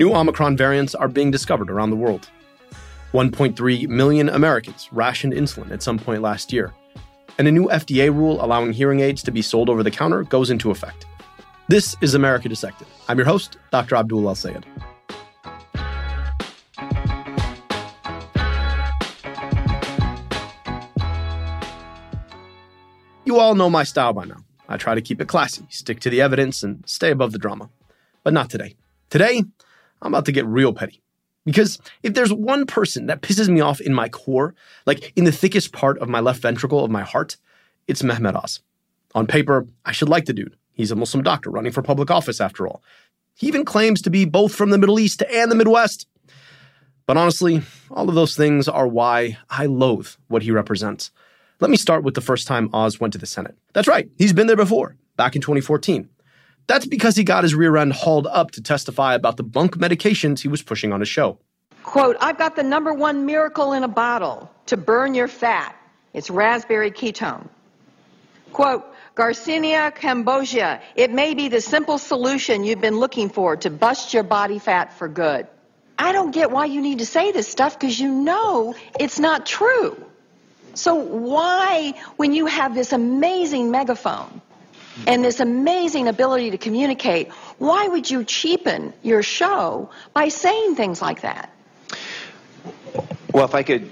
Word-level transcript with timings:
New 0.00 0.14
Omicron 0.14 0.56
variants 0.56 0.94
are 0.94 1.08
being 1.08 1.30
discovered 1.30 1.70
around 1.70 1.90
the 1.90 1.96
world. 1.96 2.30
1.3 3.12 3.86
million 3.86 4.30
Americans 4.30 4.88
rationed 4.92 5.34
insulin 5.34 5.70
at 5.70 5.82
some 5.82 5.98
point 5.98 6.22
last 6.22 6.54
year. 6.54 6.72
And 7.36 7.46
a 7.46 7.52
new 7.52 7.66
FDA 7.66 8.08
rule 8.08 8.42
allowing 8.42 8.72
hearing 8.72 9.00
aids 9.00 9.22
to 9.24 9.30
be 9.30 9.42
sold 9.42 9.68
over 9.68 9.82
the 9.82 9.90
counter 9.90 10.22
goes 10.22 10.48
into 10.48 10.70
effect. 10.70 11.04
This 11.68 11.96
is 12.00 12.14
America 12.14 12.48
Dissected. 12.48 12.86
I'm 13.10 13.18
your 13.18 13.26
host, 13.26 13.58
Dr. 13.72 13.94
Abdul 13.94 14.26
El-Sayed. 14.26 14.64
You 23.26 23.38
all 23.38 23.54
know 23.54 23.68
my 23.68 23.84
style 23.84 24.14
by 24.14 24.24
now. 24.24 24.38
I 24.66 24.78
try 24.78 24.94
to 24.94 25.02
keep 25.02 25.20
it 25.20 25.28
classy, 25.28 25.66
stick 25.68 26.00
to 26.00 26.08
the 26.08 26.22
evidence, 26.22 26.62
and 26.62 26.82
stay 26.88 27.10
above 27.10 27.32
the 27.32 27.38
drama. 27.38 27.68
But 28.24 28.32
not 28.32 28.48
today. 28.48 28.76
Today, 29.10 29.42
I'm 30.02 30.12
about 30.14 30.26
to 30.26 30.32
get 30.32 30.46
real 30.46 30.72
petty. 30.72 31.02
Because 31.44 31.78
if 32.02 32.14
there's 32.14 32.32
one 32.32 32.66
person 32.66 33.06
that 33.06 33.22
pisses 33.22 33.48
me 33.48 33.60
off 33.60 33.80
in 33.80 33.94
my 33.94 34.08
core, 34.08 34.54
like 34.86 35.12
in 35.16 35.24
the 35.24 35.32
thickest 35.32 35.72
part 35.72 35.98
of 35.98 36.08
my 36.08 36.20
left 36.20 36.42
ventricle 36.42 36.84
of 36.84 36.90
my 36.90 37.02
heart, 37.02 37.36
it's 37.86 38.02
Mehmet 38.02 38.36
Oz. 38.36 38.60
On 39.14 39.26
paper, 39.26 39.66
I 39.84 39.92
should 39.92 40.08
like 40.08 40.26
the 40.26 40.32
dude. 40.32 40.56
He's 40.72 40.90
a 40.90 40.96
Muslim 40.96 41.22
doctor 41.22 41.50
running 41.50 41.72
for 41.72 41.82
public 41.82 42.10
office, 42.10 42.40
after 42.40 42.66
all. 42.66 42.82
He 43.34 43.48
even 43.48 43.64
claims 43.64 44.02
to 44.02 44.10
be 44.10 44.24
both 44.24 44.54
from 44.54 44.70
the 44.70 44.78
Middle 44.78 45.00
East 45.00 45.22
and 45.22 45.50
the 45.50 45.56
Midwest. 45.56 46.06
But 47.06 47.16
honestly, 47.16 47.62
all 47.90 48.08
of 48.08 48.14
those 48.14 48.36
things 48.36 48.68
are 48.68 48.86
why 48.86 49.38
I 49.48 49.66
loathe 49.66 50.08
what 50.28 50.42
he 50.42 50.52
represents. 50.52 51.10
Let 51.58 51.70
me 51.70 51.76
start 51.76 52.04
with 52.04 52.14
the 52.14 52.20
first 52.20 52.46
time 52.46 52.70
Oz 52.72 53.00
went 53.00 53.12
to 53.14 53.18
the 53.18 53.26
Senate. 53.26 53.56
That's 53.72 53.88
right, 53.88 54.08
he's 54.16 54.32
been 54.32 54.46
there 54.46 54.56
before, 54.56 54.96
back 55.16 55.34
in 55.34 55.42
2014. 55.42 56.08
That's 56.70 56.86
because 56.86 57.16
he 57.16 57.24
got 57.24 57.42
his 57.42 57.52
rear 57.52 57.76
end 57.76 57.92
hauled 57.92 58.28
up 58.28 58.52
to 58.52 58.62
testify 58.62 59.16
about 59.16 59.36
the 59.36 59.42
bunk 59.42 59.76
medications 59.76 60.38
he 60.38 60.46
was 60.46 60.62
pushing 60.62 60.92
on 60.92 61.00
his 61.00 61.08
show. 61.08 61.36
Quote, 61.82 62.16
I've 62.20 62.38
got 62.38 62.54
the 62.54 62.62
number 62.62 62.94
one 62.94 63.26
miracle 63.26 63.72
in 63.72 63.82
a 63.82 63.88
bottle 63.88 64.48
to 64.66 64.76
burn 64.76 65.14
your 65.14 65.26
fat. 65.26 65.74
It's 66.14 66.30
raspberry 66.30 66.92
ketone. 66.92 67.48
Quote, 68.52 68.84
Garcinia 69.16 69.92
cambogia, 69.92 70.80
it 70.94 71.10
may 71.10 71.34
be 71.34 71.48
the 71.48 71.60
simple 71.60 71.98
solution 71.98 72.62
you've 72.62 72.80
been 72.80 73.00
looking 73.00 73.30
for 73.30 73.56
to 73.56 73.68
bust 73.68 74.14
your 74.14 74.22
body 74.22 74.60
fat 74.60 74.92
for 74.92 75.08
good. 75.08 75.48
I 75.98 76.12
don't 76.12 76.30
get 76.30 76.52
why 76.52 76.66
you 76.66 76.80
need 76.80 77.00
to 77.00 77.06
say 77.06 77.32
this 77.32 77.48
stuff 77.48 77.80
because 77.80 77.98
you 77.98 78.12
know 78.12 78.76
it's 79.00 79.18
not 79.18 79.44
true. 79.44 79.96
So 80.74 80.94
why, 80.94 81.94
when 82.14 82.32
you 82.32 82.46
have 82.46 82.76
this 82.76 82.92
amazing 82.92 83.72
megaphone 83.72 84.40
and 85.06 85.24
this 85.24 85.40
amazing 85.40 86.08
ability 86.08 86.50
to 86.50 86.58
communicate, 86.58 87.30
why 87.58 87.88
would 87.88 88.10
you 88.10 88.24
cheapen 88.24 88.92
your 89.02 89.22
show 89.22 89.90
by 90.12 90.28
saying 90.28 90.74
things 90.74 91.00
like 91.00 91.22
that? 91.22 91.54
Well, 93.32 93.44
if 93.44 93.54
I 93.54 93.62
could 93.62 93.90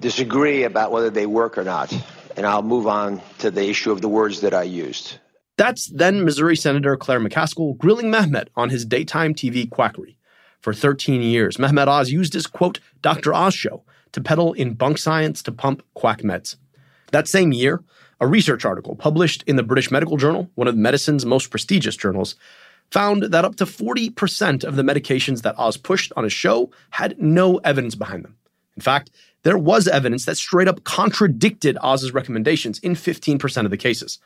disagree 0.00 0.64
about 0.64 0.92
whether 0.92 1.10
they 1.10 1.26
work 1.26 1.58
or 1.58 1.64
not, 1.64 1.92
and 2.36 2.46
I'll 2.46 2.62
move 2.62 2.86
on 2.86 3.20
to 3.38 3.50
the 3.50 3.68
issue 3.68 3.92
of 3.92 4.00
the 4.00 4.08
words 4.08 4.40
that 4.40 4.54
I 4.54 4.62
used. 4.62 5.18
That's 5.56 5.86
then 5.86 6.24
Missouri 6.24 6.56
Senator 6.56 6.96
Claire 6.96 7.20
McCaskill 7.20 7.78
grilling 7.78 8.10
Mehmet 8.10 8.48
on 8.56 8.70
his 8.70 8.84
daytime 8.84 9.34
TV 9.34 9.68
quackery. 9.70 10.16
For 10.60 10.72
13 10.72 11.22
years, 11.22 11.58
Mehmet 11.58 11.86
Oz 11.86 12.10
used 12.10 12.32
his 12.32 12.46
quote, 12.46 12.80
Dr. 13.02 13.34
Oz 13.34 13.54
show 13.54 13.84
to 14.12 14.20
peddle 14.20 14.52
in 14.54 14.74
bunk 14.74 14.98
science 14.98 15.42
to 15.42 15.52
pump 15.52 15.82
quack 15.94 16.22
meds. 16.22 16.56
That 17.12 17.28
same 17.28 17.52
year, 17.52 17.84
a 18.20 18.26
research 18.26 18.64
article 18.64 18.96
published 18.96 19.42
in 19.46 19.56
the 19.56 19.62
British 19.62 19.90
Medical 19.90 20.16
Journal, 20.16 20.50
one 20.54 20.68
of 20.68 20.76
medicine's 20.76 21.26
most 21.26 21.50
prestigious 21.50 21.96
journals, 21.96 22.36
found 22.90 23.24
that 23.24 23.44
up 23.44 23.56
to 23.56 23.64
40% 23.64 24.64
of 24.64 24.76
the 24.76 24.82
medications 24.82 25.42
that 25.42 25.58
Oz 25.58 25.76
pushed 25.76 26.12
on 26.16 26.24
his 26.24 26.32
show 26.32 26.70
had 26.90 27.18
no 27.20 27.58
evidence 27.58 27.94
behind 27.94 28.24
them. 28.24 28.36
In 28.76 28.82
fact, 28.82 29.10
there 29.42 29.58
was 29.58 29.86
evidence 29.86 30.24
that 30.24 30.36
straight 30.36 30.68
up 30.68 30.84
contradicted 30.84 31.78
Oz's 31.82 32.12
recommendations 32.12 32.78
in 32.80 32.94
15% 32.94 33.64
of 33.64 33.70
the 33.70 33.76
cases. 33.76 34.18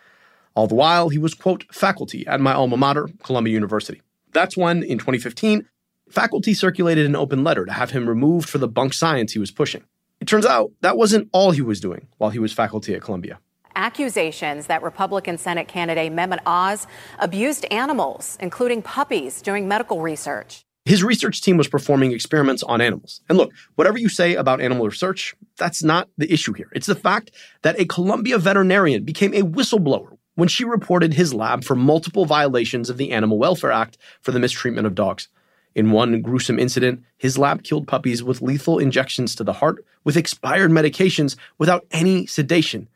All 0.55 0.67
the 0.67 0.75
while, 0.75 1.09
he 1.09 1.19
was, 1.19 1.35
quote, 1.35 1.65
faculty 1.73 2.27
at 2.27 2.41
my 2.41 2.53
alma 2.53 2.77
mater, 2.77 3.09
Columbia 3.23 3.53
University. 3.53 4.03
That's 4.33 4.57
when, 4.57 4.83
in 4.83 4.99
2015, 4.99 5.67
faculty 6.11 6.55
circulated 6.55 7.07
an 7.07 7.17
open 7.17 7.45
letter 7.45 7.65
to 7.65 7.73
have 7.73 7.91
him 7.91 8.09
removed 8.09 8.49
for 8.49 8.59
the 8.59 8.69
bunk 8.69 8.95
science 8.95 9.33
he 9.33 9.39
was 9.39 9.51
pushing. 9.51 9.85
It 10.21 10.27
turns 10.27 10.47
out 10.47 10.73
that 10.81 10.97
wasn't 10.97 11.29
all 11.33 11.53
he 11.53 11.63
was 11.63 11.81
doing 11.81 12.09
while 12.19 12.31
he 12.31 12.39
was 12.39 12.53
faculty 12.53 12.95
at 12.95 13.03
Columbia. 13.03 13.39
Accusations 13.79 14.67
that 14.67 14.83
Republican 14.83 15.39
Senate 15.39 15.69
candidate 15.69 16.13
Mehmet 16.13 16.41
Oz 16.45 16.89
abused 17.21 17.65
animals, 17.71 18.37
including 18.41 18.83
puppies, 18.83 19.41
during 19.41 19.69
medical 19.69 20.03
research. 20.03 20.65
His 20.85 21.05
research 21.05 21.43
team 21.43 21.57
was 21.57 21.69
performing 21.69 22.11
experiments 22.11 22.65
on 22.65 22.81
animals. 22.81 23.21
And 23.29 23.39
look, 23.39 23.53
whatever 23.77 23.97
you 23.97 24.09
say 24.09 24.35
about 24.35 24.61
animal 24.61 24.87
research, 24.87 25.37
that's 25.59 25.85
not 25.85 26.09
the 26.19 26.33
issue 26.33 26.55
here. 26.55 26.69
It's 26.75 26.89
the 26.89 26.97
fact 26.97 27.31
that 27.63 27.79
a 27.79 27.85
Columbia 27.85 28.39
veterinarian 28.39 29.05
became 29.05 29.33
a 29.33 29.43
whistleblower 29.43 30.19
when 30.35 30.49
she 30.49 30.65
reported 30.65 31.15
his 31.15 31.33
lab 31.33 31.63
for 31.63 31.77
multiple 31.77 32.25
violations 32.25 32.91
of 32.91 32.97
the 32.97 33.13
Animal 33.13 33.39
Welfare 33.39 33.71
Act 33.71 33.97
for 34.23 34.33
the 34.33 34.41
mistreatment 34.41 34.89
of 34.89 34.97
dogs. 34.97 35.29
In 35.77 35.93
one 35.93 36.21
gruesome 36.21 36.59
incident, 36.59 37.05
his 37.17 37.39
lab 37.39 37.63
killed 37.63 37.87
puppies 37.87 38.25
with 38.25 38.43
lethal 38.43 38.81
injections 38.81 39.37
to 39.37 39.45
the 39.45 39.53
heart 39.53 39.85
with 40.03 40.17
expired 40.17 40.73
medications 40.73 41.37
without 41.59 41.87
any 41.93 42.27
sedation, 42.27 42.89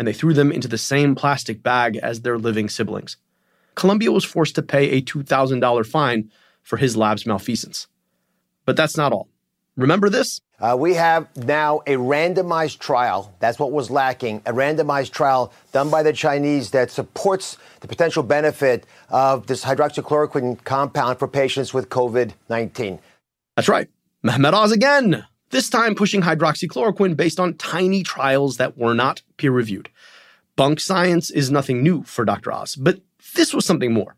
and 0.00 0.08
they 0.08 0.14
threw 0.14 0.32
them 0.32 0.50
into 0.50 0.66
the 0.66 0.78
same 0.78 1.14
plastic 1.14 1.62
bag 1.62 1.98
as 1.98 2.22
their 2.22 2.38
living 2.38 2.70
siblings. 2.70 3.18
Columbia 3.74 4.10
was 4.10 4.24
forced 4.24 4.54
to 4.54 4.62
pay 4.62 4.92
a 4.92 5.02
$2,000 5.02 5.86
fine 5.86 6.30
for 6.62 6.78
his 6.78 6.96
lab's 6.96 7.26
malfeasance. 7.26 7.86
But 8.64 8.78
that's 8.78 8.96
not 8.96 9.12
all. 9.12 9.28
Remember 9.76 10.08
this? 10.08 10.40
Uh, 10.58 10.74
we 10.78 10.94
have 10.94 11.28
now 11.36 11.80
a 11.86 11.96
randomized 11.96 12.78
trial. 12.78 13.34
That's 13.40 13.58
what 13.58 13.72
was 13.72 13.90
lacking. 13.90 14.40
A 14.46 14.54
randomized 14.54 15.10
trial 15.10 15.52
done 15.72 15.90
by 15.90 16.02
the 16.02 16.14
Chinese 16.14 16.70
that 16.70 16.90
supports 16.90 17.58
the 17.80 17.88
potential 17.88 18.22
benefit 18.22 18.86
of 19.10 19.48
this 19.48 19.62
hydroxychloroquine 19.62 20.64
compound 20.64 21.18
for 21.18 21.28
patients 21.28 21.74
with 21.74 21.90
COVID 21.90 22.32
19. 22.48 23.00
That's 23.54 23.68
right. 23.68 23.90
Mehmet 24.24 24.54
Oz 24.54 24.72
again. 24.72 25.26
This 25.50 25.68
time 25.68 25.96
pushing 25.96 26.22
hydroxychloroquine 26.22 27.16
based 27.16 27.40
on 27.40 27.54
tiny 27.54 28.04
trials 28.04 28.56
that 28.58 28.78
were 28.78 28.94
not 28.94 29.22
peer 29.36 29.50
reviewed. 29.50 29.88
Bunk 30.54 30.78
science 30.78 31.28
is 31.28 31.50
nothing 31.50 31.82
new 31.82 32.04
for 32.04 32.24
Dr. 32.24 32.52
Oz, 32.52 32.76
but 32.76 33.00
this 33.34 33.52
was 33.52 33.66
something 33.66 33.92
more. 33.92 34.14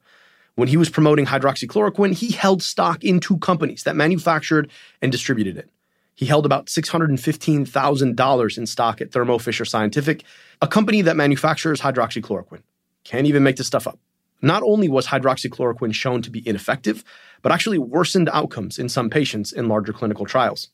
When 0.56 0.68
he 0.68 0.76
was 0.76 0.90
promoting 0.90 1.24
hydroxychloroquine, 1.24 2.12
he 2.12 2.32
held 2.32 2.62
stock 2.62 3.02
in 3.02 3.18
two 3.18 3.38
companies 3.38 3.84
that 3.84 3.96
manufactured 3.96 4.70
and 5.00 5.10
distributed 5.10 5.56
it. 5.56 5.70
He 6.14 6.26
held 6.26 6.44
about 6.44 6.66
$615,000 6.66 8.58
in 8.58 8.66
stock 8.66 9.00
at 9.00 9.10
Thermo 9.12 9.38
Fisher 9.38 9.64
Scientific, 9.64 10.24
a 10.60 10.68
company 10.68 11.00
that 11.00 11.16
manufactures 11.16 11.80
hydroxychloroquine. 11.80 12.62
Can't 13.04 13.26
even 13.26 13.42
make 13.42 13.56
this 13.56 13.66
stuff 13.66 13.86
up. 13.86 13.98
Not 14.42 14.62
only 14.62 14.90
was 14.90 15.06
hydroxychloroquine 15.06 15.94
shown 15.94 16.20
to 16.20 16.30
be 16.30 16.46
ineffective, 16.46 17.02
but 17.40 17.52
actually 17.52 17.78
worsened 17.78 18.28
outcomes 18.34 18.78
in 18.78 18.90
some 18.90 19.08
patients 19.08 19.50
in 19.50 19.68
larger 19.68 19.94
clinical 19.94 20.26
trials. 20.26 20.68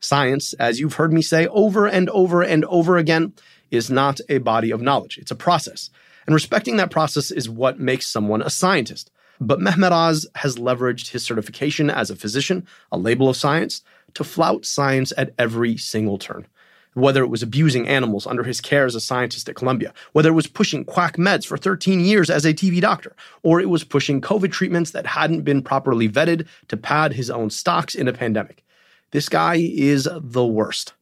Science, 0.00 0.54
as 0.54 0.80
you've 0.80 0.94
heard 0.94 1.12
me 1.12 1.22
say 1.22 1.46
over 1.48 1.86
and 1.86 2.08
over 2.10 2.42
and 2.42 2.64
over 2.64 2.96
again, 2.96 3.34
is 3.70 3.90
not 3.90 4.20
a 4.28 4.38
body 4.38 4.70
of 4.70 4.80
knowledge. 4.80 5.18
It's 5.18 5.30
a 5.30 5.36
process. 5.36 5.90
And 6.26 6.34
respecting 6.34 6.76
that 6.76 6.90
process 6.90 7.30
is 7.30 7.48
what 7.48 7.78
makes 7.78 8.06
someone 8.06 8.42
a 8.42 8.50
scientist. 8.50 9.10
But 9.40 9.60
Mehmet 9.60 9.92
Oz 9.92 10.26
has 10.36 10.56
leveraged 10.56 11.08
his 11.08 11.22
certification 11.22 11.90
as 11.90 12.10
a 12.10 12.16
physician, 12.16 12.66
a 12.92 12.98
label 12.98 13.28
of 13.28 13.36
science, 13.36 13.82
to 14.14 14.24
flout 14.24 14.66
science 14.66 15.12
at 15.16 15.32
every 15.38 15.76
single 15.76 16.18
turn. 16.18 16.46
Whether 16.94 17.22
it 17.22 17.28
was 17.28 17.42
abusing 17.42 17.86
animals 17.86 18.26
under 18.26 18.42
his 18.42 18.60
care 18.60 18.84
as 18.84 18.94
a 18.94 19.00
scientist 19.00 19.48
at 19.48 19.54
Columbia, 19.54 19.94
whether 20.12 20.30
it 20.30 20.34
was 20.34 20.46
pushing 20.46 20.84
quack 20.84 21.16
meds 21.16 21.46
for 21.46 21.56
13 21.56 22.00
years 22.00 22.28
as 22.28 22.44
a 22.44 22.52
TV 22.52 22.80
doctor, 22.80 23.14
or 23.42 23.60
it 23.60 23.70
was 23.70 23.84
pushing 23.84 24.20
COVID 24.20 24.50
treatments 24.50 24.90
that 24.90 25.06
hadn't 25.06 25.42
been 25.42 25.62
properly 25.62 26.08
vetted 26.08 26.46
to 26.68 26.76
pad 26.76 27.12
his 27.12 27.30
own 27.30 27.48
stocks 27.48 27.94
in 27.94 28.08
a 28.08 28.12
pandemic. 28.12 28.64
This 29.12 29.28
guy 29.28 29.56
is 29.56 30.08
the 30.14 30.46
worst. 30.46 30.94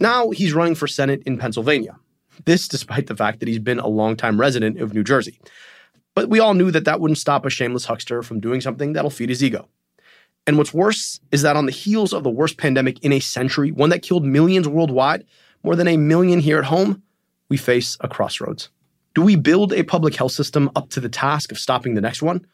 Now 0.00 0.30
he's 0.30 0.54
running 0.54 0.74
for 0.74 0.86
Senate 0.86 1.22
in 1.26 1.38
Pennsylvania, 1.38 1.96
this 2.44 2.68
despite 2.68 3.06
the 3.06 3.16
fact 3.16 3.40
that 3.40 3.48
he's 3.48 3.58
been 3.58 3.78
a 3.78 3.88
longtime 3.88 4.40
resident 4.40 4.80
of 4.80 4.94
New 4.94 5.04
Jersey. 5.04 5.38
But 6.14 6.30
we 6.30 6.40
all 6.40 6.54
knew 6.54 6.70
that 6.70 6.86
that 6.86 7.00
wouldn't 7.00 7.18
stop 7.18 7.44
a 7.44 7.50
shameless 7.50 7.84
huckster 7.84 8.22
from 8.22 8.40
doing 8.40 8.60
something 8.60 8.94
that'll 8.94 9.10
feed 9.10 9.28
his 9.28 9.44
ego. 9.44 9.68
And 10.46 10.56
what's 10.56 10.72
worse 10.72 11.20
is 11.30 11.42
that 11.42 11.56
on 11.56 11.66
the 11.66 11.72
heels 11.72 12.12
of 12.12 12.22
the 12.22 12.30
worst 12.30 12.56
pandemic 12.56 13.02
in 13.04 13.12
a 13.12 13.20
century, 13.20 13.72
one 13.72 13.90
that 13.90 14.02
killed 14.02 14.24
millions 14.24 14.68
worldwide, 14.68 15.24
more 15.62 15.76
than 15.76 15.88
a 15.88 15.96
million 15.96 16.40
here 16.40 16.58
at 16.58 16.64
home, 16.64 17.02
we 17.48 17.56
face 17.56 17.96
a 18.00 18.08
crossroads. 18.08 18.70
Do 19.14 19.22
we 19.22 19.36
build 19.36 19.72
a 19.72 19.82
public 19.82 20.14
health 20.14 20.32
system 20.32 20.70
up 20.76 20.88
to 20.90 21.00
the 21.00 21.08
task 21.08 21.50
of 21.50 21.58
stopping 21.58 21.94
the 21.94 22.00
next 22.00 22.22
one? 22.22 22.46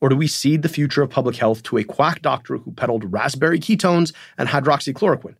Or 0.00 0.08
do 0.08 0.16
we 0.16 0.26
cede 0.26 0.62
the 0.62 0.68
future 0.68 1.02
of 1.02 1.10
public 1.10 1.36
health 1.36 1.62
to 1.64 1.78
a 1.78 1.84
quack 1.84 2.22
doctor 2.22 2.58
who 2.58 2.72
peddled 2.72 3.12
raspberry 3.12 3.58
ketones 3.58 4.12
and 4.36 4.48
hydroxychloroquine? 4.48 5.34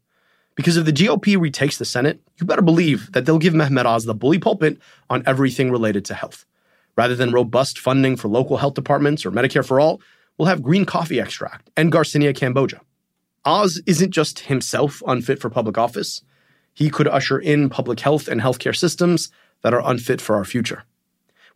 Because 0.57 0.77
if 0.77 0.85
the 0.85 0.93
GOP 0.93 1.41
retakes 1.41 1.79
the 1.79 1.85
Senate, 1.85 2.21
you 2.41 2.47
better 2.47 2.63
believe 2.63 3.13
that 3.13 3.25
they'll 3.25 3.39
give 3.39 3.55
Mehmet 3.55 3.87
Oz 3.87 4.05
the 4.05 4.15
bully 4.15 4.41
pulpit 4.41 4.79
on 5.09 5.23
everything 5.25 5.71
related 5.71 6.05
to 6.07 6.15
health. 6.15 6.45
Rather 6.97 7.15
than 7.15 7.31
robust 7.31 7.79
funding 7.79 8.17
for 8.17 8.27
local 8.27 8.57
health 8.57 8.75
departments 8.75 9.25
or 9.25 9.31
Medicare 9.31 9.65
for 9.65 9.79
all, 9.79 10.01
we'll 10.37 10.49
have 10.49 10.63
green 10.63 10.85
coffee 10.85 11.21
extract 11.21 11.71
and 11.77 11.93
Garcinia 11.93 12.35
cambogia. 12.35 12.81
Oz 13.45 13.81
isn't 13.87 14.11
just 14.11 14.41
himself 14.41 15.01
unfit 15.07 15.41
for 15.41 15.49
public 15.49 15.79
office, 15.79 16.23
he 16.75 16.91
could 16.91 17.09
usher 17.09 17.39
in 17.39 17.71
public 17.71 18.01
health 18.01 18.29
and 18.29 18.41
healthcare 18.41 18.77
systems 18.77 19.31
that 19.63 19.75
are 19.75 19.89
unfit 19.89 20.21
for 20.21 20.37
our 20.37 20.45
future. 20.45 20.83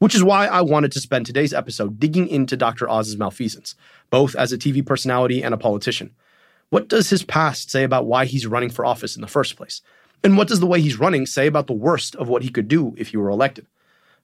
Which 0.03 0.17
is 0.17 0.25
why 0.25 0.49
I 0.49 0.63
wanted 0.63 0.91
to 0.93 1.01
spend 1.01 1.27
today's 1.27 1.55
episode 1.55 2.01
digging 2.01 2.27
into 2.27 2.57
Dr. 2.57 2.91
Oz's 2.91 3.17
malfeasance, 3.17 3.77
both 4.11 4.35
as 4.35 4.53
a 4.53 4.59
TV 4.59 4.85
personality 4.85 5.45
and 5.45 5.55
a 5.55 5.57
politician. 5.57 6.13
What 6.71 6.89
does 6.89 7.09
his 7.09 7.23
past 7.23 7.71
say 7.71 7.85
about 7.85 8.07
why 8.07 8.25
he's 8.25 8.45
running 8.45 8.71
for 8.71 8.85
office 8.85 9.15
in 9.15 9.23
the 9.23 9.29
first 9.29 9.55
place? 9.55 9.81
And 10.25 10.37
what 10.37 10.49
does 10.49 10.59
the 10.59 10.67
way 10.67 10.81
he's 10.81 10.99
running 10.99 11.25
say 11.25 11.47
about 11.47 11.69
the 11.69 11.73
worst 11.73 12.17
of 12.17 12.29
what 12.29 12.43
he 12.43 12.51
could 12.51 12.67
do 12.67 12.97
if 12.99 13.11
he 13.11 13.17
were 13.17 13.29
elected? 13.29 13.65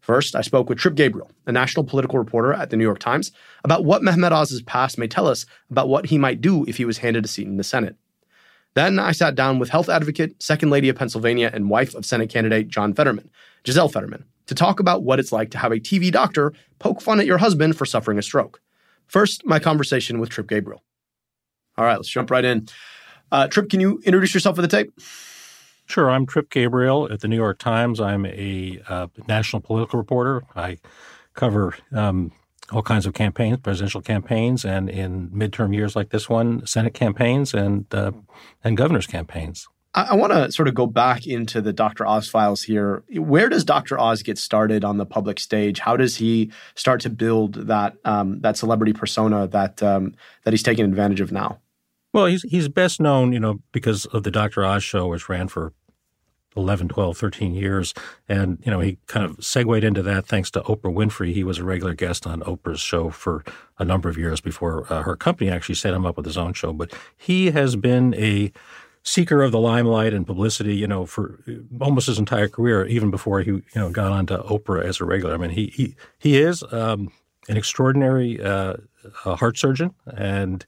First, 0.00 0.34
I 0.34 0.40
spoke 0.40 0.68
with 0.68 0.78
Trip 0.78 0.96
Gabriel, 0.96 1.30
a 1.46 1.52
national 1.52 1.84
political 1.84 2.18
reporter 2.18 2.52
at 2.52 2.70
the 2.70 2.76
New 2.76 2.82
York 2.82 2.98
Times, 2.98 3.30
about 3.62 3.84
what 3.84 4.02
Mehmet 4.02 4.32
Oz's 4.32 4.62
past 4.62 4.98
may 4.98 5.06
tell 5.06 5.28
us 5.28 5.46
about 5.70 5.88
what 5.88 6.06
he 6.06 6.18
might 6.18 6.40
do 6.40 6.64
if 6.66 6.78
he 6.78 6.86
was 6.86 6.98
handed 6.98 7.24
a 7.24 7.28
seat 7.28 7.46
in 7.46 7.56
the 7.56 7.62
Senate. 7.62 7.94
Then 8.74 8.98
I 8.98 9.12
sat 9.12 9.36
down 9.36 9.60
with 9.60 9.68
health 9.68 9.88
advocate, 9.88 10.42
Second 10.42 10.70
Lady 10.70 10.88
of 10.88 10.96
Pennsylvania, 10.96 11.52
and 11.54 11.70
wife 11.70 11.94
of 11.94 12.04
Senate 12.04 12.30
candidate 12.30 12.66
John 12.66 12.94
Fetterman, 12.94 13.30
Giselle 13.64 13.88
Fetterman, 13.88 14.24
to 14.48 14.54
talk 14.54 14.80
about 14.80 15.04
what 15.04 15.20
it's 15.20 15.30
like 15.32 15.50
to 15.52 15.58
have 15.58 15.72
a 15.72 15.76
TV 15.76 16.10
doctor 16.10 16.52
poke 16.78 17.00
fun 17.00 17.20
at 17.20 17.26
your 17.26 17.38
husband 17.38 17.76
for 17.76 17.86
suffering 17.86 18.18
a 18.18 18.22
stroke. 18.22 18.60
First, 19.06 19.46
my 19.46 19.58
conversation 19.58 20.18
with 20.18 20.30
Trip 20.30 20.48
Gabriel. 20.48 20.82
All 21.76 21.84
right, 21.84 21.96
let's 21.96 22.08
jump 22.08 22.30
right 22.30 22.44
in. 22.44 22.66
Uh, 23.30 23.46
Trip, 23.46 23.70
can 23.70 23.80
you 23.80 24.00
introduce 24.04 24.34
yourself 24.34 24.56
for 24.56 24.62
the 24.62 24.68
tape? 24.68 24.92
Sure. 25.86 26.10
I'm 26.10 26.26
Trip 26.26 26.50
Gabriel 26.50 27.10
at 27.10 27.20
the 27.20 27.28
New 27.28 27.36
York 27.36 27.58
Times. 27.58 28.00
I'm 28.00 28.26
a 28.26 28.78
uh, 28.88 29.06
national 29.26 29.62
political 29.62 29.98
reporter. 29.98 30.44
I 30.54 30.78
cover 31.32 31.74
um, 31.92 32.32
all 32.70 32.82
kinds 32.82 33.06
of 33.06 33.14
campaigns, 33.14 33.58
presidential 33.58 34.02
campaigns, 34.02 34.64
and 34.64 34.90
in 34.90 35.30
midterm 35.30 35.74
years 35.74 35.96
like 35.96 36.10
this 36.10 36.28
one, 36.28 36.66
Senate 36.66 36.92
campaigns 36.92 37.54
and 37.54 37.86
uh, 37.94 38.12
and 38.62 38.76
governor's 38.76 39.06
campaigns. 39.06 39.66
I, 40.02 40.14
want 40.14 40.32
to 40.32 40.50
sort 40.52 40.68
of 40.68 40.74
go 40.74 40.86
back 40.86 41.26
into 41.26 41.60
the 41.60 41.72
Dr. 41.72 42.06
Oz 42.06 42.28
files 42.28 42.62
here. 42.62 43.02
Where 43.10 43.48
does 43.48 43.64
Dr. 43.64 43.98
Oz 43.98 44.22
get 44.22 44.38
started 44.38 44.84
on 44.84 44.98
the 44.98 45.06
public 45.06 45.40
stage? 45.40 45.78
How 45.78 45.96
does 45.96 46.16
he 46.16 46.50
start 46.74 47.00
to 47.02 47.10
build 47.10 47.54
that 47.66 47.96
um, 48.04 48.40
that 48.40 48.56
celebrity 48.56 48.92
persona 48.92 49.46
that 49.48 49.82
um, 49.82 50.14
that 50.44 50.52
he's 50.52 50.62
taking 50.62 50.84
advantage 50.84 51.20
of 51.20 51.32
now? 51.32 51.60
Well, 52.12 52.26
he's 52.26 52.42
he's 52.42 52.68
best 52.68 53.00
known, 53.00 53.32
you 53.32 53.40
know, 53.40 53.60
because 53.72 54.06
of 54.06 54.22
the 54.22 54.30
Dr. 54.30 54.64
Oz 54.64 54.82
show, 54.82 55.08
which 55.08 55.28
ran 55.28 55.48
for 55.48 55.72
11, 56.56 56.88
12, 56.88 57.16
13 57.16 57.54
years. 57.54 57.94
And, 58.28 58.58
you 58.64 58.70
know, 58.70 58.80
he 58.80 58.98
kind 59.06 59.24
of 59.24 59.44
segued 59.44 59.84
into 59.84 60.02
that 60.02 60.26
thanks 60.26 60.50
to 60.52 60.60
Oprah 60.62 60.92
Winfrey. 60.92 61.32
He 61.32 61.44
was 61.44 61.58
a 61.58 61.64
regular 61.64 61.94
guest 61.94 62.26
on 62.26 62.40
Oprah's 62.40 62.80
show 62.80 63.10
for 63.10 63.44
a 63.78 63.84
number 63.84 64.08
of 64.08 64.18
years 64.18 64.40
before 64.40 64.92
uh, 64.92 65.02
her 65.02 65.14
company 65.14 65.50
actually 65.50 65.76
set 65.76 65.94
him 65.94 66.04
up 66.04 66.16
with 66.16 66.26
his 66.26 66.36
own 66.36 66.52
show. 66.52 66.72
But 66.72 66.92
he 67.16 67.52
has 67.52 67.76
been 67.76 68.14
a 68.14 68.52
seeker 69.02 69.42
of 69.42 69.52
the 69.52 69.58
limelight 69.58 70.12
and 70.12 70.26
publicity, 70.26 70.76
you 70.76 70.86
know, 70.86 71.06
for 71.06 71.38
almost 71.80 72.06
his 72.06 72.18
entire 72.18 72.48
career, 72.48 72.86
even 72.86 73.10
before 73.10 73.40
he, 73.40 73.50
you 73.50 73.62
know, 73.74 73.90
got 73.90 74.12
onto 74.12 74.36
Oprah 74.36 74.84
as 74.84 75.00
a 75.00 75.04
regular. 75.04 75.34
I 75.34 75.38
mean, 75.38 75.50
he 75.50 75.66
he 75.68 75.94
he 76.18 76.38
is 76.38 76.62
um, 76.70 77.10
an 77.48 77.56
extraordinary 77.56 78.42
uh, 78.42 78.76
heart 79.14 79.58
surgeon, 79.58 79.94
and 80.06 80.64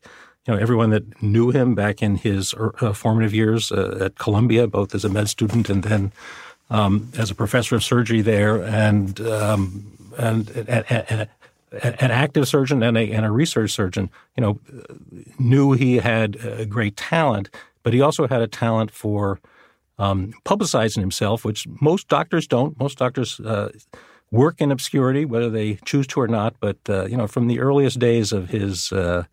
you 0.47 0.55
know, 0.55 0.61
everyone 0.61 0.91
that 0.91 1.23
knew 1.23 1.51
him 1.51 1.75
back 1.75 2.03
in 2.03 2.17
his 2.17 2.55
er, 2.55 2.75
uh, 2.81 2.93
formative 2.93 3.35
years 3.35 3.71
uh, 3.71 3.99
at 4.01 4.19
Columbia, 4.19 4.67
both 4.67 4.95
as 4.95 5.05
a 5.05 5.09
med 5.09 5.29
student 5.29 5.69
and 5.69 5.83
then 5.83 6.13
um, 6.71 7.11
as 7.19 7.31
a 7.31 7.35
professor 7.35 7.77
of 7.77 7.85
surgery 7.85 8.23
there, 8.23 8.63
and 8.63 9.21
um, 9.21 9.97
and, 10.19 10.51
and, 10.51 10.85
and, 10.89 11.29
an 11.73 12.11
active 12.11 12.49
surgeon 12.49 12.83
and 12.83 12.97
a, 12.97 13.13
and 13.13 13.25
a 13.25 13.31
research 13.31 13.71
surgeon, 13.71 14.11
you 14.37 14.41
know, 14.41 14.59
knew 15.39 15.73
he 15.73 15.97
had 15.97 16.37
a 16.45 16.67
great 16.67 16.97
talent, 16.97 17.49
but 17.83 17.93
he 17.93 18.01
also 18.01 18.27
had 18.27 18.43
a 18.43 18.49
talent 18.49 18.91
for 18.91 19.41
um, 19.99 20.33
publicizing 20.45 21.01
himself, 21.01 21.45
which 21.45 21.67
most 21.81 22.09
doctors 22.09 22.47
don't. 22.47 22.79
Most 22.79 22.99
doctors 22.99 23.39
uh, 23.41 23.71
work 24.31 24.61
in 24.61 24.73
obscurity, 24.73 25.25
whether 25.25 25.51
they 25.51 25.75
choose 25.85 26.07
to 26.09 26.21
or 26.21 26.29
not. 26.29 26.57
But 26.61 26.79
uh, 26.89 27.07
you 27.07 27.17
know, 27.17 27.27
from 27.27 27.49
the 27.49 27.61
earliest 27.61 27.99
days 27.99 28.33
of 28.33 28.49
his 28.49 28.93
uh, 28.93 29.25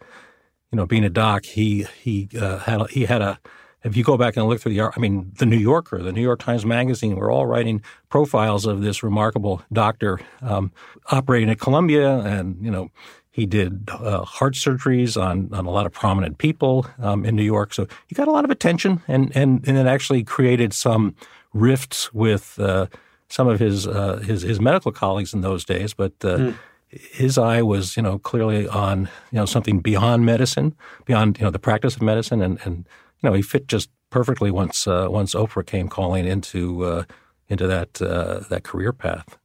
you 0.72 0.78
know, 0.78 0.86
being 0.86 1.04
a 1.04 1.10
doc, 1.10 1.46
he 1.46 1.88
he 2.02 2.30
uh, 2.40 2.60
had 2.60 2.82
a, 2.82 2.88
he 2.88 3.06
had 3.06 3.22
a. 3.22 3.40
If 3.84 3.96
you 3.96 4.04
go 4.04 4.18
back 4.18 4.36
and 4.36 4.48
look 4.48 4.60
through 4.60 4.74
the, 4.74 4.82
I 4.82 5.00
mean, 5.00 5.32
the 5.38 5.46
New 5.46 5.58
Yorker, 5.58 6.02
the 6.02 6.12
New 6.12 6.22
York 6.22 6.40
Times 6.40 6.66
Magazine, 6.66 7.16
were 7.16 7.32
all 7.32 7.46
writing 7.46 7.82
profiles 8.10 8.66
of 8.66 8.82
this 8.82 9.02
remarkable 9.02 9.62
doctor 9.72 10.20
um, 10.42 10.74
operating 11.12 11.50
at 11.50 11.60
Columbia, 11.60 12.18
and 12.18 12.58
you 12.62 12.72
know, 12.72 12.90
he 13.38 13.46
did 13.46 13.88
uh, 13.92 14.24
heart 14.24 14.56
surgeries 14.56 15.16
on 15.16 15.54
on 15.54 15.66
a 15.68 15.70
lot 15.70 15.86
of 15.86 15.92
prominent 15.92 16.40
people 16.40 16.88
um, 17.00 17.24
in 17.24 17.36
New 17.36 17.44
York. 17.44 17.72
So 17.72 17.88
he 18.08 18.16
got 18.16 18.28
a 18.28 18.32
lot 18.32 18.44
of 18.44 18.50
attention, 18.50 19.02
and 19.08 19.32
and 19.36 19.64
and 19.68 19.78
it 19.78 19.86
actually 19.86 20.24
created 20.24 20.74
some 20.74 21.16
rifts 21.54 22.12
with 22.14 22.60
uh, 22.60 22.88
some 23.30 23.48
of 23.48 23.60
his 23.60 23.88
uh, 23.88 24.18
his 24.26 24.42
his 24.42 24.60
medical 24.60 24.92
colleagues 24.92 25.34
in 25.34 25.42
those 25.42 25.64
days, 25.64 25.94
but. 25.94 26.18
Mm 26.20 26.56
his 26.90 27.38
eye 27.38 27.62
was, 27.62 27.98
you 27.98 28.02
know, 28.02 28.18
clearly 28.18 28.66
on, 28.66 29.10
you 29.32 29.38
know, 29.38 29.46
something 29.46 29.82
beyond 29.82 30.26
medicine, 30.26 30.74
beyond, 31.04 31.38
you 31.38 31.44
know, 31.44 31.52
the 31.52 31.60
practice 31.60 31.98
of 31.98 32.02
medicine, 32.02 32.42
and 32.42 32.60
and 32.64 32.88
you 33.22 33.30
know, 33.30 33.34
he 33.34 33.42
fit 33.42 33.68
just 33.68 33.90
perfectly 34.10 34.52
once 34.52 34.88
uh, 34.88 35.08
once 35.10 35.36
Oprah 35.36 35.66
came 35.66 35.90
calling 35.90 36.26
into 36.26 36.86
uh, 36.86 37.04
into 37.50 37.68
that 37.68 38.02
uh, 38.02 38.40
that 38.50 38.64
career 38.64 38.94
path. 38.94 39.38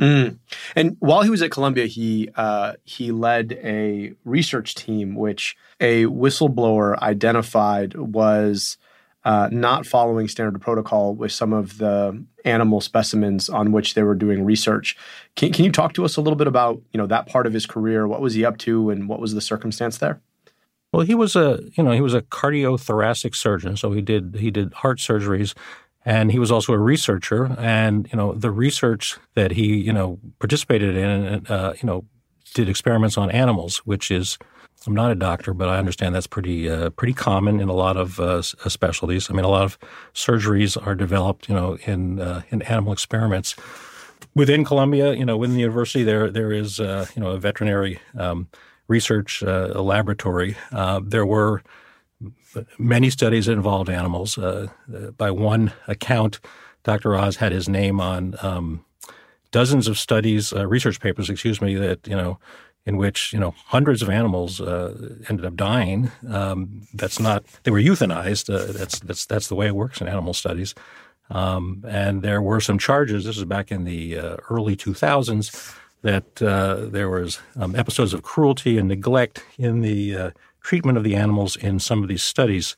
Mm. 0.00 0.38
And 0.74 0.96
while 1.00 1.22
he 1.22 1.30
was 1.30 1.42
at 1.42 1.50
Columbia, 1.50 1.86
he 1.86 2.30
uh, 2.36 2.74
he 2.84 3.12
led 3.12 3.52
a 3.62 4.14
research 4.24 4.74
team 4.74 5.14
which 5.14 5.56
a 5.78 6.06
whistleblower 6.06 6.98
identified 7.00 7.94
was 7.94 8.78
uh, 9.24 9.50
not 9.52 9.84
following 9.84 10.28
standard 10.28 10.58
protocol 10.60 11.14
with 11.14 11.32
some 11.32 11.52
of 11.52 11.76
the 11.76 12.24
animal 12.46 12.80
specimens 12.80 13.50
on 13.50 13.72
which 13.72 13.92
they 13.92 14.02
were 14.02 14.14
doing 14.14 14.42
research. 14.42 14.96
Can, 15.36 15.52
can 15.52 15.66
you 15.66 15.72
talk 15.72 15.92
to 15.92 16.04
us 16.06 16.16
a 16.16 16.22
little 16.22 16.36
bit 16.36 16.46
about 16.46 16.80
you 16.92 16.98
know 16.98 17.06
that 17.06 17.26
part 17.26 17.46
of 17.46 17.52
his 17.52 17.66
career? 17.66 18.08
What 18.08 18.22
was 18.22 18.34
he 18.34 18.44
up 18.44 18.56
to, 18.58 18.88
and 18.88 19.08
what 19.08 19.20
was 19.20 19.34
the 19.34 19.42
circumstance 19.42 19.98
there? 19.98 20.20
Well, 20.92 21.02
he 21.02 21.14
was 21.14 21.36
a 21.36 21.60
you 21.74 21.84
know 21.84 21.92
he 21.92 22.00
was 22.00 22.14
a 22.14 22.22
cardiothoracic 22.22 23.34
surgeon, 23.34 23.76
so 23.76 23.92
he 23.92 24.00
did 24.00 24.36
he 24.40 24.50
did 24.50 24.72
heart 24.72 24.98
surgeries, 24.98 25.54
and 26.10 26.32
he 26.32 26.40
was 26.40 26.50
also 26.50 26.72
a 26.72 26.78
researcher. 26.78 27.54
And 27.58 28.08
you 28.10 28.16
know 28.16 28.32
the 28.32 28.50
research 28.50 29.18
that 29.34 29.52
he 29.52 29.76
you 29.76 29.92
know 29.92 30.18
participated 30.40 30.96
in, 30.96 31.46
uh, 31.46 31.74
you 31.80 31.86
know, 31.86 32.04
did 32.54 32.68
experiments 32.68 33.16
on 33.16 33.30
animals, 33.30 33.78
which 33.78 34.10
is 34.10 34.36
I'm 34.86 34.94
not 34.94 35.12
a 35.12 35.14
doctor, 35.14 35.54
but 35.54 35.68
I 35.68 35.78
understand 35.78 36.14
that's 36.14 36.26
pretty 36.26 36.68
uh, 36.68 36.90
pretty 36.90 37.12
common 37.14 37.60
in 37.60 37.68
a 37.68 37.74
lot 37.74 37.96
of 37.96 38.18
uh, 38.18 38.42
uh, 38.64 38.68
specialties. 38.68 39.30
I 39.30 39.34
mean, 39.34 39.44
a 39.44 39.48
lot 39.48 39.62
of 39.62 39.78
surgeries 40.12 40.76
are 40.84 40.96
developed, 40.96 41.48
you 41.48 41.54
know, 41.54 41.78
in 41.86 42.20
uh, 42.20 42.42
in 42.50 42.62
animal 42.62 42.92
experiments. 42.92 43.54
Within 44.34 44.64
Columbia, 44.64 45.14
you 45.14 45.24
know, 45.24 45.36
within 45.36 45.54
the 45.54 45.60
university, 45.60 46.02
there 46.02 46.28
there 46.28 46.52
is 46.52 46.80
uh, 46.80 47.06
you 47.14 47.22
know 47.22 47.30
a 47.30 47.38
veterinary 47.38 48.00
um, 48.18 48.48
research 48.88 49.44
uh, 49.44 49.80
laboratory. 49.80 50.56
there 51.02 51.26
were 51.26 51.62
many 52.78 53.10
studies 53.10 53.46
that 53.46 53.52
involved 53.52 53.88
animals. 53.88 54.38
by 55.16 55.30
one 55.30 55.72
account, 55.86 56.40
Dr. 56.84 57.16
Oz 57.16 57.36
had 57.36 57.52
his 57.52 57.68
name 57.68 58.00
on 58.00 58.34
um, 58.42 58.84
dozens 59.50 59.88
of 59.88 59.98
studies, 59.98 60.52
research 60.52 61.00
papers, 61.00 61.30
excuse 61.30 61.60
me, 61.60 61.74
that 61.74 62.06
you 62.06 62.16
know 62.16 62.38
in 62.86 62.96
which 62.96 63.32
you 63.32 63.38
know 63.38 63.54
hundreds 63.66 64.02
of 64.02 64.10
animals 64.10 64.60
uh, 64.60 64.94
ended 65.28 65.44
up 65.44 65.56
dying. 65.56 66.10
Um, 66.28 66.86
that's 66.94 67.20
not 67.20 67.44
they 67.62 67.70
were 67.70 67.80
euthanized. 67.80 68.52
Uh, 68.52 68.72
that's 68.72 68.98
that's 69.00 69.26
that's 69.26 69.48
the 69.48 69.54
way 69.54 69.66
it 69.66 69.76
works 69.76 70.00
in 70.00 70.08
animal 70.08 70.34
studies. 70.34 70.74
Um, 71.30 71.84
and 71.86 72.22
there 72.22 72.42
were 72.42 72.60
some 72.60 72.78
charges. 72.78 73.24
This 73.24 73.38
is 73.38 73.44
back 73.44 73.70
in 73.70 73.84
the 73.84 74.18
uh, 74.18 74.36
early 74.48 74.76
2000s 74.76 75.76
that 76.02 76.42
uh, 76.42 76.86
there 76.86 77.08
was 77.08 77.38
um, 77.56 77.76
episodes 77.76 78.12
of 78.12 78.22
cruelty 78.22 78.78
and 78.78 78.88
neglect 78.88 79.44
in 79.56 79.82
the 79.82 80.16
uh, 80.16 80.30
treatment 80.62 80.98
of 80.98 81.04
the 81.04 81.16
animals 81.16 81.56
in 81.56 81.78
some 81.78 82.02
of 82.02 82.08
these 82.08 82.22
studies. 82.22 82.76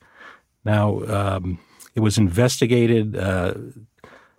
Now 0.64 1.02
um, 1.04 1.58
it 1.94 2.00
was 2.00 2.18
investigated. 2.18 3.16
Uh, 3.16 3.54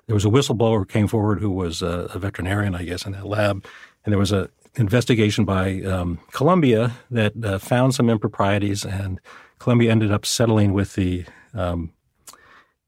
there 0.08 0.16
was 0.16 0.26
a 0.26 0.30
whistleblower 0.30 0.80
who 0.80 0.86
came 0.86 1.08
forward 1.08 1.40
who 1.40 1.52
was 1.52 1.82
a, 1.82 2.10
a 2.14 2.20
veterinarian, 2.20 2.76
I 2.76 2.84
guess, 2.84 3.06
in 3.06 3.14
that 3.14 3.26
lab, 3.26 3.66
and 4.04 4.12
there 4.12 4.20
was 4.20 4.32
an 4.32 4.50
investigation 4.76 5.46
by 5.46 5.82
um, 5.84 6.20
Columbia 6.32 6.94
that 7.12 7.34
uh, 7.44 7.58
found 7.58 7.96
some 7.96 8.10
improprieties, 8.10 8.86
and 8.86 9.20
Columbia 9.60 9.92
ended 9.92 10.12
up 10.12 10.26
settling 10.26 10.74
with 10.74 10.96
the 10.96 11.26
um, 11.54 11.94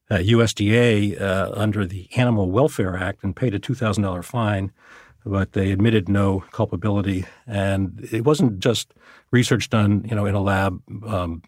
uh, 0.10 0.16
USDA 0.16 1.20
uh, 1.22 1.52
under 1.56 1.86
the 1.86 2.10
Animal 2.18 2.52
Welfare 2.52 2.98
Act 2.98 3.24
and 3.24 3.36
paid 3.36 3.54
a 3.56 3.60
two 3.60 3.76
thousand 3.76 4.04
dollar 4.04 4.24
fine. 4.24 4.72
But 5.26 5.54
they 5.54 5.72
admitted 5.72 6.08
no 6.08 6.42
culpability, 6.52 7.26
and 7.48 8.08
it 8.12 8.26
wasn't 8.26 8.60
just 8.60 8.94
research 9.32 9.70
done, 9.70 10.06
you 10.08 10.16
know, 10.16 10.26
in 10.26 10.36
a 10.36 10.42
lab 10.42 10.82
um, 11.06 11.42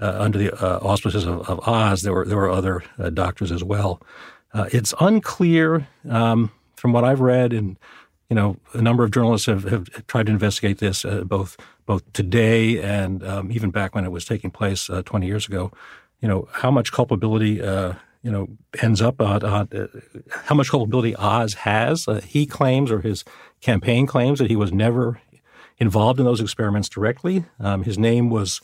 uh, 0.00 0.16
under 0.18 0.38
the 0.38 0.52
uh, 0.52 0.78
auspices 0.78 1.26
of, 1.26 1.48
of, 1.48 1.66
Oz. 1.68 2.02
There 2.02 2.12
were 2.12 2.24
there 2.24 2.36
were 2.36 2.50
other 2.50 2.84
uh, 2.98 3.10
doctors 3.10 3.50
as 3.50 3.64
well. 3.64 4.00
it's 4.54 4.94
unclear 5.00 5.88
um, 6.08 6.52
from 6.76 6.92
what 6.92 7.04
I've 7.04 7.20
read 7.20 7.52
and 7.52 7.76
you 8.32 8.34
know, 8.34 8.56
a 8.72 8.80
number 8.80 9.04
of 9.04 9.10
journalists 9.10 9.46
have, 9.46 9.64
have 9.64 10.06
tried 10.06 10.24
to 10.24 10.32
investigate 10.32 10.78
this 10.78 11.04
uh, 11.04 11.22
both 11.22 11.54
both 11.84 12.10
today 12.14 12.80
and 12.82 13.22
um, 13.26 13.52
even 13.52 13.70
back 13.70 13.94
when 13.94 14.06
it 14.06 14.10
was 14.10 14.24
taking 14.24 14.50
place 14.50 14.88
uh, 14.88 15.02
20 15.02 15.26
years 15.26 15.46
ago. 15.46 15.70
You 16.22 16.28
know, 16.28 16.48
how 16.50 16.70
much 16.70 16.92
culpability, 16.92 17.60
uh, 17.60 17.92
you 18.22 18.30
know, 18.30 18.46
ends 18.80 19.02
up 19.02 19.20
on, 19.20 19.42
on 19.44 19.68
uh, 19.74 19.86
how 20.30 20.54
much 20.54 20.70
culpability 20.70 21.14
Oz 21.16 21.54
has. 21.54 22.06
Uh, 22.06 22.20
he 22.20 22.46
claims, 22.46 22.90
or 22.90 23.00
his 23.00 23.24
campaign 23.60 24.06
claims, 24.06 24.38
that 24.38 24.50
he 24.50 24.56
was 24.56 24.72
never 24.72 25.20
involved 25.78 26.20
in 26.20 26.24
those 26.24 26.40
experiments 26.40 26.88
directly. 26.88 27.44
Um, 27.58 27.82
his 27.82 27.98
name 27.98 28.30
was 28.30 28.60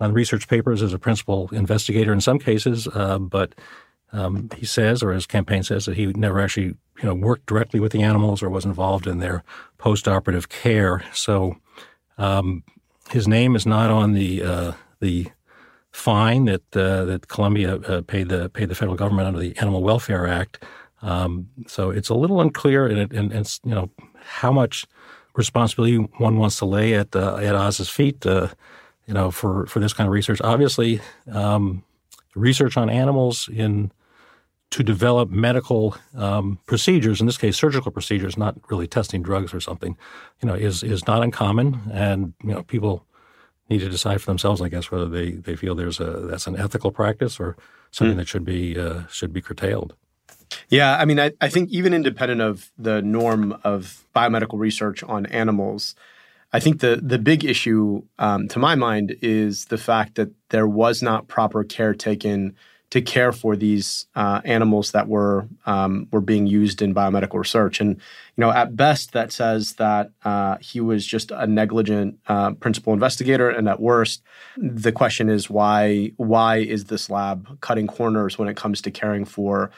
on 0.00 0.12
research 0.12 0.48
papers 0.48 0.82
as 0.82 0.92
a 0.92 0.98
principal 0.98 1.48
investigator 1.52 2.12
in 2.12 2.20
some 2.20 2.38
cases, 2.38 2.88
uh, 2.88 3.18
but 3.18 3.54
um, 4.12 4.48
he 4.56 4.64
says, 4.64 5.02
or 5.02 5.12
his 5.12 5.26
campaign 5.26 5.62
says, 5.62 5.84
that 5.84 5.96
he 5.96 6.06
never 6.06 6.40
actually, 6.40 6.66
you 6.66 7.04
know, 7.04 7.14
worked 7.14 7.46
directly 7.46 7.78
with 7.78 7.92
the 7.92 8.02
animals 8.02 8.42
or 8.42 8.48
was 8.48 8.64
involved 8.64 9.06
in 9.06 9.18
their 9.18 9.44
post-operative 9.76 10.48
care. 10.48 11.04
So 11.12 11.56
um, 12.16 12.64
his 13.10 13.28
name 13.28 13.54
is 13.54 13.66
not 13.66 13.90
on 13.90 14.14
the 14.14 14.42
uh, 14.42 14.72
the 15.00 15.28
fine 15.92 16.44
that 16.46 16.76
uh, 16.76 17.04
that 17.04 17.28
Columbia 17.28 17.76
uh, 17.76 18.02
paid 18.02 18.28
the 18.28 18.48
paid 18.48 18.68
the 18.68 18.74
federal 18.74 18.96
government 18.96 19.28
under 19.28 19.40
the 19.40 19.56
Animal 19.58 19.82
Welfare 19.82 20.26
Act. 20.26 20.64
Um, 21.02 21.48
so 21.66 21.90
it's 21.90 22.08
a 22.08 22.14
little 22.14 22.40
unclear, 22.40 22.86
and, 22.86 22.98
it, 22.98 23.12
and, 23.12 23.32
and, 23.32 23.58
you 23.64 23.74
know 23.74 23.90
how 24.20 24.50
much 24.50 24.84
responsibility 25.34 25.96
one 26.18 26.38
wants 26.38 26.58
to 26.58 26.66
lay 26.66 26.94
at 26.94 27.14
uh, 27.14 27.36
at 27.36 27.54
Oz's 27.54 27.88
feet. 27.88 28.26
Uh, 28.26 28.48
you 29.06 29.14
know, 29.14 29.30
for 29.30 29.66
for 29.66 29.80
this 29.80 29.92
kind 29.92 30.06
of 30.06 30.12
research, 30.12 30.40
obviously, 30.42 31.00
um, 31.32 31.82
research 32.34 32.76
on 32.76 32.90
animals 32.90 33.48
in 33.48 33.90
to 34.70 34.82
develop 34.82 35.30
medical 35.30 35.96
um, 36.14 36.58
procedures, 36.66 37.20
in 37.20 37.26
this 37.26 37.38
case, 37.38 37.56
surgical 37.56 37.90
procedures, 37.90 38.36
not 38.36 38.54
really 38.70 38.86
testing 38.86 39.22
drugs 39.22 39.54
or 39.54 39.60
something, 39.60 39.96
you 40.42 40.48
know, 40.48 40.54
is 40.54 40.82
is 40.82 41.06
not 41.06 41.22
uncommon, 41.22 41.80
and 41.92 42.34
you 42.42 42.52
know, 42.52 42.62
people 42.64 43.06
need 43.68 43.80
to 43.80 43.88
decide 43.88 44.20
for 44.20 44.26
themselves, 44.26 44.60
I 44.60 44.68
guess, 44.68 44.90
whether 44.90 45.08
they, 45.08 45.32
they 45.32 45.56
feel 45.56 45.74
there's 45.74 46.00
a 46.00 46.20
that's 46.30 46.46
an 46.46 46.56
ethical 46.56 46.90
practice 46.90 47.38
or 47.38 47.56
something 47.90 48.14
mm. 48.14 48.18
that 48.18 48.28
should 48.28 48.44
be 48.44 48.78
uh, 48.78 49.02
should 49.08 49.32
be 49.32 49.40
curtailed. 49.40 49.94
Yeah, 50.68 50.96
I 50.96 51.04
mean, 51.04 51.20
I, 51.20 51.32
I 51.40 51.48
think 51.48 51.70
even 51.70 51.92
independent 51.92 52.40
of 52.40 52.70
the 52.78 53.02
norm 53.02 53.58
of 53.64 54.04
biomedical 54.14 54.58
research 54.58 55.02
on 55.02 55.26
animals, 55.26 55.94
I 56.52 56.60
think 56.60 56.80
the 56.80 57.00
the 57.02 57.18
big 57.18 57.44
issue, 57.44 58.02
um, 58.18 58.48
to 58.48 58.58
my 58.58 58.74
mind, 58.74 59.16
is 59.20 59.66
the 59.66 59.78
fact 59.78 60.14
that 60.14 60.30
there 60.48 60.66
was 60.66 61.02
not 61.02 61.28
proper 61.28 61.64
care 61.64 61.94
taken 61.94 62.56
to 62.90 63.02
care 63.02 63.32
for 63.32 63.54
these 63.54 64.06
uh, 64.14 64.40
animals 64.44 64.92
that 64.92 65.08
were 65.08 65.46
um, 65.66 66.08
were 66.10 66.20
being 66.20 66.46
used 66.46 66.80
in 66.80 66.94
biomedical 66.94 67.38
research. 67.38 67.80
And 67.80 67.96
you 67.96 68.40
know, 68.40 68.50
at 68.50 68.76
best, 68.76 69.12
that 69.12 69.30
says 69.30 69.74
that 69.74 70.10
uh, 70.24 70.56
he 70.60 70.80
was 70.80 71.04
just 71.04 71.30
a 71.30 71.46
negligent 71.46 72.18
uh, 72.28 72.52
principal 72.52 72.92
investigator, 72.94 73.50
and 73.50 73.68
at 73.68 73.80
worst, 73.80 74.22
the 74.56 74.92
question 74.92 75.28
is 75.28 75.50
why 75.50 76.12
why 76.16 76.58
is 76.58 76.84
this 76.84 77.10
lab 77.10 77.60
cutting 77.60 77.86
corners 77.86 78.38
when 78.38 78.48
it 78.48 78.56
comes 78.56 78.80
to 78.82 78.90
caring 78.90 79.24
for 79.24 79.70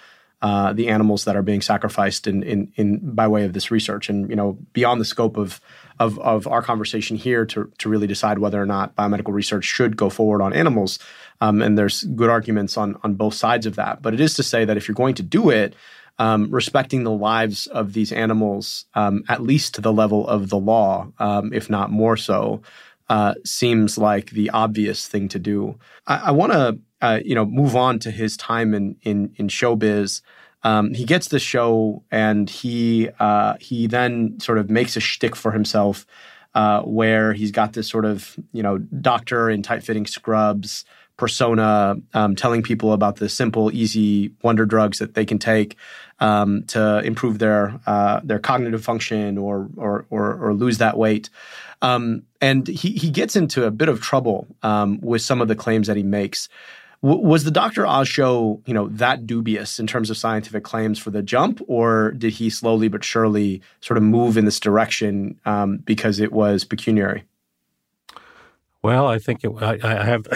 uh, 0.43 0.73
the 0.73 0.89
animals 0.89 1.25
that 1.25 1.37
are 1.37 1.43
being 1.43 1.61
sacrificed 1.61 2.27
in, 2.27 2.43
in, 2.43 2.73
in 2.77 3.15
by 3.15 3.29
way 3.29 3.45
of 3.45 3.53
this 3.53 3.71
research, 3.71 4.09
and 4.09 4.31
you 4.31 4.37
know, 4.37 4.59
beyond 4.73 5.01
the 5.01 5.05
scope 5.05 5.37
of 5.37 5.61
of, 6.01 6.19
of 6.21 6.47
our 6.47 6.63
conversation 6.63 7.17
here 7.17 7.45
to, 7.45 7.71
to 7.77 7.89
really 7.89 8.07
decide 8.07 8.39
whether 8.39 8.61
or 8.61 8.65
not 8.67 8.97
biomedical 8.97 9.35
research 9.35 9.67
should 9.67 9.99
go 9.99 10.09
forward 10.09 10.41
on 10.41 10.55
animals. 10.55 10.99
Um, 11.43 11.61
and 11.61 11.77
there's 11.77 12.03
good 12.03 12.31
arguments 12.31 12.79
on, 12.79 12.99
on 13.03 13.15
both 13.15 13.35
sides 13.35 13.67
of 13.67 13.77
that. 13.77 14.01
But 14.01 14.15
it 14.15 14.21
is 14.21 14.35
to 14.35 14.43
say 14.43 14.65
that 14.65 14.79
if 14.79 14.89
you're 14.89 14.95
going 14.95 15.15
to 15.17 15.23
do 15.23 15.51
it, 15.51 15.75
um, 16.19 16.51
respecting 16.51 17.05
the 17.05 17.11
lives 17.11 17.67
of 17.67 17.93
these 17.93 18.13
animals, 18.13 18.87
um, 18.95 19.25
at 19.29 19.43
least 19.43 19.75
to 19.75 19.83
the 19.83 19.93
level 19.93 20.27
of 20.27 20.49
the 20.49 20.59
law, 20.59 21.13
um, 21.19 21.53
if 21.53 21.69
not 21.69 21.91
more 21.91 22.17
so, 22.17 22.63
uh, 23.11 23.35
seems 23.45 23.99
like 23.99 24.31
the 24.31 24.51
obvious 24.51 25.07
thing 25.07 25.29
to 25.29 25.39
do. 25.39 25.79
I, 26.07 26.17
I 26.17 26.31
want 26.31 26.53
to, 26.53 26.79
uh, 27.01 27.21
you 27.25 27.35
know, 27.35 27.45
move 27.45 27.77
on 27.77 27.99
to 28.01 28.11
his 28.11 28.37
time 28.37 28.75
in 28.75 28.97
in, 29.03 29.33
in 29.37 29.49
showbiz. 29.49 30.23
Um, 30.63 30.93
he 30.93 31.05
gets 31.05 31.29
the 31.29 31.39
show 31.39 32.03
and 32.11 32.49
he 32.49 33.09
uh, 33.19 33.55
he 33.61 33.87
then 33.87 34.39
sort 34.41 34.59
of 34.59 34.71
makes 34.71 34.97
a 34.97 35.01
shtick 35.01 35.35
for 35.35 35.53
himself 35.53 36.07
uh, 36.55 36.83
where 36.83 37.33
he's 37.33 37.51
got 37.51 37.73
this 37.73 37.89
sort 37.89 38.05
of 38.05 38.37
you 38.53 38.63
know 38.63 38.79
doctor 38.79 39.49
in 39.49 39.63
tight 39.63 39.83
fitting 39.83 40.07
scrubs 40.07 40.85
persona, 41.21 41.97
um, 42.15 42.35
telling 42.35 42.63
people 42.63 42.95
about 42.95 43.17
the 43.17 43.29
simple, 43.29 43.71
easy 43.73 44.33
wonder 44.43 44.65
drugs 44.65 45.01
that 45.01 45.13
they 45.13 45.27
can 45.27 45.39
take 45.39 45.77
um, 46.19 46.65
to 46.65 47.01
improve 47.05 47.39
their 47.39 47.79
uh, 47.87 48.21
their 48.25 48.39
cognitive 48.39 48.83
function 48.83 49.37
or 49.37 49.69
or 49.77 50.07
or, 50.09 50.35
or 50.43 50.55
lose 50.55 50.79
that 50.79 50.97
weight. 50.97 51.29
Um, 51.83 52.23
and 52.41 52.67
he 52.67 52.93
he 52.93 53.11
gets 53.11 53.37
into 53.37 53.67
a 53.67 53.71
bit 53.71 53.91
of 53.91 54.01
trouble 54.01 54.47
um, 54.63 54.99
with 55.03 55.21
some 55.21 55.43
of 55.43 55.49
the 55.49 55.55
claims 55.55 55.87
that 55.89 55.97
he 55.99 56.03
makes. 56.03 56.49
W- 57.03 57.27
was 57.27 57.45
the 57.45 57.51
Dr. 57.51 57.87
Oz 57.87 58.09
show, 58.09 58.61
you 58.67 58.75
know, 58.75 58.89
that 58.89 59.27
dubious 59.27 59.79
in 59.79 59.87
terms 59.87 60.11
of 60.11 60.17
scientific 60.17 60.65
claims 60.65 60.99
for 60.99 61.11
the 61.11 61.23
jump, 61.23 61.61
or 61.67 62.13
did 62.13 62.35
he 62.35 62.51
slowly 62.51 62.89
but 62.89 63.05
surely 63.05 63.63
sort 63.81 63.97
of 63.97 64.03
move 64.03 64.37
in 64.37 64.45
this 64.45 64.61
direction 64.61 65.39
um, 65.47 65.79
because 65.79 66.21
it 66.21 66.33
was 66.33 66.65
pecuniary? 66.65 67.25
Well, 68.83 69.07
I 69.07 69.19
think 69.19 69.45
it, 69.45 69.51
I, 69.61 69.79
I 69.83 70.05
have 70.05 70.27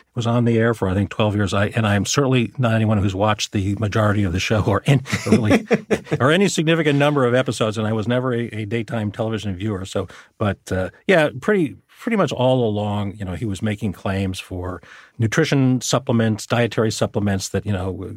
was 0.14 0.26
on 0.26 0.46
the 0.46 0.58
air 0.58 0.72
for 0.72 0.88
I 0.88 0.94
think 0.94 1.10
twelve 1.10 1.36
years. 1.36 1.52
I 1.52 1.66
and 1.68 1.86
I'm 1.86 2.06
certainly 2.06 2.50
not 2.56 2.72
anyone 2.72 2.96
who's 2.98 3.14
watched 3.14 3.52
the 3.52 3.74
majority 3.74 4.22
of 4.24 4.32
the 4.32 4.40
show 4.40 4.64
or 4.64 4.82
any 4.86 5.02
or, 5.26 5.32
really, 5.32 5.66
or 6.20 6.30
any 6.30 6.48
significant 6.48 6.98
number 6.98 7.26
of 7.26 7.34
episodes, 7.34 7.76
and 7.76 7.86
I 7.86 7.92
was 7.92 8.08
never 8.08 8.32
a, 8.32 8.46
a 8.48 8.64
daytime 8.64 9.12
television 9.12 9.54
viewer. 9.54 9.84
So, 9.84 10.08
but 10.38 10.72
uh, 10.72 10.90
yeah, 11.06 11.28
pretty 11.42 11.76
pretty 12.04 12.16
much 12.18 12.32
all 12.32 12.68
along, 12.68 13.16
you 13.16 13.24
know, 13.24 13.32
he 13.32 13.46
was 13.46 13.62
making 13.62 13.90
claims 13.90 14.38
for 14.38 14.82
nutrition 15.18 15.80
supplements, 15.80 16.46
dietary 16.46 16.92
supplements 16.92 17.48
that 17.48 17.64
you 17.64 17.72
know 17.72 18.14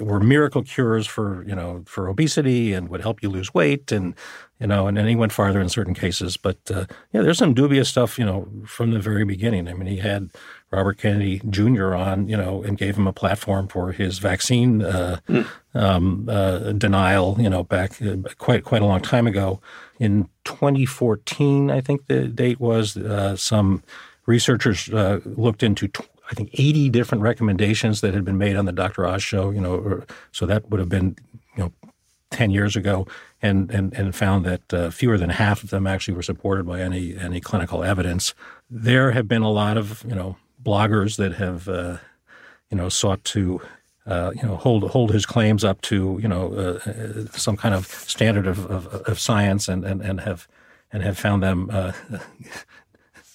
were 0.00 0.20
miracle 0.20 0.62
cures 0.62 1.06
for 1.06 1.44
you 1.46 1.54
know 1.54 1.82
for 1.84 2.08
obesity 2.08 2.72
and 2.72 2.88
would 2.88 3.02
help 3.02 3.22
you 3.22 3.28
lose 3.28 3.52
weight, 3.52 3.92
and 3.92 4.14
you 4.58 4.66
know, 4.66 4.86
and 4.86 4.96
then 4.96 5.06
he 5.06 5.14
went 5.14 5.32
farther 5.32 5.60
in 5.60 5.68
certain 5.68 5.92
cases. 5.92 6.38
But 6.38 6.56
uh, 6.70 6.86
yeah, 7.12 7.20
there's 7.20 7.36
some 7.36 7.52
dubious 7.52 7.90
stuff, 7.90 8.18
you 8.18 8.24
know, 8.24 8.48
from 8.64 8.92
the 8.92 9.00
very 9.00 9.26
beginning. 9.26 9.68
I 9.68 9.74
mean, 9.74 9.86
he 9.86 9.98
had 9.98 10.30
Robert 10.70 10.98
Kennedy 10.98 11.40
Jr. 11.48 11.94
on, 11.94 12.28
you 12.28 12.36
know, 12.36 12.62
and 12.62 12.76
gave 12.76 12.96
him 12.96 13.06
a 13.06 13.12
platform 13.12 13.68
for 13.68 13.92
his 13.92 14.18
vaccine 14.18 14.82
uh, 14.82 15.18
mm. 15.28 15.46
um, 15.74 16.28
uh, 16.28 16.72
denial, 16.72 17.36
you 17.40 17.48
know, 17.48 17.64
back 17.64 18.00
uh, 18.02 18.16
quite 18.36 18.64
quite 18.64 18.82
a 18.82 18.86
long 18.86 19.00
time 19.00 19.26
ago. 19.26 19.60
In 19.98 20.28
2014, 20.44 21.70
I 21.70 21.80
think 21.80 22.06
the 22.06 22.28
date 22.28 22.60
was, 22.60 22.96
uh, 22.96 23.34
some 23.36 23.82
researchers 24.26 24.88
uh, 24.90 25.20
looked 25.24 25.62
into. 25.62 25.90
I 26.30 26.34
think 26.34 26.50
80 26.52 26.90
different 26.90 27.22
recommendations 27.22 28.02
that 28.02 28.12
had 28.12 28.22
been 28.22 28.36
made 28.36 28.54
on 28.54 28.66
the 28.66 28.72
Dr. 28.72 29.06
Oz 29.06 29.22
show, 29.22 29.48
you 29.48 29.62
know, 29.62 29.76
or, 29.76 30.06
so 30.30 30.44
that 30.44 30.68
would 30.68 30.78
have 30.78 30.90
been, 30.90 31.16
you 31.56 31.64
know, 31.64 31.72
10 32.32 32.50
years 32.50 32.76
ago 32.76 33.06
and, 33.40 33.70
and, 33.70 33.94
and 33.94 34.14
found 34.14 34.44
that 34.44 34.74
uh, 34.74 34.90
fewer 34.90 35.16
than 35.16 35.30
half 35.30 35.64
of 35.64 35.70
them 35.70 35.86
actually 35.86 36.12
were 36.12 36.22
supported 36.22 36.66
by 36.66 36.82
any, 36.82 37.16
any 37.16 37.40
clinical 37.40 37.82
evidence. 37.82 38.34
There 38.68 39.12
have 39.12 39.26
been 39.26 39.40
a 39.40 39.50
lot 39.50 39.78
of, 39.78 40.04
you 40.06 40.14
know, 40.14 40.36
bloggers 40.62 41.16
that 41.16 41.34
have, 41.34 41.68
uh, 41.68 41.98
you 42.70 42.76
know, 42.76 42.88
sought 42.88 43.22
to, 43.24 43.60
uh, 44.06 44.32
you 44.34 44.42
know, 44.42 44.56
hold 44.56 44.90
hold 44.90 45.12
his 45.12 45.26
claims 45.26 45.64
up 45.64 45.80
to, 45.82 46.18
you 46.20 46.28
know, 46.28 46.52
uh, 46.54 46.90
uh, 46.90 47.26
some 47.32 47.56
kind 47.56 47.74
of 47.74 47.86
standard 47.86 48.46
of, 48.46 48.66
of, 48.66 48.86
of, 48.86 49.18
science, 49.18 49.68
and, 49.68 49.84
and, 49.84 50.00
and 50.00 50.20
have 50.20 50.48
and 50.92 51.02
have 51.02 51.18
found 51.18 51.42
them 51.42 51.68
uh, 51.70 51.92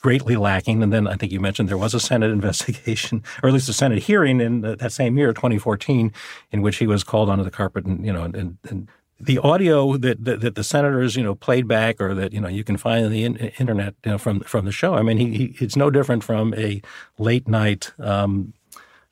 greatly 0.01 0.35
lacking. 0.35 0.83
And 0.83 0.91
then 0.91 1.07
I 1.07 1.15
think 1.15 1.31
you 1.31 1.39
mentioned 1.39 1.69
there 1.69 1.77
was 1.77 1.93
a 1.93 1.99
Senate 1.99 2.31
investigation, 2.39 3.23
or 3.41 3.49
at 3.49 3.53
least 3.53 3.69
a 3.69 3.73
Senate 3.73 4.03
hearing 4.03 4.41
in 4.41 4.61
that 4.61 4.91
same 4.91 5.17
year, 5.17 5.33
2014, 5.33 6.11
in 6.51 6.61
which 6.61 6.77
he 6.77 6.87
was 6.87 7.03
called 7.03 7.29
onto 7.29 7.43
the 7.43 7.51
carpet 7.51 7.85
and 7.85 8.05
you 8.05 8.13
know 8.13 8.23
and, 8.23 8.57
and 8.69 8.87
the 9.25 9.39
audio 9.39 9.97
that, 9.97 10.23
that, 10.25 10.41
that 10.41 10.55
the 10.55 10.63
senators 10.63 11.15
you 11.15 11.23
know 11.23 11.35
played 11.35 11.67
back 11.67 12.01
or 12.01 12.13
that 12.13 12.33
you 12.33 12.41
know 12.41 12.47
you 12.47 12.63
can 12.63 12.77
find 12.77 13.05
on 13.05 13.11
the 13.11 13.23
in, 13.23 13.35
internet 13.35 13.95
you 14.05 14.11
know, 14.11 14.17
from 14.17 14.41
from 14.41 14.65
the 14.65 14.71
show. 14.71 14.95
I 14.95 15.01
mean, 15.01 15.17
he, 15.17 15.37
he, 15.37 15.55
it's 15.63 15.75
no 15.75 15.89
different 15.89 16.23
from 16.23 16.53
a 16.55 16.81
late 17.17 17.47
night. 17.47 17.91
Um, 17.99 18.53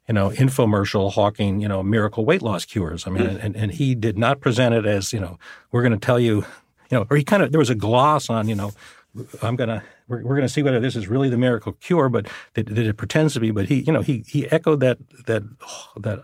you 0.08 0.14
know, 0.14 0.30
infomercial 0.32 1.14
hawking, 1.14 1.62
you 1.62 1.70
know, 1.70 1.82
miracle 1.82 2.26
weight 2.26 2.42
loss 2.42 2.66
cures. 2.66 3.08
I 3.08 3.12
mean, 3.12 3.24
mm. 3.24 3.44
and, 3.44 3.56
and 3.56 3.72
he 3.72 3.96
did 3.96 4.18
not 4.18 4.42
present 4.42 4.76
it 4.76 4.86
as, 4.86 5.14
you 5.14 5.22
know, 5.22 5.40
we're 5.72 5.84
going 5.84 5.94
to 5.94 6.06
tell 6.06 6.20
you, 6.20 6.44
you 6.90 6.98
know, 6.98 7.08
or 7.10 7.16
he 7.16 7.24
kind 7.24 7.42
of, 7.42 7.54
there 7.54 7.60
was 7.60 7.70
a 7.70 7.76
gloss 7.76 8.30
on, 8.30 8.50
you 8.50 8.56
know, 8.56 8.74
I'm 9.42 9.56
going 9.56 9.70
to, 9.70 9.82
we're, 10.10 10.22
we're 10.24 10.36
going 10.36 10.42
to 10.42 10.50
see 10.50 10.64
whether 10.64 10.82
this 10.82 10.98
is 10.98 11.08
really 11.08 11.30
the 11.30 11.38
miracle 11.38 11.74
cure, 11.74 12.10
but 12.10 12.28
that, 12.56 12.66
that 12.66 12.86
it 12.86 12.98
pretends 12.98 13.36
to 13.36 13.40
be. 13.40 13.52
But 13.52 13.70
he, 13.70 13.82
you 13.82 13.94
know, 13.94 14.02
he, 14.02 14.26
he 14.28 14.52
echoed 14.52 14.82
that, 14.82 14.98
that, 15.28 15.44
that, 15.98 16.24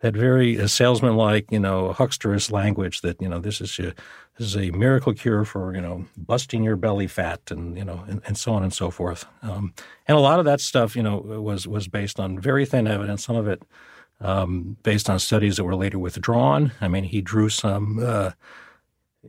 that 0.00 0.14
very 0.14 0.60
uh, 0.60 0.66
salesman-like, 0.66 1.50
you 1.50 1.58
know, 1.58 1.92
hucksterous 1.92 2.50
language 2.50 3.00
that 3.00 3.20
you 3.20 3.28
know 3.28 3.38
this 3.38 3.60
is 3.60 3.78
a, 3.78 3.94
this 4.38 4.46
is 4.46 4.56
a 4.56 4.70
miracle 4.70 5.12
cure 5.12 5.44
for 5.44 5.74
you 5.74 5.80
know 5.80 6.06
busting 6.16 6.62
your 6.62 6.76
belly 6.76 7.06
fat 7.06 7.40
and 7.50 7.76
you 7.76 7.84
know 7.84 8.04
and, 8.08 8.22
and 8.26 8.38
so 8.38 8.52
on 8.52 8.62
and 8.62 8.72
so 8.72 8.90
forth. 8.90 9.26
Um, 9.42 9.72
and 10.06 10.16
a 10.16 10.20
lot 10.20 10.38
of 10.38 10.44
that 10.44 10.60
stuff, 10.60 10.94
you 10.94 11.02
know, 11.02 11.18
was 11.18 11.66
was 11.66 11.88
based 11.88 12.20
on 12.20 12.38
very 12.38 12.64
thin 12.64 12.86
evidence. 12.86 13.24
Some 13.24 13.36
of 13.36 13.48
it 13.48 13.62
um, 14.20 14.76
based 14.82 15.08
on 15.08 15.18
studies 15.18 15.56
that 15.56 15.64
were 15.64 15.76
later 15.76 15.98
withdrawn. 15.98 16.72
I 16.80 16.88
mean, 16.88 17.04
he 17.04 17.20
drew 17.20 17.48
some. 17.48 17.98
Uh, 18.02 18.32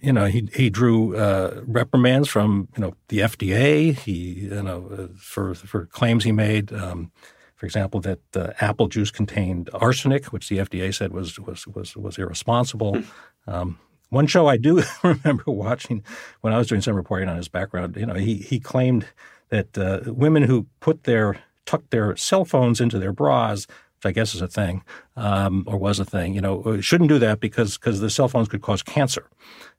you 0.01 0.13
know, 0.13 0.25
he 0.25 0.47
he 0.53 0.69
drew 0.69 1.15
uh, 1.17 1.61
reprimands 1.65 2.29
from 2.29 2.69
you 2.77 2.81
know 2.81 2.93
the 3.07 3.19
FDA. 3.19 3.97
He 3.97 4.11
you 4.11 4.63
know 4.63 4.89
uh, 4.91 5.07
for 5.17 5.55
for 5.55 5.87
claims 5.87 6.23
he 6.23 6.31
made. 6.31 6.71
Um, 6.71 7.11
for 7.59 7.65
example, 7.65 7.99
that 7.99 8.19
uh, 8.35 8.53
apple 8.61 8.87
juice 8.87 9.11
contained 9.11 9.69
arsenic, 9.73 10.27
which 10.27 10.47
the 10.47 10.59
FDA 10.59 10.95
said 10.95 11.11
was 11.11 11.37
was 11.37 11.67
was 11.67 11.95
was 11.97 12.17
irresponsible. 12.17 13.03
Um, 13.47 13.77
one 14.09 14.27
show 14.27 14.47
I 14.47 14.55
do 14.55 14.81
remember 15.03 15.43
watching 15.47 16.01
when 16.39 16.53
I 16.53 16.57
was 16.57 16.67
doing 16.67 16.79
some 16.79 16.95
reporting 16.95 17.27
on 17.27 17.35
his 17.35 17.49
background. 17.49 17.97
You 17.97 18.05
know, 18.05 18.13
he 18.13 18.35
he 18.37 18.61
claimed 18.61 19.07
that 19.49 19.77
uh, 19.77 19.99
women 20.05 20.43
who 20.43 20.67
put 20.79 21.03
their 21.03 21.37
tuck 21.65 21.83
their 21.89 22.15
cell 22.15 22.45
phones 22.45 22.79
into 22.79 22.97
their 22.97 23.11
bras 23.11 23.67
which 23.99 24.09
I 24.09 24.13
guess 24.13 24.33
is 24.33 24.41
a 24.41 24.47
thing 24.47 24.83
um, 25.17 25.65
or 25.67 25.77
was 25.77 25.99
a 25.99 26.05
thing, 26.05 26.33
you 26.33 26.39
know, 26.39 26.61
uh, 26.61 26.79
shouldn't 26.79 27.09
do 27.09 27.19
that 27.19 27.41
because 27.41 27.77
because 27.77 27.99
the 27.99 28.09
cell 28.09 28.29
phones 28.29 28.47
could 28.47 28.61
cause 28.61 28.81
cancer, 28.81 29.29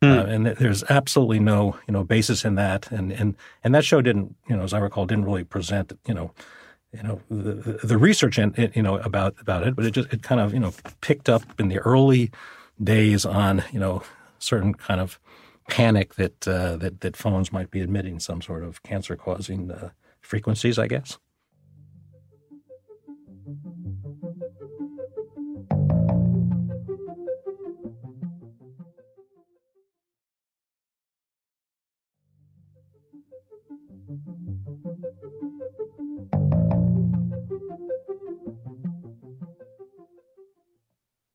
mm. 0.03 0.15
uh, 0.15 0.27
and 0.27 0.47
there's 0.47 0.85
absolutely 0.91 1.39
no 1.39 1.79
you 1.89 1.93
know 1.93 2.05
basis 2.05 2.45
in 2.45 2.57
that, 2.57 2.91
and 2.93 3.13
and 3.13 3.35
and 3.65 3.75
that 3.75 3.85
show 3.85 4.03
didn't 4.03 4.37
you 4.47 4.57
know 4.57 4.63
as 4.63 4.75
I 4.75 4.79
recall 4.79 5.07
didn't 5.07 5.25
really 5.25 5.45
present 5.45 5.99
you 6.07 6.13
know 6.13 6.33
you 6.93 7.03
know 7.03 7.21
the, 7.31 7.79
the 7.85 7.99
research 7.99 8.39
in, 8.39 8.55
you 8.75 8.83
know 8.83 8.99
about 8.99 9.35
about 9.41 9.67
it, 9.67 9.77
but 9.77 9.85
it 9.85 9.93
just 9.93 10.13
it 10.13 10.23
kind 10.23 10.41
of 10.41 10.53
you 10.53 10.61
know 10.61 10.73
picked 11.01 11.29
up 11.29 11.43
in 11.59 11.69
the 11.69 11.79
early 11.79 12.31
days 12.83 13.25
on 13.25 13.63
you 13.73 13.79
know 13.79 14.03
certain 14.39 14.75
kind 14.75 15.01
of 15.01 15.21
panic 15.69 16.15
that 16.17 16.49
uh, 16.49 16.77
that 16.77 17.01
that 17.01 17.17
phones 17.17 17.53
might 17.53 17.71
be 17.71 17.81
emitting 17.81 18.19
some 18.19 18.43
sort 18.43 18.65
of 18.65 18.83
cancer 18.83 19.17
causing 19.17 19.71
uh, 19.71 19.91
frequencies, 20.21 20.79
I 20.79 20.89
guess. 20.89 21.19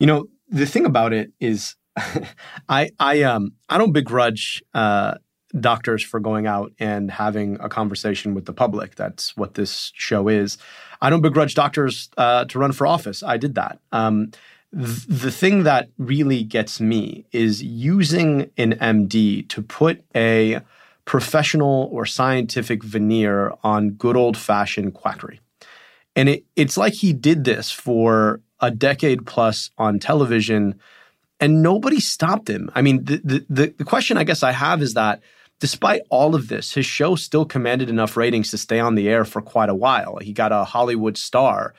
You 0.06 0.12
know, 0.12 0.28
the 0.50 0.68
thing 0.68 0.86
about 0.86 1.14
it 1.14 1.32
is 1.40 1.76
I 2.70 2.92
I 3.00 3.24
um 3.24 3.54
I 3.68 3.80
don't 3.80 3.92
begrudge 3.92 4.64
uh 4.76 5.16
doctors 5.60 6.04
for 6.04 6.20
going 6.20 6.46
out 6.46 6.72
and 6.78 7.10
having 7.10 7.58
a 7.60 7.70
conversation 7.70 8.36
with 8.36 8.46
the 8.46 8.54
public. 8.54 8.94
That's 8.94 9.36
what 9.36 9.56
this 9.56 9.92
show 9.96 10.28
is. 10.28 10.60
I 11.02 11.10
don't 11.10 11.24
begrudge 11.24 11.56
doctors 11.56 12.10
uh, 12.18 12.46
to 12.46 12.60
run 12.60 12.72
for 12.72 12.86
office. 12.86 13.24
I 13.24 13.38
did 13.38 13.56
that. 13.56 13.80
Um, 13.92 14.30
th- 14.72 15.08
the 15.08 15.32
thing 15.32 15.64
that 15.64 15.90
really 15.98 16.44
gets 16.44 16.80
me 16.80 17.26
is 17.32 17.64
using 17.64 18.52
an 18.58 18.74
MD 18.74 19.50
to 19.50 19.64
put 19.64 20.04
a 20.14 20.60
professional 21.06 21.90
or 21.92 22.06
scientific 22.06 22.84
veneer 22.84 23.54
on 23.64 23.92
good 23.92 24.16
old 24.16 24.38
fashioned 24.38 24.94
quackery. 24.94 25.40
And 26.16 26.30
it, 26.30 26.46
it's 26.56 26.78
like 26.78 26.94
he 26.94 27.12
did 27.12 27.44
this 27.44 27.72
for 27.72 28.42
a 28.60 28.72
decade 28.72 29.26
plus 29.26 29.70
on 29.78 30.00
television 30.00 30.80
and 31.40 31.62
nobody 31.62 32.00
stopped 32.00 32.50
him. 32.50 32.72
I 32.74 32.82
mean, 32.82 33.04
the, 33.04 33.46
the, 33.50 33.74
the 33.78 33.84
question 33.84 34.18
I 34.18 34.24
guess 34.24 34.44
I 34.44 34.52
have 34.52 34.82
is 34.82 34.94
that 34.94 35.22
despite 35.60 36.02
all 36.10 36.36
of 36.36 36.48
this, 36.48 36.74
his 36.74 36.86
show 36.86 37.16
still 37.16 37.46
commanded 37.46 37.90
enough 37.90 38.18
ratings 38.18 38.52
to 38.52 38.58
stay 38.58 38.80
on 38.80 38.96
the 38.96 39.10
air 39.10 39.26
for 39.26 39.42
quite 39.42 39.70
a 39.70 39.76
while. 39.76 40.18
He 40.18 40.34
got 40.34 40.52
a 40.52 40.64
Hollywood 40.64 41.18
star 41.18 41.74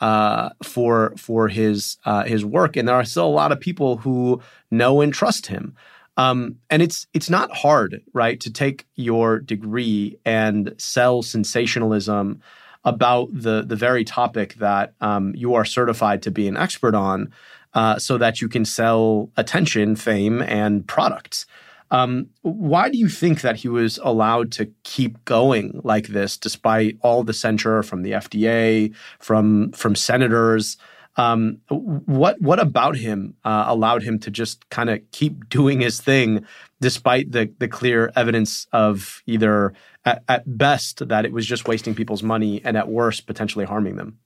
uh, 0.00 0.50
for 0.62 1.14
for 1.16 1.48
his 1.48 1.96
uh, 2.04 2.24
his 2.24 2.44
work, 2.44 2.76
and 2.76 2.88
there 2.88 2.96
are 2.96 3.04
still 3.04 3.26
a 3.26 3.28
lot 3.28 3.52
of 3.52 3.60
people 3.60 3.98
who 3.98 4.40
know 4.70 5.00
and 5.00 5.14
trust 5.14 5.46
him. 5.46 5.76
Um, 6.16 6.56
and 6.68 6.82
it's 6.82 7.06
it's 7.14 7.30
not 7.30 7.54
hard, 7.54 8.02
right, 8.12 8.38
to 8.40 8.52
take 8.52 8.86
your 8.96 9.38
degree 9.38 10.18
and 10.24 10.74
sell 10.78 11.22
sensationalism 11.22 12.42
about 12.84 13.28
the 13.32 13.62
the 13.62 13.76
very 13.76 14.04
topic 14.04 14.54
that 14.54 14.94
um, 15.00 15.34
you 15.34 15.54
are 15.54 15.64
certified 15.64 16.22
to 16.22 16.30
be 16.30 16.48
an 16.48 16.56
expert 16.56 16.94
on, 16.94 17.32
uh, 17.74 17.98
so 17.98 18.18
that 18.18 18.40
you 18.40 18.48
can 18.48 18.64
sell 18.64 19.30
attention, 19.36 19.96
fame, 19.96 20.42
and 20.42 20.86
products. 20.86 21.46
Um, 21.92 22.28
why 22.40 22.88
do 22.88 22.96
you 22.96 23.08
think 23.08 23.42
that 23.42 23.56
he 23.56 23.68
was 23.68 23.98
allowed 24.02 24.50
to 24.52 24.70
keep 24.82 25.22
going 25.26 25.78
like 25.84 26.08
this, 26.08 26.38
despite 26.38 26.96
all 27.02 27.22
the 27.22 27.34
censure 27.34 27.82
from 27.82 28.02
the 28.02 28.12
FDA, 28.12 28.94
from 29.18 29.72
from 29.72 29.94
senators? 29.94 30.78
Um, 31.16 31.58
what 31.68 32.40
what 32.40 32.58
about 32.58 32.96
him 32.96 33.34
uh, 33.44 33.64
allowed 33.68 34.02
him 34.02 34.18
to 34.20 34.30
just 34.30 34.68
kind 34.70 34.88
of 34.88 35.00
keep 35.10 35.50
doing 35.50 35.80
his 35.80 36.00
thing, 36.00 36.46
despite 36.82 37.32
the 37.32 37.50
the 37.58 37.68
clear 37.68 38.12
evidence 38.14 38.66
of 38.72 39.22
either 39.26 39.72
at, 40.04 40.22
at 40.28 40.42
best 40.58 41.08
that 41.08 41.24
it 41.24 41.32
was 41.32 41.46
just 41.46 41.66
wasting 41.66 41.94
people's 41.94 42.22
money, 42.22 42.60
and 42.62 42.76
at 42.76 42.88
worst 42.88 43.26
potentially 43.26 43.64
harming 43.64 43.96
them? 43.96 44.18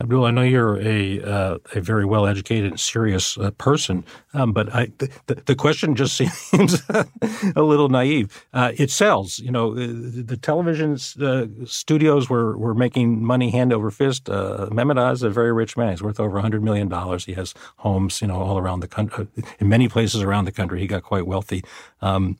Abdul, 0.00 0.24
I 0.24 0.32
know 0.32 0.42
you're 0.42 0.80
a 0.80 1.22
uh, 1.22 1.58
a 1.72 1.80
very 1.80 2.04
well 2.04 2.26
educated 2.26 2.72
and 2.72 2.80
serious 2.80 3.38
uh, 3.38 3.52
person, 3.52 4.04
um, 4.32 4.52
but 4.52 4.74
I, 4.74 4.88
the, 4.98 5.36
the, 5.46 5.54
question 5.54 5.94
just 5.94 6.16
seems 6.50 6.82
a 6.90 7.62
little 7.62 7.88
naive. 7.88 8.44
Uh, 8.52 8.72
it 8.76 8.90
sells, 8.90 9.38
you 9.38 9.52
know. 9.52 9.70
Uh, 9.72 9.86
the 9.86 10.36
television 10.36 10.98
uh, 11.22 11.46
studios 11.64 12.28
were 12.28 12.58
were 12.58 12.74
making 12.74 13.24
money 13.24 13.50
hand 13.50 13.72
over 13.72 13.88
fist. 13.92 14.28
Uh, 14.28 14.68
Mehmet 14.72 14.98
Oz 14.98 15.18
is 15.18 15.22
a 15.22 15.30
very 15.30 15.52
rich 15.52 15.76
man. 15.76 15.90
He's 15.90 16.02
worth 16.02 16.18
over 16.18 16.40
hundred 16.40 16.64
million 16.64 16.88
dollars. 16.88 17.26
He 17.26 17.34
has 17.34 17.54
homes, 17.76 18.20
you 18.20 18.26
know, 18.26 18.40
all 18.42 18.58
around 18.58 18.80
the 18.80 18.88
country, 18.88 19.28
in 19.60 19.68
many 19.68 19.88
places 19.88 20.22
around 20.22 20.46
the 20.46 20.52
country. 20.52 20.80
He 20.80 20.88
got 20.88 21.04
quite 21.04 21.24
wealthy. 21.24 21.62
Um, 22.02 22.36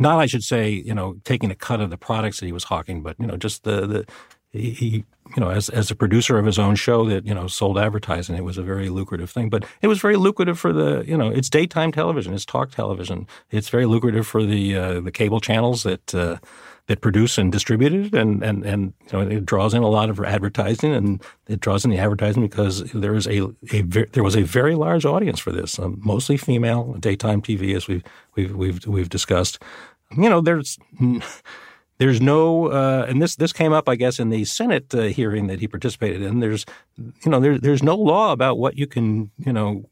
not, 0.00 0.18
I 0.18 0.26
should 0.26 0.44
say, 0.44 0.70
you 0.70 0.94
know, 0.94 1.16
taking 1.24 1.50
a 1.50 1.56
cut 1.56 1.80
of 1.80 1.90
the 1.90 1.96
products 1.96 2.40
that 2.40 2.46
he 2.46 2.52
was 2.52 2.64
hawking, 2.64 3.02
but 3.02 3.16
you 3.20 3.26
know, 3.26 3.36
just 3.36 3.62
the 3.62 3.86
the 3.86 4.06
he, 4.52 5.04
you 5.36 5.40
know, 5.40 5.50
as 5.50 5.68
as 5.68 5.90
a 5.90 5.94
producer 5.94 6.38
of 6.38 6.46
his 6.46 6.58
own 6.58 6.74
show 6.74 7.04
that 7.06 7.26
you 7.26 7.34
know 7.34 7.46
sold 7.46 7.78
advertising, 7.78 8.36
it 8.36 8.44
was 8.44 8.56
a 8.56 8.62
very 8.62 8.88
lucrative 8.88 9.30
thing. 9.30 9.50
But 9.50 9.64
it 9.82 9.88
was 9.88 10.00
very 10.00 10.16
lucrative 10.16 10.58
for 10.58 10.72
the 10.72 11.04
you 11.06 11.16
know 11.16 11.28
it's 11.28 11.50
daytime 11.50 11.92
television, 11.92 12.32
it's 12.32 12.46
talk 12.46 12.70
television. 12.70 13.26
It's 13.50 13.68
very 13.68 13.86
lucrative 13.86 14.26
for 14.26 14.44
the 14.44 14.76
uh, 14.76 15.00
the 15.00 15.12
cable 15.12 15.40
channels 15.40 15.82
that 15.82 16.14
uh, 16.14 16.38
that 16.86 17.02
produce 17.02 17.36
and 17.36 17.52
distribute 17.52 17.92
it, 17.92 18.14
and 18.14 18.42
and 18.42 18.64
and 18.64 18.94
you 19.06 19.12
know 19.12 19.20
it 19.20 19.44
draws 19.44 19.74
in 19.74 19.82
a 19.82 19.88
lot 19.88 20.08
of 20.08 20.18
advertising, 20.20 20.94
and 20.94 21.22
it 21.46 21.60
draws 21.60 21.84
in 21.84 21.90
the 21.90 21.98
advertising 21.98 22.42
because 22.42 22.82
there 22.92 23.14
is 23.14 23.26
a 23.26 23.42
a 23.72 23.82
there 23.82 24.24
was 24.24 24.36
a 24.36 24.42
very 24.42 24.74
large 24.74 25.04
audience 25.04 25.38
for 25.38 25.52
this, 25.52 25.78
um, 25.78 25.98
mostly 26.02 26.38
female 26.38 26.94
daytime 26.94 27.42
TV, 27.42 27.76
as 27.76 27.86
we've 27.86 28.02
we've 28.34 28.54
we've 28.56 28.86
we've 28.86 29.10
discussed. 29.10 29.62
You 30.16 30.30
know, 30.30 30.40
there's 30.40 30.78
there's 31.98 32.20
no, 32.20 32.66
uh, 32.66 33.06
and 33.08 33.20
this 33.20 33.36
this 33.36 33.52
came 33.52 33.72
up, 33.72 33.88
I 33.88 33.96
guess, 33.96 34.18
in 34.18 34.30
the 34.30 34.44
Senate 34.44 34.94
uh, 34.94 35.02
hearing 35.02 35.48
that 35.48 35.60
he 35.60 35.68
participated 35.68 36.22
in. 36.22 36.40
There's, 36.40 36.64
you 36.96 37.30
know, 37.30 37.40
there, 37.40 37.58
there's 37.58 37.82
no 37.82 37.96
law 37.96 38.32
about 38.32 38.58
what 38.58 38.76
you 38.76 38.86
can, 38.86 39.30
you 39.38 39.52
know, 39.52 39.84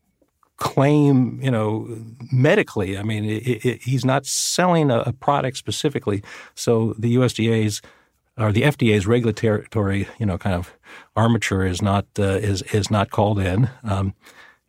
claim, 0.57 1.41
you 1.43 1.51
know, 1.51 1.89
medically. 2.33 2.97
I 2.97 3.03
mean, 3.03 3.25
it, 3.25 3.65
it, 3.65 3.83
he's 3.83 4.05
not 4.05 4.25
selling 4.25 4.91
a, 4.91 5.01
a, 5.01 5.13
product 5.13 5.57
specifically. 5.57 6.23
So 6.55 6.95
the 6.99 7.17
USDA's 7.17 7.83
or 8.39 8.53
the 8.53 8.63
FDA's 8.63 9.07
regulatory, 9.07 10.09
you 10.19 10.27
know, 10.27 10.39
kind 10.39 10.55
of 10.55 10.77
armature 11.17 11.67
is 11.67 11.83
not 11.83 12.07
uh, 12.19 12.23
is 12.23 12.63
is 12.63 12.91
not 12.91 13.11
called 13.11 13.39
in. 13.39 13.69
Um, 13.83 14.15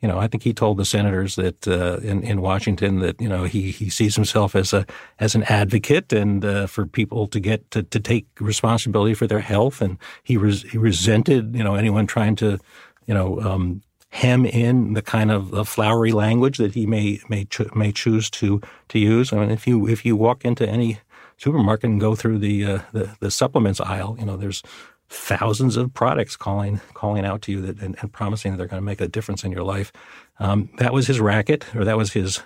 you 0.01 0.07
know, 0.07 0.19
I 0.19 0.27
think 0.27 0.43
he 0.43 0.53
told 0.53 0.77
the 0.77 0.85
senators 0.85 1.35
that 1.37 1.67
uh, 1.67 1.97
in 1.97 2.21
in 2.21 2.41
Washington 2.41 2.99
that 2.99 3.19
you 3.19 3.27
know 3.27 3.45
he 3.45 3.71
he 3.71 3.89
sees 3.89 4.15
himself 4.15 4.55
as 4.55 4.71
a 4.73 4.85
as 5.19 5.33
an 5.33 5.43
advocate 5.43 6.13
and 6.13 6.45
uh, 6.45 6.67
for 6.67 6.85
people 6.85 7.27
to 7.27 7.39
get 7.39 7.69
to, 7.71 7.81
to 7.81 7.99
take 7.99 8.27
responsibility 8.39 9.15
for 9.15 9.25
their 9.25 9.39
health, 9.39 9.81
and 9.81 9.97
he 10.23 10.37
res, 10.37 10.61
he 10.63 10.77
resented 10.77 11.55
you 11.55 11.63
know 11.63 11.73
anyone 11.73 12.05
trying 12.05 12.35
to 12.35 12.59
you 13.07 13.13
know 13.13 13.41
um, 13.41 13.81
hem 14.09 14.45
in 14.45 14.93
the 14.93 15.01
kind 15.01 15.31
of 15.31 15.49
the 15.49 15.65
flowery 15.65 16.11
language 16.11 16.59
that 16.59 16.75
he 16.75 16.85
may 16.85 17.19
may 17.27 17.45
cho- 17.45 17.69
may 17.75 17.91
choose 17.91 18.29
to 18.29 18.61
to 18.89 18.99
use. 18.99 19.33
I 19.33 19.39
mean, 19.39 19.49
if 19.49 19.65
you 19.65 19.87
if 19.87 20.05
you 20.05 20.15
walk 20.15 20.45
into 20.45 20.67
any 20.69 20.99
supermarket 21.37 21.89
and 21.89 21.99
go 21.99 22.15
through 22.15 22.37
the 22.37 22.65
uh, 22.65 22.79
the, 22.93 23.15
the 23.19 23.31
supplements 23.31 23.81
aisle, 23.81 24.15
you 24.19 24.25
know, 24.25 24.37
there's 24.37 24.61
thousands 25.09 25.77
of 25.77 25.93
products 25.93 26.35
calling 26.35 26.81
calling 26.93 27.25
out 27.25 27.41
to 27.43 27.51
you 27.51 27.61
that, 27.61 27.79
and, 27.79 27.95
and 28.01 28.11
promising 28.11 28.51
that 28.51 28.57
they're 28.57 28.67
going 28.67 28.81
to 28.81 28.85
make 28.85 29.01
a 29.01 29.07
difference 29.07 29.43
in 29.43 29.51
your 29.51 29.63
life. 29.63 29.91
Um, 30.39 30.69
that 30.77 30.93
was 30.93 31.07
his 31.07 31.19
racket, 31.19 31.65
or 31.75 31.83
that 31.85 31.97
was 31.97 32.13
his. 32.13 32.41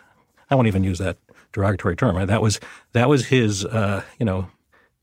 I 0.50 0.56
won't 0.56 0.68
even 0.68 0.84
use 0.84 1.00
that 1.00 1.18
derogatory 1.54 1.96
term. 1.96 2.16
Right? 2.16 2.28
That 2.28 2.42
was 2.42 2.60
that 2.94 3.10
was 3.10 3.28
his. 3.28 3.66
Uh, 3.66 4.04
you 4.20 4.26
know, 4.26 4.48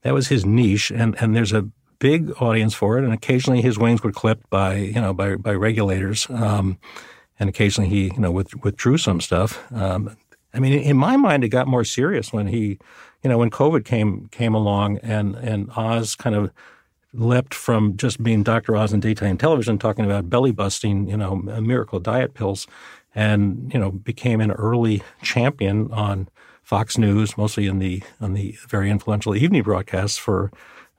that 0.03 0.13
was 0.13 0.27
his 0.27 0.45
niche, 0.45 0.91
and 0.91 1.15
and 1.21 1.35
there's 1.35 1.53
a 1.53 1.67
big 1.99 2.31
audience 2.41 2.73
for 2.73 2.97
it. 2.97 3.03
And 3.03 3.13
occasionally 3.13 3.61
his 3.61 3.77
wings 3.77 4.03
were 4.03 4.11
clipped 4.11 4.49
by 4.49 4.75
you 4.75 5.01
know 5.01 5.13
by 5.13 5.35
by 5.35 5.53
regulators, 5.53 6.27
um, 6.29 6.77
and 7.39 7.49
occasionally 7.49 7.89
he 7.89 8.05
you 8.05 8.19
know 8.19 8.31
withdrew 8.31 8.97
some 8.97 9.21
stuff. 9.21 9.61
Um, 9.73 10.15
I 10.53 10.59
mean, 10.59 10.73
in 10.73 10.97
my 10.97 11.15
mind, 11.15 11.43
it 11.43 11.49
got 11.49 11.67
more 11.67 11.83
serious 11.83 12.33
when 12.33 12.47
he, 12.47 12.79
you 13.23 13.29
know, 13.29 13.37
when 13.37 13.51
COVID 13.51 13.85
came 13.85 14.27
came 14.29 14.55
along, 14.55 14.97
and 14.99 15.35
and 15.35 15.69
Oz 15.75 16.15
kind 16.15 16.35
of 16.35 16.51
leapt 17.13 17.53
from 17.53 17.97
just 17.97 18.21
being 18.21 18.43
Dr. 18.43 18.75
Oz 18.75 18.93
in 18.93 18.99
daytime 18.99 19.37
television 19.37 19.77
talking 19.77 20.05
about 20.05 20.29
belly 20.29 20.51
busting, 20.51 21.07
you 21.07 21.17
know, 21.17 21.35
miracle 21.35 21.99
diet 21.99 22.33
pills, 22.33 22.67
and 23.15 23.71
you 23.73 23.79
know 23.79 23.91
became 23.91 24.41
an 24.41 24.51
early 24.51 25.01
champion 25.21 25.91
on 25.91 26.29
Fox 26.63 26.97
News, 26.97 27.37
mostly 27.37 27.65
in 27.65 27.79
the 27.79 28.03
on 28.21 28.33
the 28.33 28.57
very 28.67 28.89
influential 28.89 29.35
evening 29.35 29.63
broadcasts 29.63 30.17
for 30.17 30.51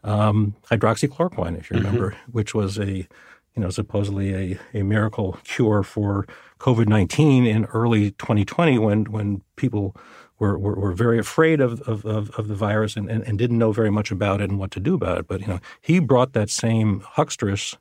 um, 0.02 0.56
hydroxychloroquine, 0.70 1.58
if 1.58 1.70
you 1.70 1.76
mm-hmm. 1.76 1.86
remember, 1.86 2.10
mm-hmm. 2.10 2.32
which 2.32 2.54
was 2.54 2.78
a 2.78 3.06
you 3.54 3.62
know 3.62 3.70
supposedly 3.70 4.34
a, 4.34 4.58
a 4.74 4.82
miracle 4.82 5.38
cure 5.44 5.82
for 5.82 6.26
COVID 6.58 6.88
nineteen 6.88 7.46
in 7.46 7.66
early 7.66 8.10
2020 8.12 8.78
when 8.78 9.04
when 9.04 9.42
people 9.56 9.94
were, 10.40 10.58
were, 10.58 10.74
were 10.74 10.92
very 10.92 11.18
afraid 11.18 11.60
of, 11.60 11.80
of, 11.82 12.04
of, 12.04 12.48
the 12.48 12.54
virus 12.54 12.96
and, 12.96 13.08
and, 13.08 13.22
and, 13.24 13.38
didn't 13.38 13.58
know 13.58 13.72
very 13.72 13.90
much 13.90 14.10
about 14.10 14.40
it 14.40 14.48
and 14.48 14.58
what 14.58 14.70
to 14.72 14.80
do 14.80 14.94
about 14.94 15.18
it. 15.18 15.28
But 15.28 15.42
you 15.42 15.46
know, 15.46 15.60
he 15.80 16.00
brought 16.00 16.32
that 16.32 16.50
same 16.50 17.00
hucksterous 17.00 17.76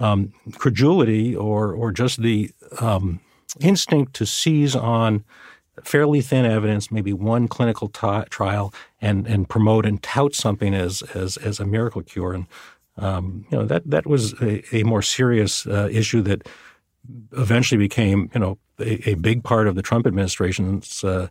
um, 0.00 0.32
credulity 0.58 1.34
or 1.34 1.72
or 1.72 1.92
just 1.92 2.20
the 2.20 2.50
um, 2.80 3.20
instinct 3.60 4.12
to 4.14 4.26
seize 4.26 4.74
on 4.74 5.24
fairly 5.82 6.20
thin 6.20 6.44
evidence, 6.44 6.90
maybe 6.90 7.12
one 7.12 7.48
clinical 7.48 7.88
t- 7.88 8.28
trial, 8.28 8.74
and 9.00 9.26
and 9.26 9.48
promote 9.48 9.86
and 9.86 10.02
tout 10.02 10.34
something 10.34 10.74
as 10.74 11.02
as 11.14 11.36
as 11.38 11.60
a 11.60 11.64
miracle 11.64 12.02
cure. 12.02 12.34
And 12.34 12.46
um, 12.96 13.46
you 13.50 13.58
know 13.58 13.64
that 13.66 13.88
that 13.88 14.06
was 14.06 14.32
a, 14.42 14.76
a 14.76 14.82
more 14.82 15.02
serious 15.02 15.64
uh, 15.66 15.88
issue 15.90 16.22
that 16.22 16.48
eventually 17.36 17.78
became 17.78 18.30
you 18.34 18.40
know 18.40 18.58
a, 18.80 19.10
a, 19.10 19.14
big 19.14 19.44
part 19.44 19.68
of 19.68 19.74
the 19.74 19.82
Trump 19.82 20.06
administration's 20.06 21.04
uh, 21.04 21.28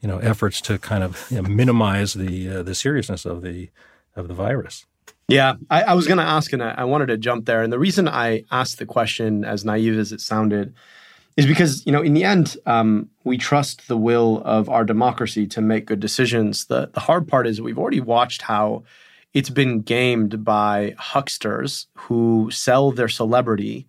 you 0.00 0.08
know 0.08 0.18
efforts 0.18 0.60
to 0.62 0.78
kind 0.78 1.02
of 1.02 1.26
you 1.30 1.40
know, 1.40 1.48
minimize 1.48 2.14
the 2.14 2.48
uh, 2.48 2.62
the 2.62 2.74
seriousness 2.74 3.24
of 3.24 3.42
the 3.42 3.70
of 4.16 4.28
the 4.28 4.34
virus. 4.34 4.86
Yeah, 5.28 5.54
I, 5.68 5.82
I 5.82 5.94
was 5.94 6.06
going 6.06 6.18
to 6.18 6.24
ask, 6.24 6.54
and 6.54 6.62
I, 6.62 6.70
I 6.78 6.84
wanted 6.84 7.06
to 7.06 7.18
jump 7.18 7.44
there. 7.44 7.62
And 7.62 7.70
the 7.70 7.78
reason 7.78 8.08
I 8.08 8.44
asked 8.50 8.78
the 8.78 8.86
question, 8.86 9.44
as 9.44 9.62
naive 9.62 9.98
as 9.98 10.10
it 10.10 10.22
sounded, 10.22 10.74
is 11.36 11.46
because 11.46 11.84
you 11.84 11.92
know 11.92 12.02
in 12.02 12.14
the 12.14 12.24
end 12.24 12.56
um, 12.66 13.08
we 13.24 13.38
trust 13.38 13.88
the 13.88 13.96
will 13.96 14.42
of 14.44 14.68
our 14.68 14.84
democracy 14.84 15.46
to 15.48 15.60
make 15.60 15.86
good 15.86 16.00
decisions. 16.00 16.66
The 16.66 16.90
the 16.92 17.00
hard 17.00 17.28
part 17.28 17.46
is 17.46 17.60
we've 17.60 17.78
already 17.78 18.00
watched 18.00 18.42
how 18.42 18.84
it's 19.34 19.50
been 19.50 19.82
gamed 19.82 20.44
by 20.44 20.94
hucksters 20.98 21.86
who 21.94 22.48
sell 22.50 22.90
their 22.92 23.08
celebrity 23.08 23.86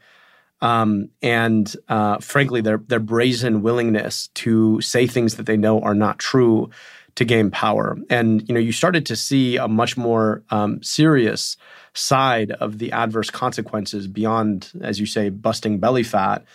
um, 0.61 1.09
and 1.21 1.75
uh, 1.87 2.17
frankly 2.19 2.61
their 2.61 2.77
their 2.77 2.99
brazen 2.99 3.61
willingness 3.61 4.27
to 4.35 4.79
say 4.81 5.07
things 5.07 5.35
that 5.35 5.45
they 5.45 5.57
know 5.57 5.81
are 5.81 5.95
not 5.95 6.19
true 6.19 6.69
to 7.15 7.25
gain 7.25 7.51
power. 7.51 7.97
And 8.09 8.47
you 8.47 8.53
know 8.53 8.59
you 8.59 8.71
started 8.71 9.05
to 9.07 9.15
see 9.15 9.57
a 9.57 9.67
much 9.67 9.97
more 9.97 10.43
um, 10.49 10.81
serious 10.83 11.57
side 11.93 12.51
of 12.51 12.77
the 12.77 12.91
adverse 12.91 13.29
consequences 13.29 14.07
beyond, 14.07 14.71
as 14.81 14.99
you 14.99 15.05
say, 15.05 15.29
busting 15.29 15.79
belly 15.79 16.03
fat 16.03 16.45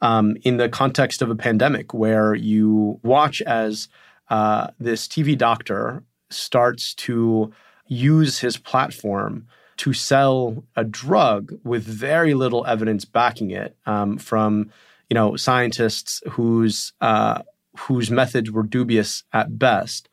um, 0.00 0.36
in 0.42 0.56
the 0.56 0.68
context 0.68 1.22
of 1.22 1.30
a 1.30 1.34
pandemic 1.34 1.94
where 1.94 2.34
you 2.34 3.00
watch 3.02 3.42
as 3.42 3.88
uh, 4.30 4.68
this 4.78 5.06
TV 5.08 5.36
doctor 5.36 6.02
starts 6.30 6.94
to 6.94 7.52
use 7.86 8.38
his 8.38 8.56
platform 8.56 9.46
to 9.78 9.92
sell 9.92 10.64
a 10.76 10.84
drug 10.84 11.52
with 11.64 11.84
very 11.84 12.34
little 12.34 12.64
evidence 12.66 13.04
backing 13.04 13.50
it 13.50 13.76
um, 13.86 14.18
from 14.18 14.70
you 15.10 15.14
know 15.14 15.36
scientists 15.36 16.22
whose 16.30 16.92
uh, 17.00 17.42
whose 17.78 18.10
methods 18.10 18.50
were 18.50 18.62
dubious 18.62 19.24
at 19.32 19.58
best. 19.58 20.08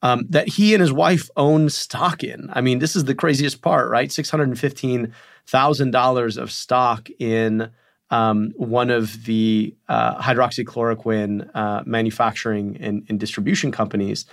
Um, 0.00 0.26
that 0.28 0.48
he 0.48 0.74
and 0.74 0.80
his 0.80 0.92
wife 0.92 1.28
own 1.36 1.70
stock 1.70 2.22
in. 2.22 2.50
I 2.52 2.60
mean, 2.60 2.78
this 2.78 2.94
is 2.94 3.06
the 3.06 3.16
craziest 3.16 3.62
part, 3.62 3.90
right? 3.90 4.12
Six 4.12 4.30
hundred 4.30 4.48
and 4.48 4.58
fifteen 4.58 5.12
thousand 5.46 5.90
dollars 5.90 6.36
of 6.36 6.52
stock 6.52 7.08
in 7.18 7.70
um, 8.10 8.52
one 8.56 8.90
of 8.90 9.24
the 9.24 9.74
uh, 9.88 10.20
hydroxychloroquine 10.20 11.50
uh, 11.54 11.82
manufacturing 11.84 12.76
and, 12.80 13.04
and, 13.08 13.20
distribution 13.20 13.70
companies. 13.70 14.24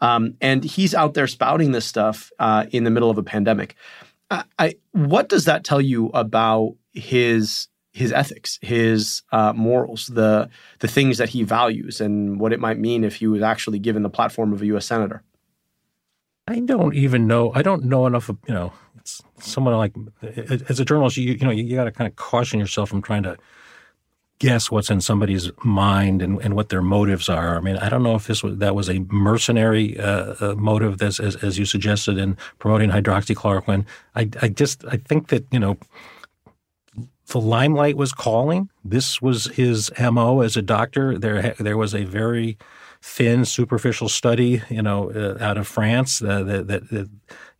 Um, 0.00 0.34
and 0.40 0.64
he's 0.64 0.94
out 0.94 1.14
there 1.14 1.26
spouting 1.26 1.72
this 1.72 1.86
stuff 1.86 2.30
uh, 2.38 2.66
in 2.72 2.84
the 2.84 2.90
middle 2.90 3.08
of 3.08 3.18
a 3.18 3.22
pandemic. 3.22 3.76
I, 4.58 4.76
what 4.92 5.28
does 5.28 5.44
that 5.44 5.64
tell 5.64 5.80
you 5.80 6.08
about 6.08 6.74
his 6.92 7.68
his 7.92 8.10
ethics, 8.10 8.58
his 8.62 9.22
uh, 9.32 9.52
morals, 9.52 10.06
the 10.06 10.48
the 10.78 10.88
things 10.88 11.18
that 11.18 11.28
he 11.30 11.42
values, 11.42 12.00
and 12.00 12.40
what 12.40 12.52
it 12.52 12.60
might 12.60 12.78
mean 12.78 13.04
if 13.04 13.16
he 13.16 13.26
was 13.26 13.42
actually 13.42 13.78
given 13.78 14.02
the 14.02 14.10
platform 14.10 14.52
of 14.52 14.62
a 14.62 14.66
U.S. 14.66 14.86
senator? 14.86 15.22
I 16.48 16.60
don't 16.60 16.94
even 16.94 17.26
know. 17.26 17.52
I 17.54 17.62
don't 17.62 17.84
know 17.84 18.06
enough. 18.06 18.28
Of, 18.28 18.38
you 18.48 18.54
know, 18.54 18.72
it's 18.98 19.22
someone 19.40 19.76
like 19.76 19.92
as 20.68 20.80
a 20.80 20.84
journalist, 20.84 21.16
you 21.18 21.32
you 21.32 21.44
know 21.44 21.50
you, 21.50 21.64
you 21.64 21.76
got 21.76 21.84
to 21.84 21.92
kind 21.92 22.08
of 22.08 22.16
caution 22.16 22.58
yourself 22.58 22.88
from 22.88 23.02
trying 23.02 23.22
to 23.24 23.36
guess 24.42 24.72
what's 24.72 24.90
in 24.90 25.00
somebody's 25.00 25.52
mind 25.62 26.20
and, 26.20 26.42
and 26.42 26.54
what 26.54 26.68
their 26.68 26.82
motives 26.82 27.28
are. 27.28 27.56
I 27.56 27.60
mean, 27.60 27.76
I 27.76 27.88
don't 27.88 28.02
know 28.02 28.16
if 28.16 28.26
this 28.26 28.42
was 28.42 28.58
that 28.58 28.74
was 28.74 28.90
a 28.90 28.98
mercenary 29.08 29.96
uh, 30.00 30.34
uh, 30.40 30.54
motive, 30.56 31.00
as, 31.00 31.20
as, 31.20 31.36
as 31.36 31.60
you 31.60 31.64
suggested 31.64 32.18
in 32.18 32.36
promoting 32.58 32.90
hydroxychloroquine. 32.90 33.86
I 34.16 34.28
I 34.42 34.48
just 34.48 34.84
I 34.86 34.96
think 34.96 35.28
that 35.28 35.46
you 35.52 35.60
know 35.60 35.78
the 37.28 37.40
limelight 37.40 37.96
was 37.96 38.12
calling. 38.12 38.68
This 38.84 39.22
was 39.22 39.46
his 39.54 39.92
mo 39.96 40.40
as 40.40 40.56
a 40.56 40.62
doctor. 40.62 41.16
There 41.16 41.54
there 41.60 41.76
was 41.76 41.94
a 41.94 42.02
very 42.02 42.58
thin, 43.00 43.44
superficial 43.44 44.08
study, 44.08 44.62
you 44.68 44.82
know, 44.82 45.10
uh, 45.10 45.36
out 45.40 45.58
of 45.58 45.66
France 45.66 46.22
uh, 46.22 46.42
that, 46.44 46.68
that, 46.68 46.88
that, 46.90 47.10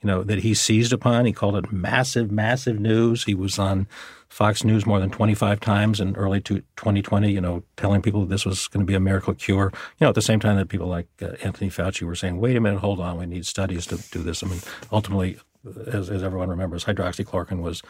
you 0.01 0.07
know, 0.07 0.23
that 0.23 0.39
he 0.39 0.55
seized 0.55 0.93
upon. 0.93 1.27
He 1.27 1.33
called 1.33 1.57
it 1.57 1.73
massive, 1.73 2.31
massive 2.31 2.79
news. 2.79 3.25
He 3.25 3.35
was 3.35 3.59
on 3.59 3.89
Fox 4.33 4.65
News 4.65 4.87
more 4.87 4.99
than 4.99 5.11
25 5.11 5.61
times 5.61 6.01
in 6.01 6.17
early 6.17 6.41
2020, 6.41 7.31
you 7.31 7.41
know, 7.41 7.65
telling 7.77 8.01
people 8.01 8.23
that 8.23 8.31
this 8.31 8.47
was 8.47 8.67
going 8.67 8.81
to 8.81 8.91
be 8.91 8.95
a 8.95 9.01
miracle 9.01 9.35
cure. 9.35 9.71
You 9.99 10.07
know, 10.07 10.09
at 10.09 10.15
the 10.15 10.23
same 10.23 10.41
time 10.41 10.57
that 10.57 10.71
people 10.71 10.87
like 10.87 11.07
uh, 11.21 11.33
Anthony 11.43 11.69
Fauci 11.69 12.07
were 12.07 12.15
saying, 12.15 12.41
wait 12.41 12.57
a 12.57 12.61
minute, 12.61 12.81
hold 12.81 12.99
on, 12.99 13.19
we 13.19 13.27
need 13.27 13.45
studies 13.45 13.87
to 13.89 13.99
do 14.11 14.23
this. 14.23 14.43
I 14.43 14.47
mean, 14.47 14.61
ultimately, 14.91 15.39
as, 15.87 16.09
as 16.09 16.23
everyone 16.23 16.49
remembers, 16.49 16.87
hydroxychloroquine 16.87 17.61
was 17.61 17.83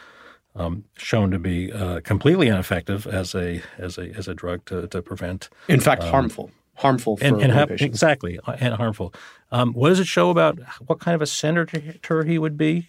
um, 0.57 0.83
shown 0.97 1.31
to 1.31 1.39
be 1.39 1.73
uh, 1.73 2.01
completely 2.01 2.49
ineffective 2.49 3.07
as 3.07 3.37
a 3.37 3.63
as 3.79 3.97
a 3.97 4.11
as 4.17 4.27
a 4.27 4.35
drug 4.35 4.65
to, 4.65 4.89
to 4.89 5.01
prevent. 5.01 5.49
In 5.69 5.79
fact, 5.79 6.03
um, 6.03 6.11
harmful 6.11 6.51
harmful 6.75 7.17
for 7.19 7.25
and, 7.25 7.41
and 7.41 7.53
ha- 7.53 7.67
exactly 7.69 8.41
uh, 8.47 8.57
and 8.59 8.75
harmful. 8.75 9.15
Um, 9.53 9.75
what 9.75 9.91
does 9.91 10.01
it 10.01 10.09
show 10.09 10.31
about 10.31 10.59
what 10.87 10.99
kind 10.99 11.15
of 11.15 11.23
a 11.23 11.27
senator 11.27 12.25
he 12.25 12.37
would 12.37 12.57
be? 12.57 12.89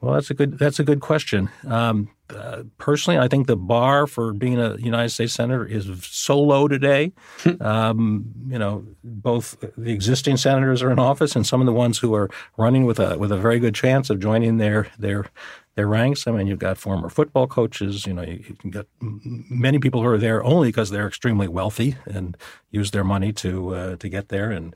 Well, 0.00 0.14
that's 0.14 0.30
a 0.30 0.34
good 0.34 0.58
that's 0.58 0.78
a 0.78 0.84
good 0.84 1.00
question. 1.00 1.50
Um, 1.66 2.08
uh, 2.30 2.62
personally, 2.78 3.18
I 3.18 3.28
think 3.28 3.46
the 3.46 3.56
bar 3.56 4.06
for 4.06 4.32
being 4.32 4.58
a 4.58 4.76
United 4.76 5.10
States 5.10 5.34
senator 5.34 5.66
is 5.66 5.90
so 6.06 6.40
low 6.40 6.68
today. 6.68 7.12
um, 7.60 8.24
you 8.48 8.58
know, 8.58 8.86
both 9.04 9.62
the 9.76 9.92
existing 9.92 10.38
senators 10.38 10.82
are 10.82 10.90
in 10.90 10.98
office, 10.98 11.36
and 11.36 11.46
some 11.46 11.60
of 11.60 11.66
the 11.66 11.72
ones 11.72 11.98
who 11.98 12.14
are 12.14 12.30
running 12.56 12.86
with 12.86 12.98
a 12.98 13.18
with 13.18 13.30
a 13.30 13.36
very 13.36 13.58
good 13.58 13.74
chance 13.74 14.08
of 14.08 14.20
joining 14.20 14.56
their 14.56 14.86
their 14.98 15.26
their 15.74 15.86
ranks. 15.86 16.26
I 16.26 16.30
mean, 16.30 16.46
you've 16.46 16.58
got 16.58 16.78
former 16.78 17.10
football 17.10 17.46
coaches. 17.46 18.06
You 18.06 18.14
know, 18.14 18.22
you, 18.22 18.42
you 18.48 18.54
can 18.54 18.70
get 18.70 18.86
many 19.00 19.78
people 19.78 20.00
who 20.00 20.08
are 20.08 20.18
there 20.18 20.42
only 20.42 20.68
because 20.68 20.88
they're 20.88 21.08
extremely 21.08 21.48
wealthy 21.48 21.96
and 22.06 22.38
use 22.70 22.92
their 22.92 23.04
money 23.04 23.32
to 23.34 23.74
uh, 23.74 23.96
to 23.96 24.08
get 24.08 24.28
there. 24.28 24.50
And 24.50 24.74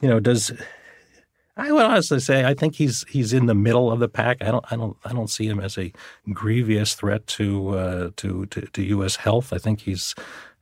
you 0.00 0.08
know, 0.08 0.18
does 0.18 0.52
I 1.58 1.72
would 1.72 1.84
honestly 1.84 2.20
say 2.20 2.44
I 2.44 2.54
think 2.54 2.76
he's 2.76 3.04
he's 3.08 3.32
in 3.32 3.46
the 3.46 3.54
middle 3.54 3.90
of 3.90 3.98
the 3.98 4.08
pack. 4.08 4.38
I 4.40 4.50
don't 4.52 4.64
I 4.70 4.76
don't 4.76 4.96
I 5.04 5.12
don't 5.12 5.28
see 5.28 5.46
him 5.46 5.60
as 5.60 5.76
a 5.76 5.92
grievous 6.32 6.94
threat 6.94 7.26
to 7.26 7.70
uh, 7.70 8.10
to, 8.16 8.46
to, 8.46 8.60
to 8.62 8.82
U.S. 8.84 9.16
health. 9.16 9.52
I 9.52 9.58
think 9.58 9.80
he's 9.80 10.14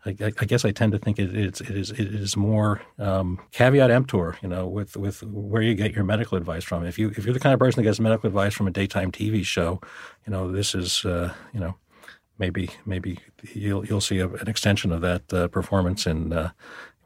I, 0.07 0.13
guess 0.13 0.65
I 0.65 0.71
tend 0.71 0.93
to 0.93 0.99
think 0.99 1.19
it, 1.19 1.35
it 1.35 1.61
is 1.61 1.91
it 1.91 2.15
is 2.15 2.37
more 2.37 2.81
um, 2.99 3.41
caveat 3.51 3.91
emptor, 3.91 4.39
you 4.41 4.49
know, 4.49 4.67
with 4.67 4.97
with 4.97 5.23
where 5.25 5.63
you 5.63 5.75
get 5.75 5.93
your 5.93 6.05
medical 6.05 6.39
advice 6.39 6.65
from. 6.65 6.87
If 6.87 6.99
you 6.99 7.09
if 7.17 7.25
you're 7.25 7.35
the 7.35 7.41
kind 7.41 7.55
of 7.55 7.59
person 7.59 7.83
that 7.83 7.89
gets 7.89 7.99
medical 7.99 8.29
advice 8.29 8.55
from 8.55 8.69
a 8.69 8.71
daytime 8.71 9.11
TV 9.11 9.45
show, 9.45 9.81
you 10.25 10.33
know, 10.33 10.53
this 10.53 10.75
is 10.75 11.05
uh, 11.05 11.33
you 11.53 11.61
know 11.61 11.75
maybe 12.39 12.71
maybe 12.85 13.19
you'll 13.53 13.85
you'll 13.85 14.01
see 14.01 14.21
a, 14.21 14.29
an 14.29 14.49
extension 14.49 14.93
of 14.93 15.01
that 15.01 15.33
uh, 15.33 15.49
performance 15.49 16.07
in 16.07 16.33
uh, 16.33 16.51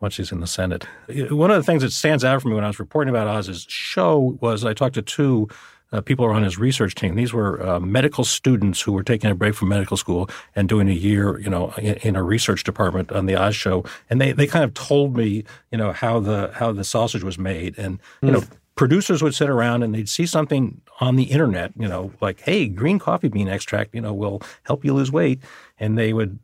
once 0.01 0.17
he's 0.17 0.33
in 0.33 0.41
the 0.41 0.47
Senate. 0.47 0.87
One 1.09 1.51
of 1.51 1.57
the 1.57 1.63
things 1.63 1.83
that 1.83 1.93
stands 1.93 2.25
out 2.25 2.43
for 2.43 2.49
me 2.49 2.55
when 2.55 2.65
I 2.65 2.69
was 2.69 2.79
reporting 2.79 3.11
about 3.11 3.29
Oz's 3.29 3.67
show 3.69 4.39
was 4.41 4.65
I 4.65 4.75
talked 4.75 4.95
to 4.95 5.03
two 5.03 5.49
uh, 5.93 6.01
people 6.01 6.25
who 6.25 6.31
are 6.31 6.35
on 6.35 6.43
his 6.43 6.59
research 6.59 6.95
team. 6.95 7.17
These 7.17 7.33
were 7.33 7.67
uh, 7.67 7.81
medical 7.81 8.25
students 8.25 8.81
who 8.81 8.93
were 8.93 9.03
taking 9.03 9.31
a 9.31 9.35
break 9.35 9.55
from 9.55 9.69
medical 9.69 9.97
school 9.97 10.31
and 10.55 10.69
doing 10.69 10.89
a 10.89 10.93
year, 10.93 11.39
you 11.41 11.51
know, 11.51 11.73
in, 11.79 11.95
in, 11.97 12.17
a 12.17 12.23
research 12.23 12.65
department 12.65 13.11
on 13.11 13.27
the 13.27 13.35
Oz 13.35 13.57
show. 13.57 13.85
And 14.09 14.21
they, 14.21 14.33
they 14.33 14.47
kind 14.47 14.65
of 14.65 14.73
told 14.75 15.17
me, 15.17 15.45
you 15.71 15.79
know, 15.79 15.93
how 15.93 16.21
the 16.21 16.53
how 16.55 16.73
the 16.73 16.85
sausage 16.85 17.25
was 17.25 17.39
made. 17.39 17.77
And 17.77 17.99
you 18.23 18.29
mm. 18.29 18.33
know, 18.35 18.43
producers 18.77 19.23
would 19.23 19.35
sit 19.35 19.51
around 19.51 19.83
and 19.83 19.95
they'd 19.95 20.09
see 20.09 20.27
something 20.27 20.81
on 21.01 21.17
the 21.17 21.25
internet, 21.25 21.73
you 21.77 21.89
know, 21.89 22.13
like, 22.21 22.41
hey, 22.41 22.69
green 22.69 22.99
coffee 22.99 23.29
bean 23.29 23.49
extract, 23.49 23.95
you 23.95 24.01
know, 24.01 24.15
will 24.15 24.43
help 24.63 24.85
you 24.85 24.95
lose 24.95 25.11
weight. 25.11 25.41
And 25.79 25.99
they 25.99 26.13
would 26.13 26.39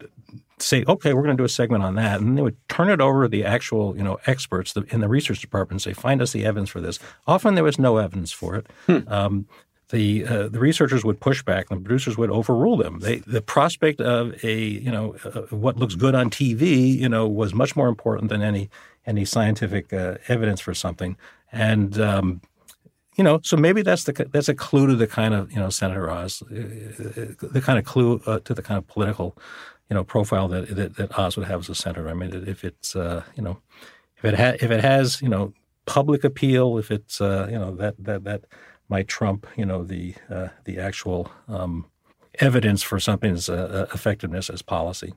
say, 0.58 0.84
okay, 0.88 1.12
we're 1.12 1.22
going 1.22 1.36
to 1.36 1.40
do 1.40 1.44
a 1.44 1.48
segment 1.48 1.82
on 1.82 1.94
that. 1.96 2.20
And 2.20 2.36
they 2.36 2.42
would 2.42 2.56
turn 2.68 2.88
it 2.88 3.00
over 3.00 3.24
to 3.24 3.28
the 3.28 3.44
actual, 3.44 3.96
you 3.96 4.02
know, 4.02 4.18
experts 4.26 4.74
in 4.88 5.00
the 5.00 5.08
research 5.08 5.40
department 5.40 5.72
and 5.72 5.82
say, 5.82 6.00
find 6.00 6.22
us 6.22 6.32
the 6.32 6.44
evidence 6.44 6.70
for 6.70 6.80
this. 6.80 6.98
Often 7.26 7.54
there 7.54 7.64
was 7.64 7.78
no 7.78 7.98
evidence 7.98 8.32
for 8.32 8.56
it. 8.56 8.66
Hmm. 8.86 8.98
Um, 9.08 9.46
the 9.90 10.26
uh, 10.26 10.48
the 10.48 10.58
researchers 10.58 11.04
would 11.04 11.20
push 11.20 11.44
back 11.44 11.66
and 11.70 11.78
the 11.78 11.84
producers 11.84 12.18
would 12.18 12.30
overrule 12.30 12.76
them. 12.76 12.98
They, 12.98 13.18
the 13.18 13.40
prospect 13.40 14.00
of 14.00 14.34
a 14.44 14.58
you 14.60 14.90
know 14.90 15.14
uh, 15.24 15.42
what 15.54 15.76
looks 15.76 15.94
good 15.94 16.16
on 16.16 16.28
TV 16.28 16.92
you 16.92 17.08
know 17.08 17.28
was 17.28 17.54
much 17.54 17.76
more 17.76 17.86
important 17.86 18.28
than 18.28 18.42
any 18.42 18.68
any 19.06 19.24
scientific 19.24 19.92
uh, 19.92 20.16
evidence 20.26 20.60
for 20.60 20.74
something. 20.74 21.16
And 21.52 22.00
um, 22.00 22.40
you 23.16 23.24
know, 23.24 23.40
so 23.42 23.56
maybe 23.56 23.82
that's 23.82 24.04
the 24.04 24.12
that's 24.30 24.48
a 24.48 24.54
clue 24.54 24.86
to 24.88 24.94
the 24.94 25.06
kind 25.06 25.34
of 25.34 25.50
you 25.50 25.58
know 25.58 25.70
Senator 25.70 26.10
Oz, 26.10 26.42
uh, 26.42 26.54
uh, 26.54 27.48
the 27.52 27.62
kind 27.64 27.78
of 27.78 27.84
clue 27.84 28.20
uh, 28.26 28.40
to 28.40 28.54
the 28.54 28.62
kind 28.62 28.78
of 28.78 28.86
political 28.86 29.36
you 29.90 29.94
know 29.94 30.04
profile 30.04 30.48
that, 30.48 30.74
that, 30.74 30.96
that 30.96 31.18
Oz 31.18 31.36
would 31.36 31.46
have 31.46 31.60
as 31.60 31.68
a 31.68 31.74
senator. 31.74 32.08
I 32.08 32.14
mean, 32.14 32.44
if 32.46 32.64
it's 32.64 32.94
you 32.94 33.22
know 33.42 33.58
if 34.16 34.24
it 34.24 34.34
ha- 34.34 34.56
if 34.60 34.70
it 34.70 34.82
has 34.82 35.20
you 35.22 35.28
know 35.28 35.52
public 35.86 36.24
appeal, 36.24 36.78
if 36.78 36.90
it's 36.90 37.20
you 37.20 37.26
know 37.26 37.74
that 37.76 37.94
that 37.98 38.24
that 38.24 38.44
might 38.88 39.08
trump, 39.08 39.46
you 39.56 39.66
know, 39.66 39.84
the 39.84 40.14
uh, 40.30 40.48
the 40.64 40.78
actual 40.78 41.30
um, 41.48 41.86
evidence 42.38 42.82
for 42.82 43.00
something's 43.00 43.48
uh, 43.48 43.86
uh, 43.90 43.94
effectiveness 43.94 44.50
as 44.50 44.62
policy. 44.62 45.14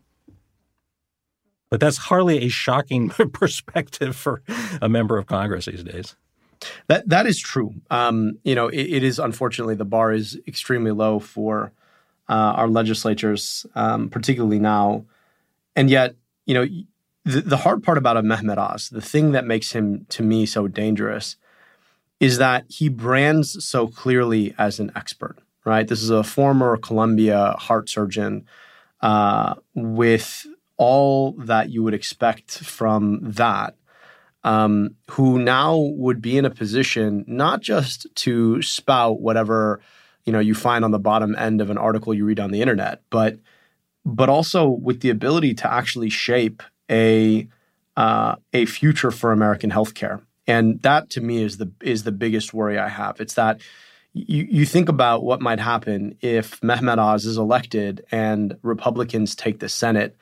But 1.70 1.80
that's 1.80 1.98
hardly 1.98 2.46
a 2.46 2.50
shocking 2.50 3.10
perspective 3.34 4.16
for 4.16 4.42
a 4.82 4.90
member 4.90 5.18
of 5.18 5.28
Congress 5.28 5.66
these 5.66 5.84
days. 5.84 6.16
That 6.88 7.08
that 7.08 7.26
is 7.26 7.40
true. 7.40 7.76
Um, 7.90 8.40
you 8.44 8.56
know, 8.56 8.68
it, 8.68 8.82
it 8.82 9.04
is 9.04 9.20
unfortunately 9.20 9.76
the 9.76 9.86
bar 9.86 10.12
is 10.12 10.38
extremely 10.48 10.92
low 10.92 11.20
for 11.20 11.72
uh, 12.30 12.54
our 12.56 12.68
legislatures, 12.68 13.66
um, 13.76 14.10
particularly 14.10 14.60
now, 14.60 15.06
and 15.76 15.90
yet, 15.90 16.16
you 16.46 16.54
know, 16.54 16.66
the, 17.26 17.42
the 17.42 17.58
hard 17.58 17.84
part 17.84 17.98
about 17.98 18.18
a 18.18 18.22
Mehmet 18.22 18.58
Oz, 18.58 18.90
the 18.90 19.02
thing 19.02 19.32
that 19.32 19.46
makes 19.46 19.72
him 19.72 20.06
to 20.10 20.24
me 20.24 20.46
so 20.46 20.68
dangerous, 20.68 21.36
is 22.20 22.38
that 22.38 22.66
he 22.68 22.90
brands 22.90 23.64
so 23.66 23.88
clearly 23.88 24.54
as 24.58 24.80
an 24.80 24.92
expert, 24.96 25.38
right? 25.66 25.88
This 25.88 26.02
is 26.02 26.10
a 26.10 26.24
former 26.24 26.78
Columbia 26.78 27.56
heart 27.58 27.90
surgeon 27.90 28.46
uh, 29.02 29.56
with 29.74 30.46
all 30.78 31.32
that 31.34 31.70
you 31.70 31.84
would 31.84 31.94
expect 31.94 32.52
from 32.60 33.20
that, 33.22 33.76
um, 34.44 34.96
who 35.12 35.40
now 35.40 35.76
would 35.76 36.22
be 36.22 36.38
in 36.38 36.46
a 36.46 36.50
position 36.50 37.26
not 37.28 37.62
just 37.62 38.08
to 38.16 38.62
spout 38.62 39.20
whatever 39.20 39.82
you 40.30 40.34
know 40.34 40.40
you 40.40 40.54
find 40.54 40.86
on 40.86 40.92
the 40.92 41.00
bottom 41.00 41.36
end 41.40 41.60
of 41.60 41.72
an 41.72 41.80
article 41.80 42.14
you 42.14 42.24
read 42.24 42.40
on 42.40 42.52
the 42.52 42.62
internet, 42.62 43.02
but 43.10 43.40
but 44.06 44.30
also 44.30 44.70
with 44.70 45.02
the 45.02 45.10
ability 45.10 45.56
to 45.56 45.74
actually 45.74 46.12
shape 46.12 46.62
a 46.88 47.48
uh, 47.98 48.36
a 48.54 48.68
future 48.68 49.10
for 49.10 49.32
American 49.32 49.72
healthcare. 49.72 50.22
And 50.46 50.80
that 50.84 51.10
to 51.12 51.22
me 51.22 51.42
is 51.42 51.58
the 51.58 51.72
is 51.82 52.04
the 52.04 52.12
biggest 52.12 52.54
worry 52.54 52.78
I 52.78 52.90
have. 52.90 53.20
It's 53.20 53.34
that 53.34 53.60
you, 54.14 54.48
you 54.48 54.66
think 54.68 54.88
about 54.88 55.24
what 55.24 55.42
might 55.42 55.60
happen 55.60 56.16
if 56.22 56.62
Mehmet 56.62 57.00
Oz 57.00 57.26
is 57.26 57.40
elected 57.40 58.06
and 58.12 58.56
Republicans 58.62 59.34
take 59.36 59.58
the 59.58 59.68
Senate, 59.68 60.16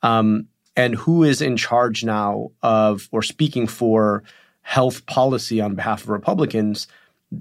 um, 0.00 0.48
and 0.76 0.94
who 0.94 1.24
is 1.24 1.42
in 1.42 1.58
charge 1.58 2.04
now 2.04 2.52
of 2.62 3.06
or 3.12 3.20
speaking 3.20 3.66
for 3.66 4.22
health 4.62 5.04
policy 5.04 5.60
on 5.60 5.74
behalf 5.74 6.04
of 6.04 6.08
Republicans? 6.08 6.86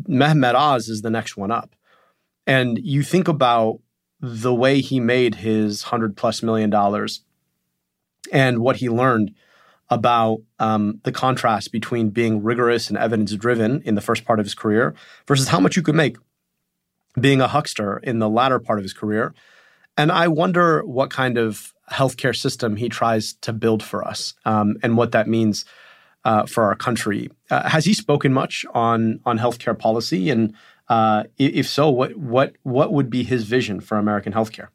Mehmet 0.09 0.55
Oz 0.55 0.89
is 0.89 1.03
the 1.03 1.09
next 1.09 1.37
one 1.37 1.51
up. 1.51 1.73
And 2.51 2.77
you 2.83 3.01
think 3.01 3.29
about 3.29 3.79
the 4.19 4.53
way 4.53 4.81
he 4.81 4.99
made 4.99 5.35
his 5.35 5.83
hundred 5.83 6.17
plus 6.17 6.43
million 6.43 6.69
dollars 6.69 7.23
and 8.29 8.59
what 8.59 8.75
he 8.75 8.89
learned 8.89 9.33
about 9.89 10.41
um, 10.59 10.99
the 11.03 11.13
contrast 11.13 11.71
between 11.71 12.09
being 12.09 12.43
rigorous 12.43 12.89
and 12.89 12.97
evidence 12.97 13.33
driven 13.35 13.81
in 13.83 13.95
the 13.95 14.01
first 14.01 14.25
part 14.25 14.37
of 14.37 14.45
his 14.45 14.53
career 14.53 14.93
versus 15.29 15.47
how 15.47 15.61
much 15.61 15.77
you 15.77 15.81
could 15.81 15.95
make 15.95 16.17
being 17.17 17.39
a 17.39 17.47
huckster 17.47 17.99
in 18.03 18.19
the 18.19 18.29
latter 18.29 18.59
part 18.59 18.79
of 18.79 18.83
his 18.83 18.93
career. 18.93 19.33
And 19.95 20.11
I 20.11 20.27
wonder 20.27 20.83
what 20.83 21.09
kind 21.09 21.37
of 21.37 21.73
healthcare 21.89 22.35
system 22.35 22.75
he 22.75 22.89
tries 22.89 23.31
to 23.45 23.53
build 23.53 23.81
for 23.81 24.05
us 24.05 24.33
um, 24.43 24.75
and 24.83 24.97
what 24.97 25.13
that 25.13 25.29
means 25.29 25.63
uh, 26.25 26.45
for 26.47 26.65
our 26.65 26.75
country. 26.75 27.29
Uh, 27.49 27.69
has 27.69 27.85
he 27.85 27.93
spoken 27.93 28.33
much 28.33 28.65
on 28.73 29.21
on 29.25 29.39
healthcare 29.39 29.77
policy? 29.77 30.29
And 30.29 30.53
uh, 30.91 31.23
if 31.37 31.69
so, 31.69 31.89
what 31.89 32.17
what 32.17 32.57
what 32.63 32.91
would 32.91 33.09
be 33.09 33.23
his 33.23 33.45
vision 33.45 33.79
for 33.79 33.97
American 33.97 34.33
healthcare? 34.33 34.67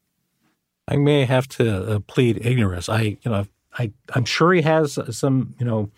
I 0.89 0.97
may 0.97 1.27
have 1.27 1.47
to 1.49 1.97
uh, 1.97 1.99
plead 2.07 2.39
ignorance. 2.47 2.89
I, 2.89 3.19
you 3.21 3.31
know, 3.31 3.47
I, 3.79 3.93
I'm 4.15 4.25
sure 4.25 4.55
he 4.55 4.63
has 4.63 4.99
some, 5.11 5.55
you 5.59 5.67
know, 5.67 5.91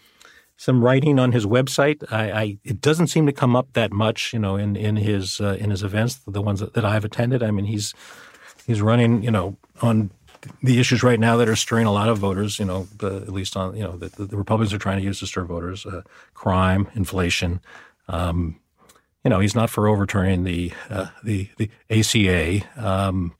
some 0.56 0.82
writing 0.82 1.20
on 1.20 1.30
his 1.30 1.46
website. 1.46 2.02
I, 2.10 2.32
I, 2.32 2.58
it 2.64 2.80
doesn't 2.80 3.06
seem 3.06 3.26
to 3.26 3.32
come 3.32 3.54
up 3.54 3.74
that 3.74 3.92
much, 3.92 4.32
you 4.32 4.40
know, 4.40 4.56
in 4.56 4.74
in 4.74 4.96
his 4.96 5.40
uh, 5.40 5.56
in 5.60 5.70
his 5.70 5.84
events, 5.84 6.16
the 6.26 6.42
ones 6.42 6.58
that, 6.58 6.74
that, 6.74 6.84
I've 6.84 7.04
attended. 7.04 7.40
I 7.40 7.52
mean, 7.52 7.66
he's 7.66 7.94
he's 8.66 8.82
running, 8.82 9.22
you 9.22 9.30
know, 9.30 9.56
on 9.82 10.10
the 10.64 10.80
issues 10.80 11.04
right 11.04 11.20
now 11.20 11.36
that 11.36 11.48
are 11.48 11.54
stirring 11.54 11.86
a 11.86 11.92
lot 11.92 12.08
of 12.08 12.18
voters. 12.18 12.58
You 12.58 12.64
know, 12.64 12.88
at 13.00 13.32
least 13.32 13.56
on 13.56 13.76
you 13.76 13.84
know 13.84 13.96
the, 13.96 14.08
the, 14.24 14.36
Republicans 14.36 14.74
are 14.74 14.78
trying 14.78 14.98
to 14.98 15.04
use 15.04 15.20
to 15.20 15.28
stir 15.28 15.44
voters: 15.44 15.86
uh, 15.86 16.02
crime, 16.34 16.88
inflation. 16.96 17.60
Um, 18.08 18.58
you 19.28 19.30
know, 19.30 19.40
he's 19.40 19.54
not 19.54 19.68
for 19.68 19.86
overturning 19.86 20.44
the 20.44 20.72
uh, 20.88 21.08
the 21.22 21.50
the 21.58 21.70
ACA. 21.90 22.66
Um, 22.82 23.34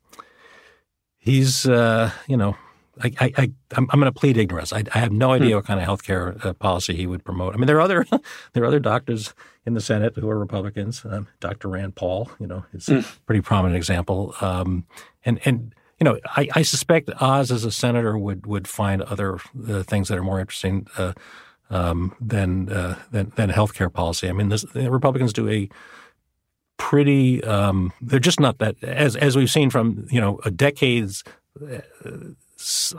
he's 1.17 1.65
uh, 1.65 2.11
you 2.27 2.37
know 2.37 2.59
I, 3.01 3.13
I, 3.19 3.33
I 3.39 3.53
am 3.79 3.87
going 3.87 4.05
to 4.05 4.13
plead 4.13 4.37
ignorance. 4.37 4.71
I, 4.71 4.85
I 4.95 4.99
have 4.99 5.13
no 5.13 5.33
idea 5.33 5.49
hmm. 5.49 5.55
what 5.55 5.65
kind 5.65 5.81
of 5.81 5.87
healthcare 5.89 6.45
uh, 6.45 6.53
policy 6.53 6.95
he 6.95 7.07
would 7.07 7.25
promote. 7.25 7.55
I 7.55 7.57
mean, 7.57 7.67
there 7.67 7.79
are 7.79 7.81
other 7.81 8.05
there 8.53 8.65
are 8.65 8.67
other 8.67 8.81
doctors 8.81 9.33
in 9.65 9.73
the 9.73 9.81
Senate 9.81 10.15
who 10.15 10.29
are 10.29 10.39
Republicans. 10.39 11.07
Um, 11.09 11.27
Dr. 11.41 11.69
Rand 11.69 11.95
Paul, 11.95 12.31
you 12.39 12.47
know, 12.47 12.67
is 12.75 12.85
mm. 12.85 13.01
a 13.01 13.21
pretty 13.21 13.41
prominent 13.41 13.77
example. 13.77 14.35
Um, 14.43 14.85
and 15.25 15.41
and 15.47 15.75
you 15.99 16.05
know, 16.05 16.19
I, 16.37 16.51
I 16.55 16.61
suspect 16.61 17.09
Oz 17.19 17.51
as 17.51 17.65
a 17.65 17.71
senator 17.71 18.19
would 18.19 18.47
would 18.47 18.69
find 18.69 19.01
other 19.01 19.37
uh, 19.67 19.85
things 19.85 20.09
that 20.09 20.19
are 20.19 20.23
more 20.23 20.39
interesting 20.39 20.87
uh, 20.99 21.15
um, 21.71 22.15
than, 22.21 22.71
uh, 22.71 22.99
than 23.11 23.33
than 23.37 23.51
healthcare 23.51 23.93
policy. 23.93 24.29
I 24.29 24.33
mean, 24.33 24.49
this, 24.49 24.63
the 24.63 24.91
Republicans 24.91 25.33
do 25.33 25.49
a 25.49 25.69
pretty. 26.77 27.45
Um, 27.45 27.93
they're 28.01 28.19
just 28.19 28.41
not 28.41 28.59
that 28.59 28.83
as 28.83 29.17
as 29.17 29.37
we've 29.37 29.51
seen 29.51 29.71
from 29.71 30.07
you 30.11 30.21
know 30.21 30.41
a 30.45 30.51
decades 30.51 31.25
uh, 31.61 31.81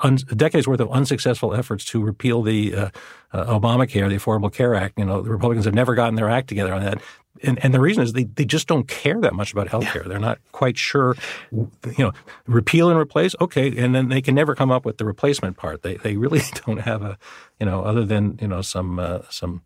un, 0.03 0.15
decades 0.35 0.67
worth 0.67 0.79
of 0.79 0.91
unsuccessful 0.91 1.53
efforts 1.53 1.83
to 1.85 2.01
repeal 2.01 2.43
the 2.43 2.75
uh, 2.75 2.89
uh, 3.33 3.59
Obamacare, 3.59 4.07
the 4.09 4.15
Affordable 4.15 4.53
Care 4.53 4.75
Act. 4.75 4.97
You 4.97 5.05
know, 5.05 5.21
the 5.21 5.31
Republicans 5.31 5.65
have 5.65 5.73
never 5.73 5.95
gotten 5.95 6.15
their 6.15 6.29
act 6.29 6.47
together 6.47 6.73
on 6.73 6.83
that. 6.83 7.01
And, 7.41 7.63
and 7.63 7.73
the 7.73 7.79
reason 7.79 8.03
is 8.03 8.13
they, 8.13 8.25
they 8.25 8.43
just 8.43 8.67
don't 8.67 8.87
care 8.87 9.19
that 9.21 9.33
much 9.33 9.53
about 9.53 9.67
healthcare. 9.67 10.05
They're 10.05 10.19
not 10.19 10.39
quite 10.51 10.77
sure, 10.77 11.15
you 11.51 11.69
know, 11.97 12.11
repeal 12.47 12.89
and 12.89 12.99
replace, 12.99 13.33
okay, 13.39 13.75
and 13.77 13.95
then 13.95 14.09
they 14.09 14.21
can 14.21 14.35
never 14.35 14.55
come 14.55 14.71
up 14.71 14.83
with 14.83 14.97
the 14.97 15.05
replacement 15.05 15.55
part. 15.55 15.81
They 15.81 15.95
they 15.95 16.17
really 16.17 16.41
don't 16.65 16.81
have 16.81 17.01
a, 17.01 17.17
you 17.59 17.65
know, 17.65 17.81
other 17.81 18.03
than 18.03 18.37
you 18.41 18.47
know 18.47 18.61
some 18.61 18.99
uh, 18.99 19.19
some 19.29 19.61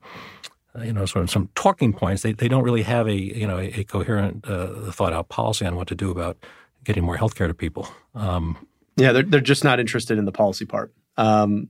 you 0.81 0.93
know, 0.93 1.05
sort 1.05 1.23
of 1.23 1.29
some 1.29 1.49
talking 1.55 1.93
points. 1.93 2.23
They 2.23 2.33
they 2.33 2.47
don't 2.47 2.63
really 2.63 2.83
have 2.83 3.07
a 3.07 3.15
you 3.15 3.47
know 3.47 3.57
a, 3.57 3.79
a 3.79 3.83
coherent, 3.83 4.47
uh, 4.47 4.91
thought 4.91 5.13
out 5.13 5.29
policy 5.29 5.65
on 5.65 5.75
what 5.75 5.87
to 5.89 5.95
do 5.95 6.09
about 6.11 6.37
getting 6.83 7.03
more 7.03 7.17
healthcare 7.17 7.47
to 7.47 7.53
people. 7.53 7.87
Um, 8.15 8.57
yeah, 8.95 9.11
they're 9.11 9.23
they're 9.23 9.41
just 9.41 9.63
not 9.63 9.79
interested 9.79 10.17
in 10.17 10.25
the 10.25 10.31
policy 10.31 10.65
part. 10.65 10.93
Um, 11.17 11.69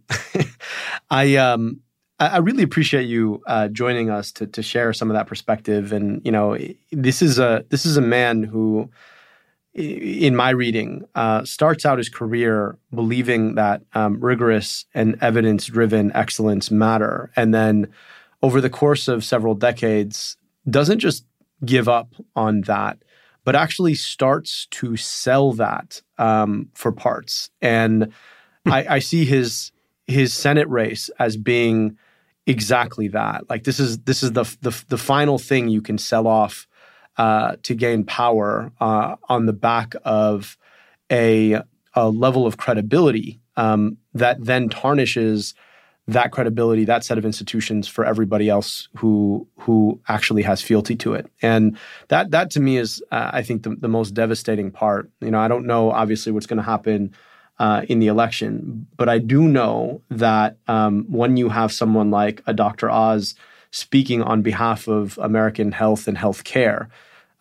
I 1.09 1.35
um, 1.35 1.81
I 2.19 2.37
really 2.37 2.63
appreciate 2.63 3.07
you 3.07 3.41
uh, 3.47 3.67
joining 3.69 4.09
us 4.09 4.31
to 4.33 4.47
to 4.47 4.61
share 4.61 4.93
some 4.93 5.09
of 5.09 5.15
that 5.15 5.27
perspective. 5.27 5.91
And 5.91 6.21
you 6.23 6.31
know, 6.31 6.57
this 6.91 7.21
is 7.21 7.39
a 7.39 7.65
this 7.69 7.85
is 7.85 7.97
a 7.97 8.01
man 8.01 8.43
who, 8.43 8.89
in 9.73 10.35
my 10.35 10.51
reading, 10.51 11.05
uh, 11.15 11.43
starts 11.43 11.85
out 11.85 11.97
his 11.97 12.09
career 12.09 12.77
believing 12.93 13.55
that 13.55 13.81
um, 13.93 14.19
rigorous 14.19 14.85
and 14.93 15.17
evidence 15.21 15.65
driven 15.65 16.11
excellence 16.15 16.69
matter, 16.69 17.31
and 17.35 17.53
then 17.53 17.87
over 18.41 18.61
the 18.61 18.69
course 18.69 19.07
of 19.07 19.23
several 19.23 19.55
decades, 19.55 20.37
doesn't 20.69 20.99
just 20.99 21.25
give 21.65 21.89
up 21.89 22.13
on 22.35 22.61
that 22.61 22.99
but 23.45 23.55
actually 23.55 23.95
starts 23.95 24.67
to 24.67 24.95
sell 24.95 25.51
that 25.53 26.01
um, 26.17 26.69
for 26.73 26.91
parts. 26.91 27.49
And 27.61 28.13
I, 28.65 28.85
I 28.95 28.99
see 28.99 29.25
his 29.25 29.71
his 30.07 30.33
Senate 30.33 30.67
race 30.67 31.09
as 31.19 31.37
being 31.37 31.97
exactly 32.45 33.07
that. 33.09 33.49
Like 33.49 33.63
this 33.63 33.79
is 33.79 33.99
this 33.99 34.23
is 34.23 34.33
the 34.33 34.43
the, 34.61 34.83
the 34.89 34.97
final 34.97 35.37
thing 35.37 35.69
you 35.69 35.81
can 35.81 35.97
sell 35.97 36.27
off 36.27 36.67
uh, 37.17 37.55
to 37.63 37.75
gain 37.75 38.03
power 38.03 38.71
uh, 38.79 39.15
on 39.29 39.45
the 39.45 39.53
back 39.53 39.93
of 40.03 40.57
a, 41.11 41.61
a 41.93 42.09
level 42.09 42.47
of 42.47 42.57
credibility 42.57 43.39
um, 43.55 43.97
that 44.13 44.43
then 44.43 44.69
tarnishes 44.69 45.53
that 46.07 46.31
credibility, 46.31 46.83
that 46.83 47.05
set 47.05 47.17
of 47.17 47.23
institutions 47.23 47.87
for 47.87 48.03
everybody 48.03 48.49
else 48.49 48.89
who 48.97 49.47
who 49.59 50.01
actually 50.07 50.41
has 50.41 50.61
fealty 50.61 50.95
to 50.97 51.13
it. 51.13 51.27
And 51.41 51.77
that 52.09 52.31
that 52.31 52.49
to 52.51 52.59
me 52.59 52.77
is, 52.77 53.01
uh, 53.11 53.29
I 53.31 53.43
think, 53.43 53.63
the, 53.63 53.75
the 53.75 53.87
most 53.87 54.11
devastating 54.13 54.71
part. 54.71 55.09
You 55.21 55.31
know, 55.31 55.39
I 55.39 55.47
don't 55.47 55.65
know 55.65 55.91
obviously 55.91 56.31
what's 56.31 56.47
going 56.47 56.57
to 56.57 56.63
happen 56.63 57.13
uh, 57.59 57.83
in 57.87 57.99
the 57.99 58.07
election, 58.07 58.87
but 58.97 59.09
I 59.09 59.19
do 59.19 59.43
know 59.43 60.01
that 60.09 60.57
um, 60.67 61.05
when 61.09 61.37
you 61.37 61.49
have 61.49 61.71
someone 61.71 62.11
like 62.11 62.41
a 62.45 62.53
Dr. 62.53 62.89
Oz 62.89 63.35
speaking 63.71 64.21
on 64.21 64.41
behalf 64.41 64.87
of 64.87 65.17
American 65.21 65.71
health 65.71 66.07
and 66.07 66.17
health 66.17 66.43
care, 66.43 66.89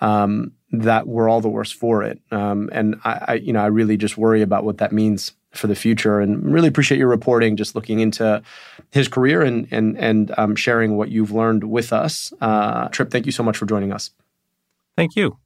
um, 0.01 0.53
that 0.72 1.07
we're 1.07 1.29
all 1.29 1.40
the 1.40 1.48
worse 1.48 1.70
for 1.70 2.03
it. 2.03 2.20
Um, 2.31 2.68
and 2.72 2.96
I, 3.05 3.25
I, 3.29 3.35
you 3.35 3.53
know, 3.53 3.61
I 3.61 3.66
really 3.66 3.96
just 3.96 4.16
worry 4.16 4.42
about 4.42 4.64
what 4.64 4.79
that 4.79 4.92
means 4.92 5.33
for 5.53 5.66
the 5.66 5.75
future. 5.75 6.18
And 6.18 6.53
really 6.53 6.68
appreciate 6.68 6.98
your 6.98 7.09
reporting, 7.09 7.57
just 7.57 7.75
looking 7.75 8.01
into 8.01 8.42
his 8.90 9.09
career 9.09 9.42
and 9.42 9.68
and 9.70 9.98
and 9.98 10.33
um, 10.38 10.57
sharing 10.57 10.96
what 10.96 11.11
you've 11.11 11.31
learned 11.31 11.64
with 11.64 11.92
us. 11.92 12.33
Uh, 12.40 12.88
Trip, 12.88 13.11
thank 13.11 13.27
you 13.27 13.33
so 13.33 13.42
much 13.42 13.57
for 13.57 13.66
joining 13.66 13.92
us. 13.92 14.11
Thank 14.96 15.14
you. 15.16 15.41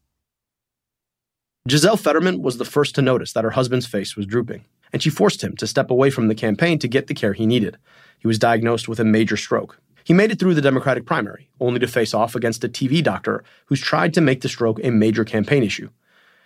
Giselle 1.68 1.96
Fetterman 1.96 2.42
was 2.42 2.58
the 2.58 2.64
first 2.64 2.94
to 2.94 3.02
notice 3.02 3.32
that 3.32 3.42
her 3.42 3.50
husband's 3.50 3.86
face 3.86 4.14
was 4.14 4.24
drooping, 4.24 4.64
and 4.92 5.02
she 5.02 5.10
forced 5.10 5.42
him 5.42 5.56
to 5.56 5.66
step 5.66 5.90
away 5.90 6.10
from 6.10 6.28
the 6.28 6.34
campaign 6.34 6.78
to 6.78 6.86
get 6.86 7.08
the 7.08 7.14
care 7.14 7.32
he 7.32 7.44
needed. 7.44 7.76
He 8.20 8.28
was 8.28 8.38
diagnosed 8.38 8.88
with 8.88 9.00
a 9.00 9.04
major 9.04 9.36
stroke. 9.36 9.80
He 10.04 10.14
made 10.14 10.30
it 10.30 10.38
through 10.38 10.54
the 10.54 10.60
Democratic 10.60 11.06
primary, 11.06 11.50
only 11.58 11.80
to 11.80 11.88
face 11.88 12.14
off 12.14 12.36
against 12.36 12.62
a 12.62 12.68
TV 12.68 13.02
doctor 13.02 13.42
who's 13.64 13.80
tried 13.80 14.14
to 14.14 14.20
make 14.20 14.42
the 14.42 14.48
stroke 14.48 14.78
a 14.84 14.90
major 14.90 15.24
campaign 15.24 15.64
issue. 15.64 15.88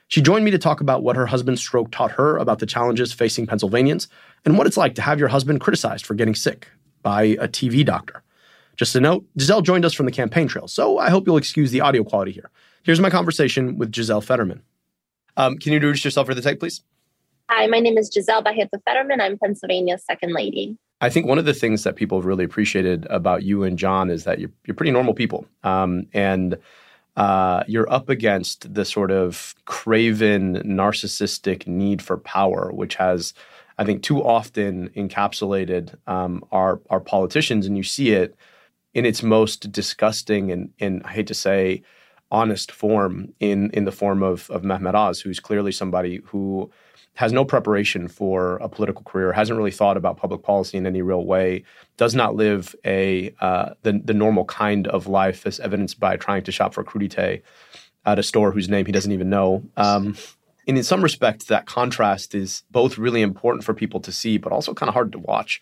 She 0.09 0.23
joined 0.23 0.47
me 0.47 0.51
to 0.53 0.59
talk 0.59 0.81
about 0.81 1.03
what 1.03 1.17
her 1.17 1.27
husband's 1.27 1.61
stroke 1.61 1.91
taught 1.91 2.13
her 2.13 2.39
about 2.39 2.59
the 2.59 2.67
challenges 2.67 3.13
facing 3.13 3.47
Pennsylvanians 3.47 4.09
and 4.47 4.57
what 4.57 4.67
it's 4.67 4.79
like 4.79 4.95
to 4.95 5.03
have 5.03 5.19
your 5.19 5.29
husband 5.29 5.61
criticized 5.61 6.07
for 6.07 6.15
getting 6.15 6.35
sick 6.35 6.69
by 7.03 7.25
a 7.25 7.47
TV 7.47 7.85
doctor. 7.85 8.23
Just 8.77 8.97
a 8.97 9.01
note, 9.01 9.27
Giselle 9.39 9.61
joined 9.61 9.85
us 9.85 9.93
from 9.93 10.07
the 10.07 10.13
campaign 10.13 10.49
trail, 10.49 10.67
so 10.67 10.97
I 10.97 11.11
hope 11.11 11.27
you'll 11.27 11.37
excuse 11.37 11.73
the 11.73 11.83
audio 11.83 12.05
quality 12.05 12.33
here. 12.33 12.51
Here's 12.83 13.01
my 13.01 13.11
conversation 13.11 13.77
with 13.77 13.95
Giselle 13.95 14.23
Fetterman. 14.23 14.63
Um, 15.41 15.57
can 15.57 15.73
you 15.73 15.77
introduce 15.77 16.05
yourself 16.05 16.27
for 16.27 16.35
the 16.35 16.43
tape, 16.43 16.61
please? 16.61 16.83
Hi, 17.49 17.67
my 17.67 17.81
name 17.81 17.97
is 17.97 18.11
Giselle 18.13 18.43
Barreto 18.43 18.79
Fetterman. 18.85 19.23
I'm 19.23 19.39
Pennsylvania's 19.39 20.05
second 20.05 20.35
lady. 20.35 20.77
I 21.01 21.09
think 21.09 21.27
one 21.27 21.39
of 21.39 21.47
the 21.47 21.55
things 21.55 21.83
that 21.85 21.97
people 21.97 22.19
have 22.19 22.27
really 22.27 22.45
appreciated 22.45 23.07
about 23.07 23.43
you 23.43 23.65
and 23.65 23.79
John 23.79 24.11
is 24.11 24.25
that 24.25 24.39
you're, 24.39 24.51
you're 24.67 24.75
pretty 24.75 24.91
normal 24.91 25.15
people. 25.15 25.47
Um, 25.63 26.07
and 26.13 26.59
uh, 27.17 27.65
you're 27.67 27.91
up 27.91 28.11
against 28.11 28.75
the 28.75 28.85
sort 28.85 29.11
of 29.11 29.55
craven, 29.65 30.57
narcissistic 30.57 31.67
need 31.67 32.03
for 32.03 32.19
power, 32.19 32.71
which 32.71 32.97
has, 32.97 33.33
I 33.79 33.85
think, 33.85 34.03
too 34.03 34.23
often 34.23 34.91
encapsulated 34.91 35.97
um, 36.07 36.45
our, 36.53 36.83
our 36.91 37.01
politicians. 37.01 37.65
And 37.65 37.79
you 37.79 37.83
see 37.83 38.11
it 38.11 38.37
in 38.93 39.07
its 39.07 39.23
most 39.23 39.73
disgusting 39.73 40.53
and, 40.53 40.71
and 40.79 41.03
I 41.07 41.13
hate 41.13 41.29
to 41.29 41.35
say, 41.35 41.83
honest 42.31 42.71
form 42.71 43.33
in 43.41 43.71
in 43.71 43.85
the 43.85 43.93
form 43.93 44.23
of 44.23 44.51
of 44.51 44.63
Mehmet 44.63 44.95
Oz, 44.95 45.21
who's 45.21 45.41
clearly 45.41 45.73
somebody 45.73 46.21
who 46.27 46.71
has 47.15 47.33
no 47.33 47.45
preparation 47.45 48.09
for 48.09 48.57
a 48.59 48.69
political 48.69 49.03
career, 49.03 49.33
hasn't 49.33 49.57
really 49.57 49.71
thought 49.71 49.97
about 49.97 50.17
public 50.17 50.43
policy 50.43 50.79
in 50.79 50.87
any 50.87 51.03
real 51.03 51.25
way, 51.27 51.65
does 51.97 52.15
not 52.15 52.35
live 52.35 52.75
a 52.85 53.35
uh, 53.41 53.71
the 53.83 54.01
the 54.05 54.15
normal 54.15 54.45
kind 54.45 54.87
of 54.89 55.07
life, 55.07 55.47
as 55.47 55.61
evidenced 55.61 55.99
by 55.99 56.17
trying 56.17 56.43
to 56.45 56.53
shop 56.53 56.75
for 56.75 56.85
crudité 56.85 57.43
at 58.07 58.19
a 58.19 58.23
store 58.23 58.53
whose 58.53 58.69
name 58.69 58.87
he 58.87 58.93
doesn't 58.93 59.13
even 59.13 59.29
know. 59.29 59.63
Um, 59.77 60.17
and 60.67 60.79
in 60.79 60.85
some 60.85 61.03
respects, 61.03 61.47
that 61.47 61.67
contrast 61.67 62.35
is 62.35 62.63
both 62.71 62.97
really 62.97 63.23
important 63.23 63.65
for 63.65 63.75
people 63.75 64.01
to 64.01 64.13
see, 64.13 64.39
but 64.39 64.53
also 64.53 64.73
kind 64.73 64.89
of 64.89 64.95
hard 64.95 65.13
to 65.13 65.19
watch. 65.19 65.61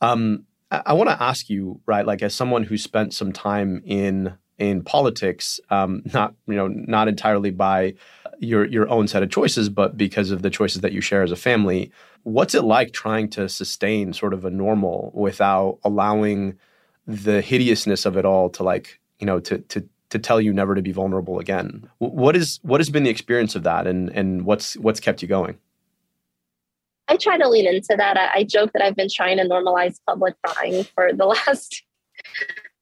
Um, 0.00 0.44
I, 0.70 0.82
I 0.86 0.92
want 0.94 1.08
to 1.08 1.22
ask 1.22 1.48
you, 1.48 1.80
right, 1.86 2.04
like 2.04 2.22
as 2.22 2.34
someone 2.34 2.64
who 2.64 2.76
spent 2.76 3.14
some 3.14 3.32
time 3.32 3.82
in 3.84 4.36
in 4.60 4.82
politics, 4.82 5.58
um, 5.70 6.02
not 6.12 6.34
you 6.46 6.54
know 6.54 6.68
not 6.68 7.08
entirely 7.08 7.50
by 7.50 7.94
your 8.38 8.64
your 8.66 8.88
own 8.88 9.08
set 9.08 9.22
of 9.22 9.30
choices, 9.30 9.68
but 9.68 9.96
because 9.96 10.30
of 10.30 10.42
the 10.42 10.50
choices 10.50 10.82
that 10.82 10.92
you 10.92 11.00
share 11.00 11.22
as 11.22 11.32
a 11.32 11.36
family. 11.36 11.90
What's 12.22 12.54
it 12.54 12.62
like 12.62 12.92
trying 12.92 13.30
to 13.30 13.48
sustain 13.48 14.12
sort 14.12 14.34
of 14.34 14.44
a 14.44 14.50
normal 14.50 15.10
without 15.14 15.78
allowing 15.82 16.58
the 17.06 17.40
hideousness 17.40 18.04
of 18.04 18.16
it 18.18 18.26
all 18.26 18.50
to 18.50 18.62
like 18.62 19.00
you 19.18 19.26
know 19.26 19.40
to 19.40 19.58
to 19.58 19.88
to 20.10 20.18
tell 20.18 20.40
you 20.40 20.52
never 20.52 20.74
to 20.74 20.82
be 20.82 20.92
vulnerable 20.92 21.38
again? 21.38 21.88
What 21.98 22.36
is 22.36 22.60
what 22.62 22.80
has 22.80 22.90
been 22.90 23.04
the 23.04 23.10
experience 23.10 23.56
of 23.56 23.62
that, 23.62 23.86
and 23.86 24.10
and 24.10 24.44
what's 24.44 24.76
what's 24.76 25.00
kept 25.00 25.22
you 25.22 25.28
going? 25.28 25.58
I 27.08 27.16
try 27.16 27.38
to 27.38 27.48
lean 27.48 27.66
into 27.66 27.96
that. 27.96 28.16
I, 28.16 28.40
I 28.40 28.44
joke 28.44 28.72
that 28.74 28.82
I've 28.82 28.94
been 28.94 29.08
trying 29.12 29.38
to 29.38 29.44
normalize 29.44 29.98
public 30.06 30.36
crying 30.44 30.84
for 30.84 31.12
the 31.12 31.24
last 31.48 31.82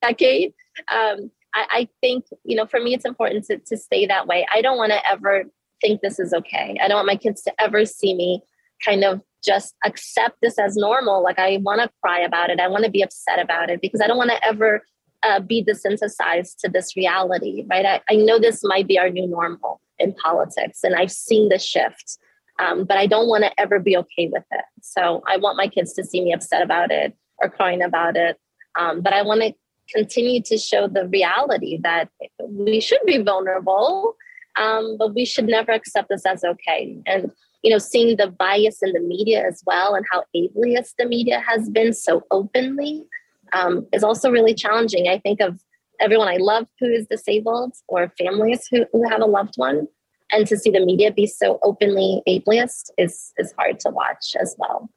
decade. 0.03 0.53
Um, 0.89 1.31
I, 1.55 1.67
I 1.71 1.89
think, 2.01 2.27
you 2.45 2.57
know, 2.57 2.67
for 2.67 2.81
me, 2.81 2.95
it's 2.95 3.05
important 3.05 3.45
to, 3.47 3.59
to 3.59 3.77
stay 3.77 4.07
that 4.07 4.27
way. 4.27 4.47
I 4.53 4.63
don't 4.63 4.77
want 4.77 4.93
to 4.93 5.07
ever 5.09 5.45
think 5.81 6.01
this 6.01 6.19
is 6.19 6.33
okay. 6.33 6.77
I 6.83 6.89
don't 6.89 6.97
want 6.97 7.07
my 7.07 7.17
kids 7.17 7.43
to 7.43 7.53
ever 7.61 7.85
see 7.85 8.15
me 8.15 8.43
kind 8.85 9.05
of 9.05 9.21
just 9.45 9.75
accept 9.85 10.37
this 10.43 10.59
as 10.59 10.77
normal. 10.77 11.23
Like 11.23 11.39
I 11.39 11.59
want 11.63 11.81
to 11.81 11.91
cry 12.03 12.21
about 12.21 12.51
it. 12.51 12.61
I 12.61 12.69
want 12.69 12.85
to 12.85 12.91
be 12.91 13.03
upset 13.03 13.39
about 13.39 13.71
it 13.71 13.81
because 13.81 14.01
I 14.01 14.07
don't 14.07 14.17
want 14.17 14.31
to 14.31 14.45
ever 14.45 14.83
uh, 15.23 15.41
be 15.41 15.65
desensitized 15.65 16.59
to 16.61 16.69
this 16.69 16.97
reality, 16.97 17.65
right? 17.69 17.85
I, 17.85 18.01
I 18.11 18.17
know 18.17 18.39
this 18.39 18.63
might 18.63 18.87
be 18.87 18.99
our 18.99 19.11
new 19.11 19.27
normal 19.27 19.81
in 19.99 20.15
politics, 20.15 20.85
and 20.85 20.95
I've 20.95 21.11
seen 21.11 21.49
the 21.49 21.59
shift, 21.59 22.19
um, 22.61 22.85
but 22.85 22.97
I 22.97 23.07
don't 23.07 23.29
want 23.29 23.45
to 23.45 23.61
ever 23.61 23.81
be 23.81 23.97
okay 23.97 24.29
with 24.33 24.45
it. 24.51 24.65
So 24.81 25.23
I 25.27 25.37
want 25.37 25.57
my 25.57 25.67
kids 25.67 25.93
to 25.95 26.05
see 26.05 26.23
me 26.23 26.33
upset 26.33 26.63
about 26.63 26.91
it 26.93 27.17
or 27.39 27.51
crying 27.51 27.83
about 27.83 28.17
it. 28.17 28.39
Um, 28.79 29.01
but 29.01 29.13
I 29.13 29.23
want 29.23 29.43
to 29.43 29.55
continue 29.95 30.43
to 30.43 30.59
show 30.59 30.87
the 30.89 31.07
reality 31.09 31.79
that 31.83 32.09
we 32.49 32.81
should 32.81 33.01
be 33.07 33.19
vulnerable, 33.19 34.17
um, 34.57 34.97
but 34.99 35.15
we 35.15 35.25
should 35.25 35.47
never 35.47 35.73
accept 35.73 36.09
this 36.09 36.27
as 36.27 36.45
okay. 36.45 36.97
And 37.07 37.31
you 37.63 37.71
know, 37.71 37.79
seeing 37.79 38.17
the 38.17 38.29
bias 38.29 38.83
in 38.83 38.93
the 38.93 39.01
media 39.01 39.45
as 39.47 39.63
well, 39.67 39.95
and 39.95 40.07
how 40.13 40.23
ableist 40.37 40.95
the 40.99 41.07
media 41.07 41.41
has 41.41 41.69
been 41.69 41.93
so 41.93 42.23
openly, 42.31 43.05
um, 43.53 43.87
is 43.93 44.05
also 44.05 44.31
really 44.31 44.55
challenging. 44.55 45.09
I 45.09 45.19
think 45.19 45.41
of 45.41 45.61
everyone 46.01 46.29
I 46.29 46.37
love 46.37 46.67
who 46.79 46.87
is 46.87 47.07
disabled, 47.09 47.75
or 47.89 48.13
families 48.17 48.67
who, 48.71 48.87
who 48.93 49.09
have 49.09 49.21
a 49.21 49.27
loved 49.27 49.55
one, 49.57 49.89
and 50.31 50.47
to 50.47 50.57
see 50.57 50.71
the 50.71 50.85
media 50.85 51.11
be 51.13 51.27
so 51.27 51.59
openly 51.65 52.23
ableist 52.29 52.91
is 52.97 53.33
is 53.39 53.53
hard 53.59 53.81
to 53.81 53.91
watch 53.91 54.37
as 54.41 54.55
well. 54.59 54.89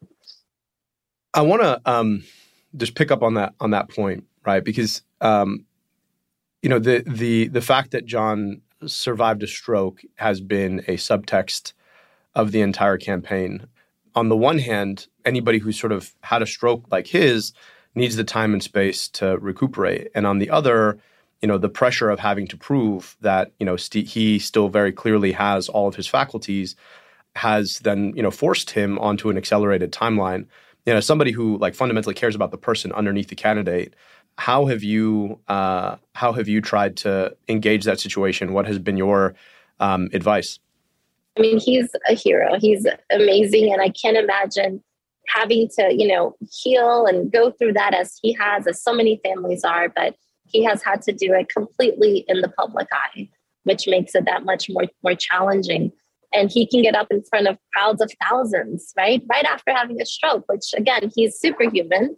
I 1.33 1.41
want 1.41 1.61
to 1.61 1.81
um, 1.85 2.23
just 2.77 2.95
pick 2.95 3.09
up 3.09 3.23
on 3.23 3.33
that 3.35 3.53
on 3.59 3.71
that 3.71 3.89
point 3.89 4.25
right? 4.45 4.63
Because 4.63 5.03
um, 5.21 5.65
you 6.61 6.69
know 6.69 6.79
the 6.79 7.03
the 7.05 7.47
the 7.47 7.61
fact 7.61 7.91
that 7.91 8.05
John 8.05 8.61
survived 8.85 9.43
a 9.43 9.47
stroke 9.47 10.01
has 10.15 10.41
been 10.41 10.79
a 10.87 10.95
subtext 10.95 11.73
of 12.35 12.51
the 12.51 12.61
entire 12.61 12.97
campaign. 12.97 13.67
On 14.15 14.29
the 14.29 14.37
one 14.37 14.59
hand, 14.59 15.07
anybody 15.25 15.59
who 15.59 15.71
sort 15.71 15.91
of 15.91 16.13
had 16.21 16.41
a 16.41 16.47
stroke 16.47 16.85
like 16.91 17.07
his 17.07 17.53
needs 17.95 18.15
the 18.15 18.23
time 18.23 18.53
and 18.53 18.63
space 18.63 19.07
to 19.09 19.37
recuperate, 19.37 20.09
and 20.15 20.25
on 20.25 20.39
the 20.39 20.49
other, 20.49 20.97
you 21.41 21.47
know, 21.47 21.57
the 21.57 21.69
pressure 21.69 22.09
of 22.09 22.19
having 22.19 22.47
to 22.47 22.57
prove 22.57 23.17
that 23.21 23.51
you 23.59 23.65
know 23.65 23.75
st- 23.75 24.07
he 24.07 24.39
still 24.39 24.69
very 24.69 24.91
clearly 24.91 25.31
has 25.31 25.69
all 25.69 25.87
of 25.87 25.95
his 25.95 26.07
faculties 26.07 26.75
has 27.35 27.79
then 27.79 28.13
you 28.15 28.21
know 28.21 28.31
forced 28.31 28.71
him 28.71 28.99
onto 28.99 29.29
an 29.29 29.37
accelerated 29.37 29.91
timeline. 29.91 30.45
You 30.85 30.93
know, 30.93 30.99
somebody 30.99 31.31
who 31.31 31.57
like 31.57 31.75
fundamentally 31.75 32.15
cares 32.15 32.35
about 32.35 32.51
the 32.51 32.57
person 32.57 32.91
underneath 32.91 33.27
the 33.29 33.35
candidate 33.35 33.95
how 34.37 34.65
have 34.65 34.83
you 34.83 35.39
uh, 35.47 35.97
how 36.13 36.33
have 36.33 36.47
you 36.47 36.61
tried 36.61 36.97
to 36.97 37.35
engage 37.47 37.83
that 37.85 37.99
situation? 37.99 38.53
What 38.53 38.65
has 38.67 38.79
been 38.79 38.97
your 38.97 39.35
um, 39.79 40.09
advice? 40.13 40.59
I 41.37 41.41
mean, 41.41 41.59
he's 41.59 41.89
a 42.09 42.13
hero. 42.13 42.57
He's 42.59 42.85
amazing, 43.11 43.71
and 43.71 43.81
I 43.81 43.89
can't 43.89 44.17
imagine 44.17 44.83
having 45.27 45.69
to, 45.77 45.93
you 45.93 46.07
know, 46.07 46.35
heal 46.51 47.05
and 47.05 47.31
go 47.31 47.51
through 47.51 47.73
that 47.73 47.93
as 47.93 48.19
he 48.21 48.33
has, 48.33 48.67
as 48.67 48.83
so 48.83 48.93
many 48.93 49.21
families 49.23 49.63
are. 49.63 49.89
But 49.89 50.15
he 50.45 50.63
has 50.63 50.83
had 50.83 51.01
to 51.03 51.13
do 51.13 51.33
it 51.33 51.49
completely 51.49 52.25
in 52.27 52.41
the 52.41 52.49
public 52.49 52.87
eye, 52.91 53.29
which 53.63 53.87
makes 53.87 54.15
it 54.15 54.25
that 54.25 54.43
much 54.43 54.67
more 54.69 54.87
more 55.03 55.15
challenging. 55.15 55.91
And 56.33 56.49
he 56.49 56.65
can 56.65 56.81
get 56.81 56.95
up 56.95 57.07
in 57.11 57.23
front 57.23 57.47
of 57.47 57.57
crowds 57.73 58.01
of 58.01 58.11
thousands, 58.27 58.93
right? 58.97 59.21
Right 59.29 59.45
after 59.45 59.73
having 59.73 60.01
a 60.01 60.05
stroke, 60.05 60.45
which 60.47 60.73
again, 60.75 61.11
he's 61.13 61.37
superhuman. 61.37 62.15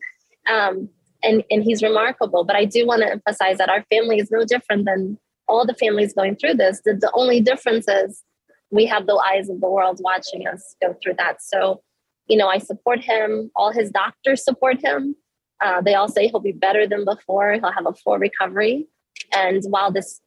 Um, 0.51 0.89
and 1.23 1.43
and 1.49 1.63
he's 1.63 1.81
remarkable. 1.81 2.43
But 2.43 2.55
I 2.55 2.65
do 2.65 2.85
want 2.85 3.01
to 3.01 3.11
emphasize 3.11 3.57
that 3.57 3.69
our 3.69 3.83
family 3.89 4.19
is 4.19 4.29
no 4.31 4.45
different 4.45 4.85
than 4.85 5.17
all 5.47 5.65
the 5.65 5.73
families 5.73 6.13
going 6.13 6.35
through 6.35 6.55
this. 6.55 6.81
The, 6.85 6.93
the 6.93 7.11
only 7.13 7.41
difference 7.41 7.87
is 7.87 8.23
we 8.71 8.85
have 8.85 9.07
the 9.07 9.15
eyes 9.15 9.49
of 9.49 9.61
the 9.61 9.69
world 9.69 9.99
watching 10.01 10.47
us 10.47 10.75
go 10.81 10.95
through 11.01 11.15
that. 11.17 11.41
So, 11.41 11.81
you 12.27 12.37
know, 12.37 12.47
I 12.47 12.57
support 12.57 13.01
him. 13.01 13.51
All 13.55 13.71
his 13.71 13.91
doctors 13.91 14.43
support 14.43 14.81
him. 14.83 15.15
Uh, 15.61 15.81
they 15.81 15.95
all 15.95 16.07
say 16.07 16.27
he'll 16.27 16.39
be 16.39 16.51
better 16.51 16.87
than 16.87 17.05
before. 17.05 17.53
He'll 17.53 17.71
have 17.71 17.85
a 17.85 17.93
full 17.93 18.17
recovery. 18.17 18.87
And 19.33 19.63
while 19.69 19.91
this 19.91 20.21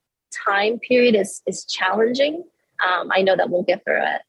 time 0.47 0.79
period 0.79 1.15
is 1.15 1.43
is 1.47 1.65
challenging, 1.65 2.45
um, 2.89 3.11
I 3.13 3.23
know 3.23 3.37
that 3.37 3.51
we'll 3.51 3.63
get 3.63 3.85
through 3.85 4.03
it. 4.03 4.23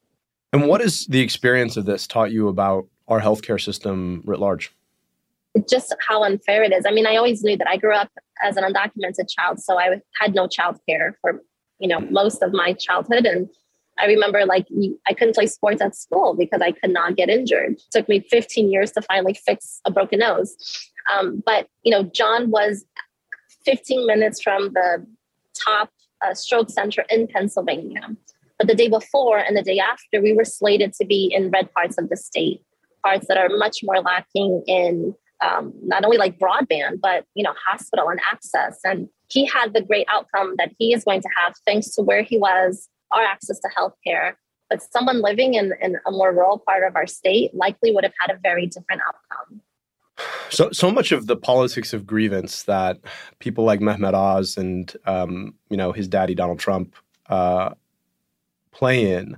And 0.53 0.67
what 0.67 0.81
has 0.81 1.05
the 1.07 1.19
experience 1.19 1.77
of 1.77 1.85
this 1.85 2.07
taught 2.07 2.31
you 2.31 2.47
about 2.47 2.87
our 3.07 3.21
healthcare 3.21 3.61
system 3.61 4.21
writ 4.25 4.39
large? 4.39 4.73
Just 5.69 5.95
how 6.07 6.23
unfair 6.23 6.63
it 6.63 6.73
is. 6.73 6.85
I 6.85 6.91
mean, 6.91 7.07
I 7.07 7.15
always 7.15 7.43
knew 7.43 7.57
that 7.57 7.67
I 7.67 7.77
grew 7.77 7.93
up 7.93 8.09
as 8.43 8.57
an 8.57 8.63
undocumented 8.63 9.27
child, 9.29 9.59
so 9.59 9.79
I 9.79 10.01
had 10.19 10.35
no 10.35 10.47
child 10.47 10.77
care 10.87 11.17
for 11.21 11.41
you 11.79 11.87
know 11.87 11.99
most 11.99 12.41
of 12.41 12.53
my 12.53 12.73
childhood, 12.73 13.25
and 13.25 13.49
I 13.99 14.05
remember 14.05 14.45
like 14.45 14.67
I 15.07 15.13
couldn't 15.13 15.35
play 15.35 15.47
sports 15.47 15.81
at 15.81 15.95
school 15.95 16.35
because 16.37 16.61
I 16.61 16.71
could 16.71 16.91
not 16.91 17.15
get 17.15 17.29
injured. 17.29 17.73
It 17.73 17.83
took 17.91 18.09
me 18.09 18.25
15 18.29 18.71
years 18.71 18.91
to 18.93 19.01
finally 19.01 19.33
fix 19.33 19.81
a 19.85 19.91
broken 19.91 20.19
nose. 20.19 20.55
Um, 21.11 21.41
but 21.45 21.67
you 21.83 21.91
know, 21.91 22.03
John 22.03 22.51
was 22.51 22.85
15 23.65 24.05
minutes 24.05 24.41
from 24.41 24.73
the 24.73 25.05
top 25.53 25.89
uh, 26.25 26.33
stroke 26.33 26.69
center 26.69 27.05
in 27.09 27.27
Pennsylvania. 27.27 28.01
But 28.57 28.67
the 28.67 28.75
day 28.75 28.87
before 28.87 29.37
and 29.37 29.55
the 29.55 29.61
day 29.61 29.79
after, 29.79 30.21
we 30.21 30.33
were 30.33 30.45
slated 30.45 30.93
to 30.93 31.05
be 31.05 31.31
in 31.33 31.51
red 31.51 31.71
parts 31.73 31.97
of 31.97 32.09
the 32.09 32.17
state, 32.17 32.61
parts 33.03 33.27
that 33.27 33.37
are 33.37 33.49
much 33.49 33.79
more 33.83 33.99
lacking 34.01 34.63
in 34.67 35.13
um, 35.41 35.73
not 35.83 36.03
only 36.03 36.17
like 36.17 36.39
broadband, 36.39 36.99
but 37.01 37.25
you 37.35 37.43
know, 37.43 37.53
hospital 37.67 38.09
and 38.09 38.19
access. 38.29 38.79
And 38.83 39.09
he 39.29 39.45
had 39.45 39.73
the 39.73 39.81
great 39.81 40.07
outcome 40.11 40.55
that 40.57 40.71
he 40.77 40.93
is 40.93 41.03
going 41.03 41.21
to 41.21 41.29
have 41.43 41.53
thanks 41.65 41.89
to 41.95 42.01
where 42.01 42.23
he 42.23 42.37
was, 42.37 42.89
our 43.11 43.23
access 43.23 43.59
to 43.59 43.69
healthcare. 43.77 44.33
But 44.69 44.81
someone 44.81 45.21
living 45.21 45.53
in, 45.53 45.73
in 45.81 45.95
a 46.05 46.11
more 46.11 46.33
rural 46.33 46.59
part 46.59 46.83
of 46.83 46.95
our 46.95 47.07
state 47.07 47.53
likely 47.53 47.91
would 47.91 48.03
have 48.03 48.13
had 48.19 48.35
a 48.35 48.39
very 48.41 48.65
different 48.65 49.01
outcome. 49.07 49.61
So, 50.49 50.71
so 50.71 50.91
much 50.91 51.11
of 51.11 51.27
the 51.27 51.35
politics 51.35 51.93
of 51.93 52.05
grievance 52.05 52.63
that 52.63 52.97
people 53.39 53.63
like 53.63 53.79
Mehmet 53.79 54.13
Oz 54.13 54.57
and 54.57 54.93
um, 55.05 55.53
you 55.69 55.77
know 55.77 55.91
his 55.91 56.07
daddy 56.07 56.33
Donald 56.33 56.59
Trump 56.59 56.95
uh, 57.29 57.71
play 58.71 59.11
in 59.11 59.37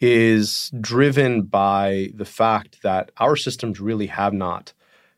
is 0.00 0.72
driven 0.80 1.42
by 1.42 2.10
the 2.14 2.24
fact 2.24 2.82
that 2.82 3.12
our 3.18 3.36
systems 3.36 3.80
really 3.80 4.08
have 4.08 4.32
not 4.32 4.72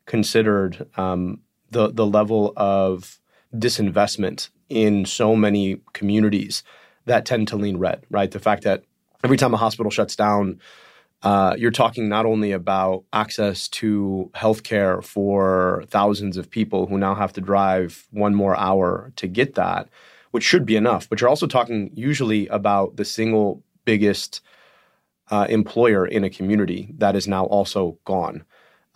considered 0.07 0.87
um, 0.97 1.41
the 1.71 1.93
the 1.93 2.07
level 2.07 2.53
of 2.57 3.21
disinvestment 3.55 4.49
in 4.69 5.05
so 5.05 5.37
many 5.37 5.81
communities 5.93 6.63
that 7.07 7.25
tend 7.25 7.49
to 7.49 7.57
lean 7.57 7.77
red. 7.77 8.05
Right, 8.11 8.31
the 8.31 8.41
fact 8.41 8.65
that 8.65 8.85
every 9.23 9.37
time 9.37 9.55
a 9.55 9.59
hospital 9.59 9.91
shuts 9.91 10.17
down, 10.17 10.61
uh, 11.23 11.55
you're 11.59 11.71
talking 11.71 12.09
not 12.09 12.27
only 12.27 12.53
about 12.53 13.05
access 13.13 13.67
to 13.69 14.31
healthcare 14.35 15.03
for 15.03 15.85
thousands 15.89 16.37
of 16.37 16.51
people 16.51 16.87
who 16.87 16.99
now 16.99 17.15
have 17.15 17.33
to 17.33 17.41
drive 17.41 18.07
one 18.11 18.35
more 18.35 18.57
hour 18.57 19.13
to 19.17 19.27
get 19.27 19.55
that, 19.55 19.89
which 20.33 20.45
should 20.45 20.67
be 20.67 20.77
enough, 20.77 21.09
but 21.09 21.21
you're 21.21 21.31
also 21.31 21.47
talking 21.47 21.91
usually 21.95 22.47
about 22.49 22.97
the 22.97 23.05
single 23.05 23.63
biggest 23.87 24.43
uh, 25.31 25.47
employer 25.49 26.07
in 26.07 26.25
a 26.25 26.31
community 26.31 26.95
that 26.99 27.17
is 27.17 27.27
now 27.27 27.47
also 27.47 27.99
gone. 28.05 28.45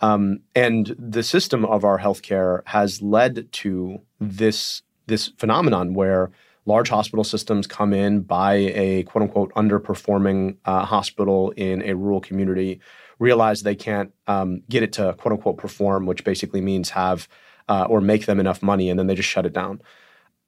Um, 0.01 0.39
and 0.55 0.95
the 0.97 1.23
system 1.23 1.65
of 1.65 1.83
our 1.83 1.99
healthcare 1.99 2.61
has 2.65 3.01
led 3.01 3.51
to 3.53 4.01
this 4.19 4.81
this 5.07 5.29
phenomenon 5.37 5.93
where 5.93 6.29
large 6.65 6.89
hospital 6.89 7.23
systems 7.23 7.65
come 7.65 7.93
in, 7.93 8.21
buy 8.21 8.53
a 8.53 9.03
quote 9.03 9.23
unquote 9.23 9.53
underperforming 9.55 10.55
uh, 10.65 10.85
hospital 10.85 11.51
in 11.57 11.81
a 11.81 11.95
rural 11.95 12.21
community, 12.21 12.79
realize 13.17 13.63
they 13.63 13.75
can't 13.75 14.13
um, 14.27 14.61
get 14.69 14.83
it 14.83 14.93
to 14.93 15.13
quote 15.13 15.33
unquote 15.33 15.57
perform, 15.57 16.05
which 16.05 16.23
basically 16.23 16.61
means 16.61 16.91
have 16.91 17.27
uh, 17.67 17.85
or 17.89 18.01
make 18.01 18.25
them 18.25 18.39
enough 18.39 18.63
money, 18.63 18.89
and 18.89 18.97
then 18.97 19.07
they 19.07 19.15
just 19.15 19.29
shut 19.29 19.45
it 19.45 19.53
down. 19.53 19.81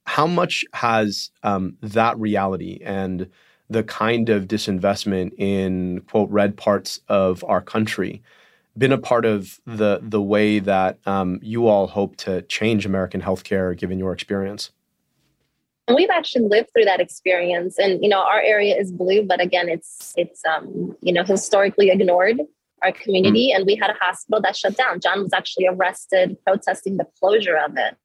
How 0.06 0.28
much 0.28 0.66
has 0.74 1.32
um, 1.44 1.78
that 1.82 2.18
reality 2.18 2.80
and 2.84 3.30
the 3.70 3.84
kind 3.84 4.30
of 4.30 4.48
disinvestment 4.48 5.32
in 5.38 6.02
quote 6.02 6.30
red 6.30 6.58
parts 6.58 7.00
of 7.08 7.44
our 7.46 7.62
country 7.62 8.22
been 8.78 8.92
a 8.92 8.98
part 8.98 9.26
of 9.26 9.60
the 9.66 10.00
the 10.02 10.22
way 10.22 10.60
that 10.60 11.00
um, 11.06 11.40
you 11.42 11.68
all 11.68 11.88
hope 11.88 12.16
to 12.18 12.42
change 12.44 12.86
American 12.86 13.22
healthcare, 13.22 13.78
given 13.78 14.00
your 14.00 14.14
experience? 14.14 14.72
We've 15.94 16.10
actually 16.10 16.48
lived 16.48 16.70
through 16.74 16.86
that 16.86 17.02
experience, 17.02 17.78
and 17.78 18.02
you 18.02 18.10
know 18.10 18.22
our 18.22 18.42
area 18.42 18.76
is 18.78 18.92
blue, 18.92 19.24
but 19.24 19.42
again, 19.42 19.68
it's 19.70 20.14
it's 20.16 20.42
um, 20.46 20.96
you 21.02 21.14
know 21.14 21.24
historically 21.24 21.90
ignored 21.90 22.40
our 22.82 22.92
community, 22.92 23.52
mm. 23.52 23.58
and 23.58 23.66
we 23.66 23.76
had 23.76 23.90
a 23.90 23.96
hospital 24.00 24.42
that 24.42 24.56
shut 24.56 24.76
down. 24.78 25.00
John 25.00 25.24
was 25.24 25.34
actually 25.34 25.68
arrested 25.68 26.38
protesting 26.46 26.98
the 26.98 27.08
closure 27.20 27.58
of 27.58 27.78
it. 27.78 27.96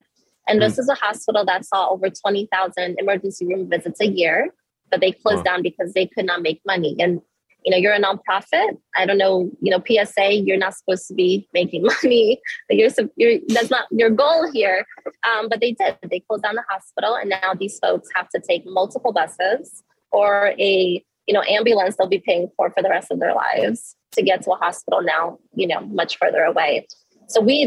And 0.47 0.61
mm. 0.61 0.65
this 0.65 0.79
is 0.79 0.89
a 0.89 0.95
hospital 0.95 1.45
that 1.45 1.65
saw 1.65 1.89
over 1.89 2.11
20,000 2.11 2.97
emergency 2.99 3.47
room 3.47 3.69
visits 3.69 4.01
a 4.01 4.07
year, 4.07 4.55
but 4.91 5.01
they 5.01 5.13
closed 5.13 5.45
down 5.45 5.63
because 5.63 5.93
they 5.93 6.07
could 6.07 6.27
not 6.27 6.43
make 6.43 6.61
money. 6.67 6.97
And 6.99 7.21
you 7.67 7.73
know, 7.73 7.77
you're 7.77 7.93
a 7.93 8.01
nonprofit. 8.01 8.79
I 8.95 9.05
don't 9.05 9.19
know, 9.19 9.51
you 9.61 9.73
know, 9.73 9.83
PSA, 9.85 10.35
you're 10.35 10.57
not 10.57 10.75
supposed 10.75 11.09
to 11.09 11.15
be 11.15 11.49
making 11.53 11.83
money. 12.03 12.41
You're, 12.71 12.91
you're 13.17 13.41
that's 13.49 13.71
not 13.71 13.87
your 13.91 14.09
goal 14.09 14.51
here. 14.53 14.87
Um, 15.25 15.49
but 15.49 15.61
they 15.61 15.73
did. 15.73 15.99
They 16.09 16.21
closed 16.21 16.45
down 16.45 16.55
the 16.55 16.65
hospital, 16.71 17.17
and 17.17 17.29
now 17.29 17.55
these 17.59 17.79
folks 17.81 18.09
have 18.15 18.29
to 18.31 18.41
take 18.41 18.63
multiple 18.65 19.13
buses 19.13 19.83
or 20.13 20.55
a 20.59 21.05
you 21.27 21.35
know 21.35 21.43
ambulance 21.49 21.97
they'll 21.97 22.07
be 22.07 22.23
paying 22.25 22.49
for 22.57 22.71
for 22.71 22.83
the 22.83 22.89
rest 22.89 23.11
of 23.11 23.19
their 23.19 23.35
lives 23.35 23.97
to 24.13 24.23
get 24.23 24.43
to 24.43 24.53
a 24.53 24.57
hospital 24.57 25.03
now, 25.03 25.39
you 25.55 25.67
know, 25.67 25.81
much 25.81 26.17
further 26.19 26.43
away. 26.43 26.87
So 27.29 27.41
we 27.41 27.67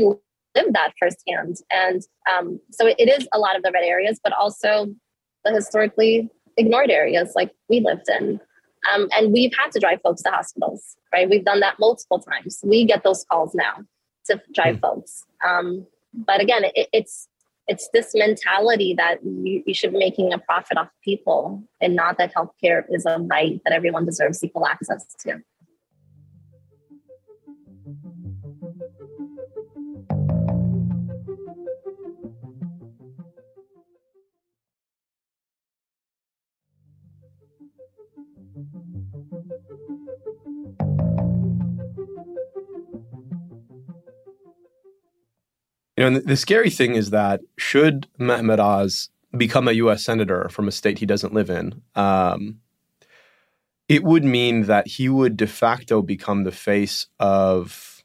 lived 0.55 0.73
that 0.73 0.93
firsthand, 0.97 1.57
and 1.69 2.01
um, 2.33 2.61
so 2.71 2.87
it 2.87 3.09
is 3.09 3.27
a 3.33 3.37
lot 3.37 3.57
of 3.57 3.63
the 3.63 3.71
red 3.73 3.83
areas, 3.83 4.17
but 4.23 4.31
also 4.31 4.87
the 5.43 5.51
historically 5.51 6.29
ignored 6.55 6.89
areas 6.89 7.33
like 7.35 7.51
we 7.67 7.81
lived 7.81 8.07
in. 8.07 8.39
Um, 8.93 9.09
and 9.11 9.33
we've 9.33 9.51
had 9.57 9.71
to 9.71 9.79
drive 9.79 10.01
folks 10.01 10.21
to 10.23 10.31
hospitals, 10.31 10.95
right? 11.13 11.29
We've 11.29 11.45
done 11.45 11.59
that 11.59 11.75
multiple 11.79 12.19
times. 12.19 12.59
We 12.63 12.85
get 12.85 13.03
those 13.03 13.25
calls 13.25 13.53
now 13.53 13.83
to 14.27 14.41
drive 14.53 14.77
mm. 14.77 14.81
folks. 14.81 15.25
Um, 15.45 15.85
but 16.13 16.41
again, 16.41 16.63
it, 16.75 16.87
it's 16.93 17.27
it's 17.67 17.87
this 17.93 18.11
mentality 18.15 18.95
that 18.97 19.23
you, 19.23 19.61
you 19.65 19.73
should 19.75 19.91
be 19.91 19.99
making 19.99 20.33
a 20.33 20.39
profit 20.39 20.75
off 20.77 20.89
people 21.03 21.63
and 21.79 21.95
not 21.95 22.17
that 22.17 22.33
healthcare 22.33 22.83
is 22.89 23.05
a 23.05 23.19
right 23.19 23.61
that 23.63 23.73
everyone 23.73 24.05
deserves 24.05 24.43
equal 24.43 24.65
access 24.65 25.05
to. 25.19 25.39
You 45.99 46.09
know, 46.09 46.19
the 46.19 46.37
scary 46.37 46.69
thing 46.69 46.95
is 46.95 47.09
that 47.09 47.41
should 47.57 48.07
Mehmet 48.17 48.59
Oz 48.59 49.09
become 49.35 49.67
a 49.67 49.73
U.S. 49.73 50.03
senator 50.03 50.47
from 50.49 50.67
a 50.67 50.71
state 50.71 50.99
he 50.99 51.05
doesn't 51.05 51.33
live 51.33 51.49
in, 51.49 51.81
um, 51.95 52.61
it 53.89 54.03
would 54.03 54.23
mean 54.23 54.63
that 54.63 54.87
he 54.87 55.09
would 55.09 55.35
de 55.35 55.45
facto 55.45 56.01
become 56.01 56.45
the 56.45 56.53
face 56.53 57.07
of 57.19 58.03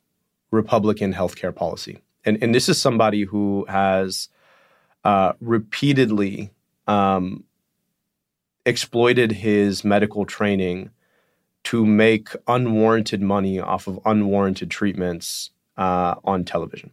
Republican 0.50 1.14
healthcare 1.14 1.54
policy. 1.54 2.00
And, 2.24 2.42
and 2.42 2.54
this 2.54 2.68
is 2.68 2.80
somebody 2.80 3.22
who 3.22 3.64
has 3.68 4.28
uh, 5.04 5.34
repeatedly 5.40 6.50
um, 6.86 7.44
exploited 8.66 9.30
his 9.30 9.84
medical 9.84 10.24
training 10.24 10.90
to 11.64 11.84
make 11.84 12.28
unwarranted 12.46 13.22
money 13.22 13.58
off 13.58 13.86
of 13.86 13.98
unwarranted 14.04 14.70
treatments 14.70 15.50
uh, 15.76 16.14
on 16.24 16.44
television. 16.44 16.90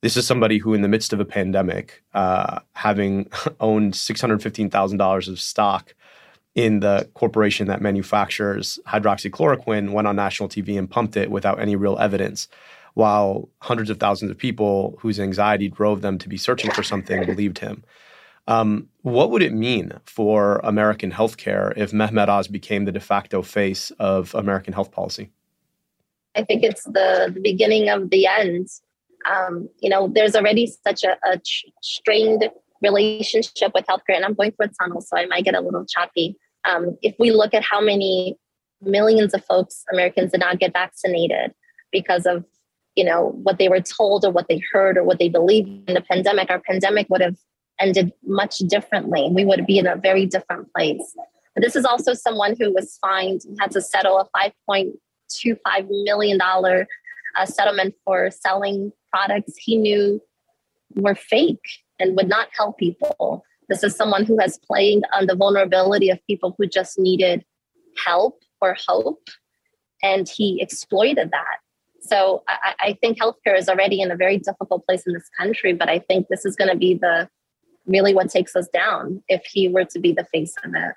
This 0.00 0.16
is 0.16 0.26
somebody 0.26 0.58
who, 0.58 0.74
in 0.74 0.82
the 0.82 0.88
midst 0.88 1.12
of 1.12 1.18
a 1.18 1.24
pandemic, 1.24 2.04
uh, 2.14 2.60
having 2.74 3.28
owned 3.60 3.94
$615,000 3.94 5.28
of 5.28 5.40
stock 5.40 5.94
in 6.54 6.80
the 6.80 7.08
corporation 7.14 7.66
that 7.68 7.80
manufactures 7.80 8.78
hydroxychloroquine, 8.86 9.92
went 9.92 10.06
on 10.06 10.16
national 10.16 10.48
TV 10.48 10.78
and 10.78 10.90
pumped 10.90 11.16
it 11.16 11.30
without 11.30 11.60
any 11.60 11.76
real 11.76 11.98
evidence, 11.98 12.48
while 12.94 13.48
hundreds 13.60 13.90
of 13.90 13.98
thousands 13.98 14.30
of 14.30 14.38
people 14.38 14.96
whose 15.00 15.18
anxiety 15.18 15.68
drove 15.68 16.00
them 16.00 16.18
to 16.18 16.28
be 16.28 16.36
searching 16.36 16.70
for 16.70 16.82
something 16.82 17.24
believed 17.24 17.58
him. 17.58 17.82
Um, 18.48 18.88
what 19.02 19.30
would 19.30 19.42
it 19.42 19.52
mean 19.52 19.92
for 20.04 20.60
American 20.64 21.12
healthcare 21.12 21.72
if 21.76 21.92
Mehmet 21.92 22.28
Oz 22.28 22.48
became 22.48 22.84
the 22.84 22.92
de 22.92 23.00
facto 23.00 23.42
face 23.42 23.92
of 24.00 24.34
American 24.34 24.72
health 24.72 24.90
policy? 24.90 25.30
I 26.34 26.42
think 26.42 26.64
it's 26.64 26.82
the, 26.84 27.30
the 27.32 27.40
beginning 27.40 27.88
of 27.88 28.10
the 28.10 28.26
end 28.26 28.68
um, 29.26 29.68
you 29.80 29.90
know, 29.90 30.08
there's 30.08 30.34
already 30.34 30.66
such 30.66 31.04
a, 31.04 31.16
a 31.24 31.40
strained 31.82 32.48
relationship 32.82 33.72
with 33.74 33.86
healthcare, 33.86 34.16
and 34.16 34.24
I'm 34.24 34.34
going 34.34 34.52
through 34.52 34.66
a 34.66 34.70
tunnel, 34.80 35.00
so 35.00 35.16
I 35.16 35.26
might 35.26 35.44
get 35.44 35.54
a 35.54 35.60
little 35.60 35.84
choppy. 35.84 36.36
Um, 36.64 36.96
if 37.02 37.14
we 37.18 37.30
look 37.30 37.54
at 37.54 37.62
how 37.62 37.80
many 37.80 38.36
millions 38.80 39.34
of 39.34 39.44
folks, 39.44 39.84
Americans, 39.92 40.32
did 40.32 40.40
not 40.40 40.58
get 40.58 40.72
vaccinated 40.72 41.52
because 41.90 42.26
of 42.26 42.44
you 42.94 43.04
know 43.04 43.32
what 43.42 43.58
they 43.58 43.68
were 43.68 43.80
told 43.80 44.24
or 44.24 44.30
what 44.30 44.48
they 44.48 44.60
heard 44.72 44.96
or 44.96 45.04
what 45.04 45.18
they 45.18 45.28
believed 45.28 45.88
in 45.88 45.94
the 45.94 46.00
pandemic, 46.00 46.50
our 46.50 46.60
pandemic 46.60 47.08
would 47.10 47.20
have 47.20 47.36
ended 47.80 48.12
much 48.26 48.58
differently. 48.58 49.28
We 49.32 49.44
would 49.44 49.66
be 49.66 49.78
in 49.78 49.86
a 49.86 49.96
very 49.96 50.26
different 50.26 50.72
place. 50.72 51.14
But 51.54 51.64
this 51.64 51.76
is 51.76 51.84
also 51.84 52.14
someone 52.14 52.56
who 52.58 52.72
was 52.72 52.98
fined, 53.00 53.42
had 53.60 53.70
to 53.72 53.80
settle 53.80 54.18
a 54.18 54.50
$5.25 54.70 55.88
million 56.04 56.40
uh, 56.40 57.46
settlement 57.46 57.94
for 58.04 58.30
selling 58.30 58.92
products 59.10 59.54
he 59.58 59.76
knew 59.76 60.20
were 60.94 61.14
fake 61.14 61.58
and 61.98 62.16
would 62.16 62.28
not 62.28 62.48
help 62.56 62.78
people. 62.78 63.44
This 63.68 63.82
is 63.82 63.94
someone 63.94 64.24
who 64.24 64.38
has 64.38 64.58
played 64.58 65.02
on 65.12 65.26
the 65.26 65.36
vulnerability 65.36 66.10
of 66.10 66.18
people 66.26 66.54
who 66.56 66.66
just 66.66 66.98
needed 66.98 67.44
help 68.06 68.40
or 68.60 68.76
hope, 68.86 69.28
and 70.02 70.28
he 70.28 70.60
exploited 70.62 71.30
that. 71.32 71.58
So 72.00 72.44
I, 72.48 72.74
I 72.80 72.98
think 73.00 73.18
healthcare 73.18 73.58
is 73.58 73.68
already 73.68 74.00
in 74.00 74.10
a 74.10 74.16
very 74.16 74.38
difficult 74.38 74.86
place 74.86 75.06
in 75.06 75.12
this 75.12 75.28
country, 75.38 75.72
but 75.74 75.88
I 75.88 75.98
think 75.98 76.28
this 76.28 76.44
is 76.44 76.56
going 76.56 76.70
to 76.70 76.76
be 76.76 76.94
the 76.94 77.28
really 77.88 78.14
what 78.14 78.30
takes 78.30 78.54
us 78.54 78.68
down 78.68 79.22
if 79.28 79.44
he 79.44 79.68
were 79.68 79.84
to 79.86 79.98
be 79.98 80.12
the 80.12 80.24
face 80.24 80.54
of 80.64 80.72
it. 80.74 80.94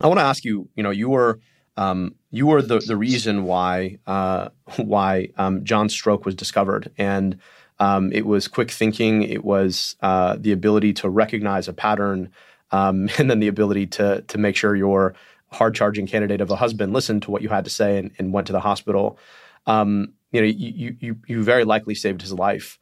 I 0.00 0.08
want 0.08 0.18
to 0.18 0.24
ask 0.24 0.44
you, 0.44 0.68
you 0.74 0.82
know, 0.82 0.90
you 0.90 1.08
were 1.08 1.40
um, 1.76 2.14
you 2.30 2.46
were 2.46 2.60
the 2.60 2.80
the 2.80 2.96
reason 2.96 3.44
why 3.44 3.98
uh, 4.06 4.48
why 4.76 5.28
um, 5.36 5.64
John's 5.64 5.94
stroke 5.94 6.24
was 6.24 6.34
discovered, 6.34 6.90
and 6.98 7.38
um, 7.78 8.12
it 8.12 8.26
was 8.26 8.48
quick 8.48 8.70
thinking. 8.70 9.22
It 9.22 9.44
was 9.44 9.96
uh, 10.02 10.36
the 10.38 10.52
ability 10.52 10.92
to 10.94 11.08
recognize 11.08 11.68
a 11.68 11.72
pattern, 11.72 12.30
um, 12.70 13.08
and 13.18 13.30
then 13.30 13.40
the 13.40 13.48
ability 13.48 13.86
to 13.88 14.22
to 14.22 14.38
make 14.38 14.56
sure 14.56 14.76
your 14.76 15.14
hard 15.50 15.74
charging 15.74 16.06
candidate 16.06 16.40
of 16.40 16.50
a 16.50 16.56
husband 16.56 16.92
listened 16.92 17.22
to 17.22 17.30
what 17.30 17.42
you 17.42 17.48
had 17.50 17.64
to 17.64 17.70
say 17.70 17.98
and, 17.98 18.10
and 18.18 18.32
went 18.32 18.46
to 18.46 18.52
the 18.52 18.60
hospital. 18.60 19.18
Um, 19.66 20.14
you 20.32 20.40
know, 20.40 20.46
you, 20.46 20.96
you 20.98 21.16
you 21.26 21.42
very 21.42 21.64
likely 21.64 21.94
saved 21.94 22.22
his 22.22 22.32
life. 22.32 22.78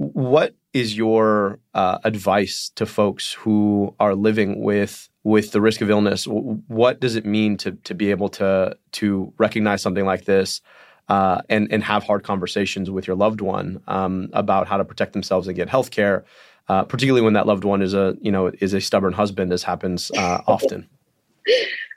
What 0.00 0.54
is 0.72 0.96
your 0.96 1.58
uh, 1.74 1.98
advice 2.04 2.70
to 2.76 2.86
folks 2.86 3.34
who 3.34 3.94
are 4.00 4.14
living 4.14 4.62
with 4.62 5.10
with 5.24 5.52
the 5.52 5.60
risk 5.60 5.82
of 5.82 5.90
illness? 5.90 6.24
What 6.24 7.00
does 7.00 7.16
it 7.16 7.26
mean 7.26 7.58
to 7.58 7.72
to 7.72 7.94
be 7.94 8.10
able 8.10 8.30
to 8.30 8.78
to 8.92 9.30
recognize 9.36 9.82
something 9.82 10.06
like 10.06 10.24
this 10.24 10.62
uh, 11.10 11.42
and 11.50 11.70
and 11.70 11.84
have 11.84 12.02
hard 12.02 12.22
conversations 12.22 12.90
with 12.90 13.06
your 13.06 13.14
loved 13.14 13.42
one 13.42 13.82
um, 13.88 14.30
about 14.32 14.66
how 14.66 14.78
to 14.78 14.86
protect 14.86 15.12
themselves 15.12 15.46
and 15.48 15.54
get 15.54 15.68
health 15.68 15.90
care, 15.90 16.24
uh, 16.70 16.82
particularly 16.84 17.22
when 17.22 17.34
that 17.34 17.46
loved 17.46 17.64
one 17.64 17.82
is 17.82 17.92
a 17.92 18.16
you 18.22 18.32
know 18.32 18.50
is 18.58 18.72
a 18.72 18.80
stubborn 18.80 19.12
husband, 19.12 19.52
as 19.52 19.62
happens 19.62 20.10
uh, 20.16 20.40
often. 20.46 20.88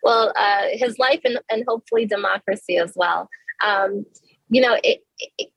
well, 0.03 0.33
uh, 0.35 0.63
his 0.73 0.99
life 0.99 1.21
and, 1.23 1.39
and 1.49 1.63
hopefully 1.69 2.05
democracy 2.05 2.75
as 2.75 2.91
well. 2.97 3.29
Um, 3.65 4.05
you 4.49 4.61
know, 4.61 4.77
it, 4.83 4.83
it, 4.83 5.03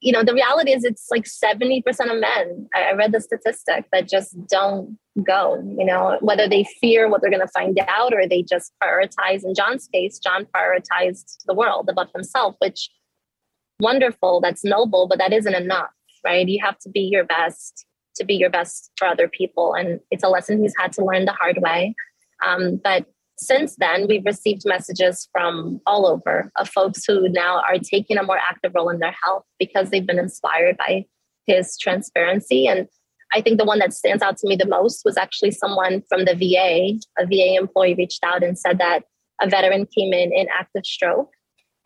you 0.00 0.12
know, 0.12 0.22
the 0.22 0.34
reality 0.34 0.72
is 0.72 0.84
it's 0.84 1.07
like 1.11 1.24
70% 1.24 1.82
of 2.12 2.20
men. 2.20 2.68
I, 2.74 2.92
read 2.92 3.12
the 3.12 3.20
statistic 3.20 3.86
that 3.92 4.09
just 4.09 4.36
don't 4.48 4.98
go, 5.26 5.57
you 5.78 5.84
know, 5.84 6.18
whether 6.20 6.48
they 6.48 6.64
fear 6.80 7.09
what 7.09 7.20
they're 7.20 7.30
going 7.30 7.40
to 7.40 7.48
find 7.48 7.78
out 7.88 8.12
or 8.12 8.26
they 8.26 8.42
just 8.42 8.72
prioritize. 8.82 9.44
In 9.44 9.54
John's 9.54 9.88
case, 9.88 10.18
John 10.18 10.46
prioritized 10.46 11.38
the 11.46 11.54
world 11.54 11.88
above 11.90 12.09
himself, 12.14 12.57
which 12.59 12.90
wonderful, 13.80 14.40
that's 14.40 14.64
noble, 14.64 15.09
but 15.09 15.18
that 15.18 15.32
isn't 15.32 15.54
enough, 15.54 15.90
right? 16.24 16.46
You 16.46 16.61
have 16.64 16.78
to 16.80 16.90
be 16.90 17.00
your 17.00 17.24
best 17.24 17.86
to 18.16 18.24
be 18.24 18.34
your 18.34 18.50
best 18.50 18.90
for 18.96 19.07
other 19.07 19.28
people. 19.28 19.74
And 19.74 20.00
it's 20.11 20.24
a 20.24 20.28
lesson 20.28 20.62
he's 20.62 20.74
had 20.78 20.92
to 20.94 21.04
learn 21.04 21.26
the 21.26 21.32
hard 21.32 21.59
way. 21.61 21.94
Um, 22.44 22.80
but 22.82 23.07
since 23.39 23.76
then, 23.76 24.07
we've 24.09 24.24
received 24.24 24.62
messages 24.64 25.28
from 25.30 25.80
all 25.87 26.07
over 26.07 26.51
of 26.57 26.68
folks 26.68 27.05
who 27.07 27.28
now 27.28 27.61
are 27.68 27.78
taking 27.78 28.16
a 28.16 28.22
more 28.22 28.39
active 28.39 28.72
role 28.74 28.89
in 28.89 28.99
their 28.99 29.14
health 29.22 29.45
because 29.59 29.91
they've 29.91 30.07
been 30.07 30.18
inspired 30.18 30.76
by 30.78 31.05
his 31.47 31.76
transparency. 31.76 32.66
And 32.66 32.89
I 33.32 33.43
think 33.43 33.59
the 33.59 33.64
one 33.64 33.78
that 33.80 33.93
stands 33.93 34.22
out 34.22 34.39
to 34.39 34.49
me 34.49 34.57
the 34.57 34.66
most 34.66 35.03
was 35.05 35.16
actually 35.16 35.51
someone 35.51 36.03
from 36.09 36.24
the 36.24 36.34
VA. 36.34 36.99
A 37.22 37.26
VA 37.26 37.57
employee 37.61 37.95
reached 37.95 38.24
out 38.24 38.43
and 38.43 38.59
said 38.59 38.78
that 38.78 39.05
a 39.43 39.49
veteran 39.49 39.87
came 39.87 40.12
in 40.14 40.32
in 40.32 40.47
active 40.59 40.87
stroke. 40.87 41.30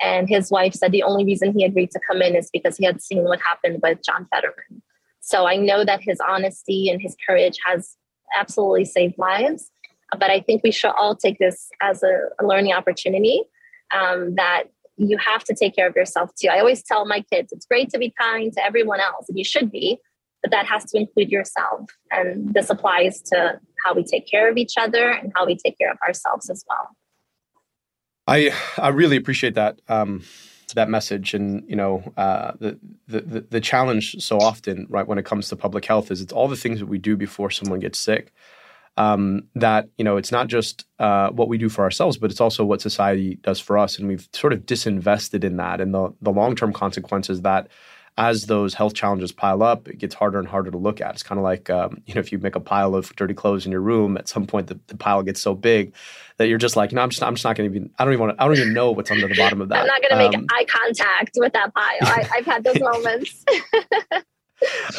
And 0.00 0.28
his 0.28 0.50
wife 0.50 0.74
said 0.74 0.92
the 0.92 1.02
only 1.02 1.24
reason 1.24 1.52
he 1.52 1.64
agreed 1.64 1.90
to 1.90 2.00
come 2.08 2.22
in 2.22 2.36
is 2.36 2.48
because 2.52 2.76
he 2.76 2.86
had 2.86 3.02
seen 3.02 3.24
what 3.24 3.40
happened 3.40 3.80
with 3.82 3.98
John 4.04 4.26
Fetterman. 4.32 4.82
So 5.20 5.46
I 5.46 5.56
know 5.56 5.84
that 5.84 6.00
his 6.00 6.18
honesty 6.26 6.88
and 6.88 7.02
his 7.02 7.16
courage 7.26 7.58
has 7.66 7.96
absolutely 8.34 8.84
saved 8.84 9.18
lives. 9.18 9.70
But 10.18 10.30
I 10.30 10.40
think 10.40 10.62
we 10.62 10.72
should 10.72 10.90
all 10.90 11.14
take 11.14 11.38
this 11.38 11.68
as 11.80 12.02
a, 12.02 12.18
a 12.40 12.46
learning 12.46 12.72
opportunity 12.72 13.42
um, 13.94 14.34
that 14.36 14.64
you 14.96 15.16
have 15.18 15.44
to 15.44 15.54
take 15.54 15.74
care 15.74 15.88
of 15.88 15.96
yourself 15.96 16.30
too. 16.34 16.48
I 16.48 16.58
always 16.58 16.82
tell 16.82 17.06
my 17.06 17.24
kids 17.32 17.52
it's 17.52 17.66
great 17.66 17.90
to 17.90 17.98
be 17.98 18.12
kind 18.20 18.52
to 18.52 18.64
everyone 18.64 19.00
else, 19.00 19.28
and 19.28 19.38
you 19.38 19.44
should 19.44 19.70
be, 19.70 19.98
but 20.42 20.50
that 20.50 20.66
has 20.66 20.84
to 20.90 20.98
include 20.98 21.30
yourself. 21.30 21.90
And 22.10 22.52
this 22.52 22.70
applies 22.70 23.22
to 23.32 23.60
how 23.84 23.94
we 23.94 24.04
take 24.04 24.28
care 24.30 24.50
of 24.50 24.56
each 24.56 24.74
other 24.78 25.10
and 25.10 25.32
how 25.34 25.46
we 25.46 25.56
take 25.56 25.78
care 25.78 25.90
of 25.90 25.98
ourselves 26.06 26.50
as 26.50 26.64
well. 26.68 26.88
I 28.26 28.52
I 28.76 28.88
really 28.88 29.16
appreciate 29.16 29.54
that 29.54 29.80
um, 29.88 30.22
that 30.74 30.90
message, 30.90 31.34
and 31.34 31.68
you 31.68 31.76
know 31.76 32.12
uh, 32.16 32.52
the, 32.60 32.78
the 33.08 33.46
the 33.48 33.60
challenge 33.60 34.16
so 34.22 34.38
often, 34.38 34.86
right, 34.90 35.06
when 35.06 35.18
it 35.18 35.24
comes 35.24 35.48
to 35.48 35.56
public 35.56 35.86
health, 35.86 36.10
is 36.10 36.20
it's 36.20 36.32
all 36.32 36.46
the 36.46 36.56
things 36.56 36.78
that 36.78 36.86
we 36.86 36.98
do 36.98 37.16
before 37.16 37.50
someone 37.50 37.80
gets 37.80 37.98
sick 37.98 38.32
um, 38.96 39.42
that 39.54 39.88
you 39.96 40.04
know 40.04 40.16
it's 40.16 40.32
not 40.32 40.48
just 40.48 40.84
uh, 40.98 41.30
what 41.30 41.48
we 41.48 41.58
do 41.58 41.68
for 41.68 41.82
ourselves, 41.82 42.16
but 42.16 42.30
it's 42.30 42.40
also 42.40 42.64
what 42.64 42.80
society 42.80 43.36
does 43.42 43.60
for 43.60 43.78
us, 43.78 43.98
and 43.98 44.08
we've 44.08 44.28
sort 44.32 44.52
of 44.52 44.60
disinvested 44.60 45.44
in 45.44 45.56
that, 45.56 45.80
and 45.80 45.94
the 45.94 46.12
the 46.20 46.32
long 46.32 46.56
term 46.56 46.72
consequences 46.72 47.42
that 47.42 47.68
as 48.18 48.46
those 48.46 48.74
health 48.74 48.92
challenges 48.92 49.32
pile 49.32 49.62
up, 49.62 49.88
it 49.88 49.96
gets 49.96 50.14
harder 50.14 50.38
and 50.38 50.46
harder 50.46 50.70
to 50.70 50.76
look 50.76 51.00
at. 51.00 51.14
It's 51.14 51.22
kind 51.22 51.38
of 51.38 51.44
like 51.44 51.70
um, 51.70 52.02
you 52.04 52.14
know 52.14 52.20
if 52.20 52.32
you 52.32 52.38
make 52.38 52.56
a 52.56 52.60
pile 52.60 52.94
of 52.94 53.14
dirty 53.16 53.34
clothes 53.34 53.64
in 53.64 53.72
your 53.72 53.80
room, 53.80 54.16
at 54.16 54.28
some 54.28 54.46
point 54.46 54.66
the, 54.66 54.78
the 54.88 54.96
pile 54.96 55.22
gets 55.22 55.40
so 55.40 55.54
big 55.54 55.94
that 56.36 56.48
you're 56.48 56.58
just 56.58 56.76
like, 56.76 56.92
no, 56.92 57.00
I'm 57.00 57.10
just 57.10 57.22
I'm 57.22 57.34
just 57.34 57.44
not 57.44 57.56
going 57.56 57.70
to 57.70 57.76
even 57.76 57.90
I 57.98 58.04
don't 58.04 58.12
even 58.12 58.26
want 58.26 58.40
I 58.40 58.46
don't 58.46 58.56
even 58.56 58.74
know 58.74 58.90
what's 58.90 59.10
under 59.10 59.28
the 59.28 59.34
bottom 59.34 59.60
of 59.60 59.68
that. 59.70 59.80
I'm 59.80 59.86
not 59.86 60.02
going 60.02 60.10
to 60.10 60.16
make 60.16 60.36
um, 60.36 60.46
eye 60.50 60.66
contact 60.68 61.32
with 61.36 61.52
that 61.52 61.72
pile. 61.74 61.98
I, 62.02 62.28
have 62.34 62.46
had 62.46 62.64
those 62.64 62.80
moments. 62.80 63.44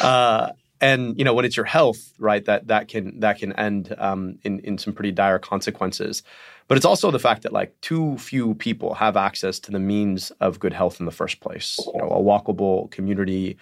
uh, 0.00 0.50
and 0.82 1.16
you 1.16 1.24
know 1.24 1.32
when 1.32 1.46
it's 1.46 1.56
your 1.56 1.64
health 1.64 2.12
right 2.18 2.44
that 2.44 2.66
that 2.66 2.88
can 2.88 3.20
that 3.20 3.38
can 3.38 3.52
end 3.54 3.94
um, 3.96 4.38
in 4.42 4.58
in 4.60 4.76
some 4.76 4.92
pretty 4.92 5.12
dire 5.12 5.38
consequences. 5.38 6.22
But 6.68 6.76
it's 6.76 6.86
also 6.86 7.10
the 7.10 7.18
fact 7.18 7.42
that 7.42 7.52
like 7.52 7.78
too 7.80 8.18
few 8.18 8.54
people 8.54 8.94
have 8.94 9.16
access 9.16 9.58
to 9.60 9.70
the 9.70 9.78
means 9.78 10.30
of 10.40 10.58
good 10.58 10.72
health 10.72 11.00
in 11.00 11.06
the 11.06 11.12
first 11.12 11.40
place. 11.40 11.78
You 11.94 12.00
know 12.00 12.08
a 12.08 12.22
walkable 12.22 12.90
community 12.90 13.56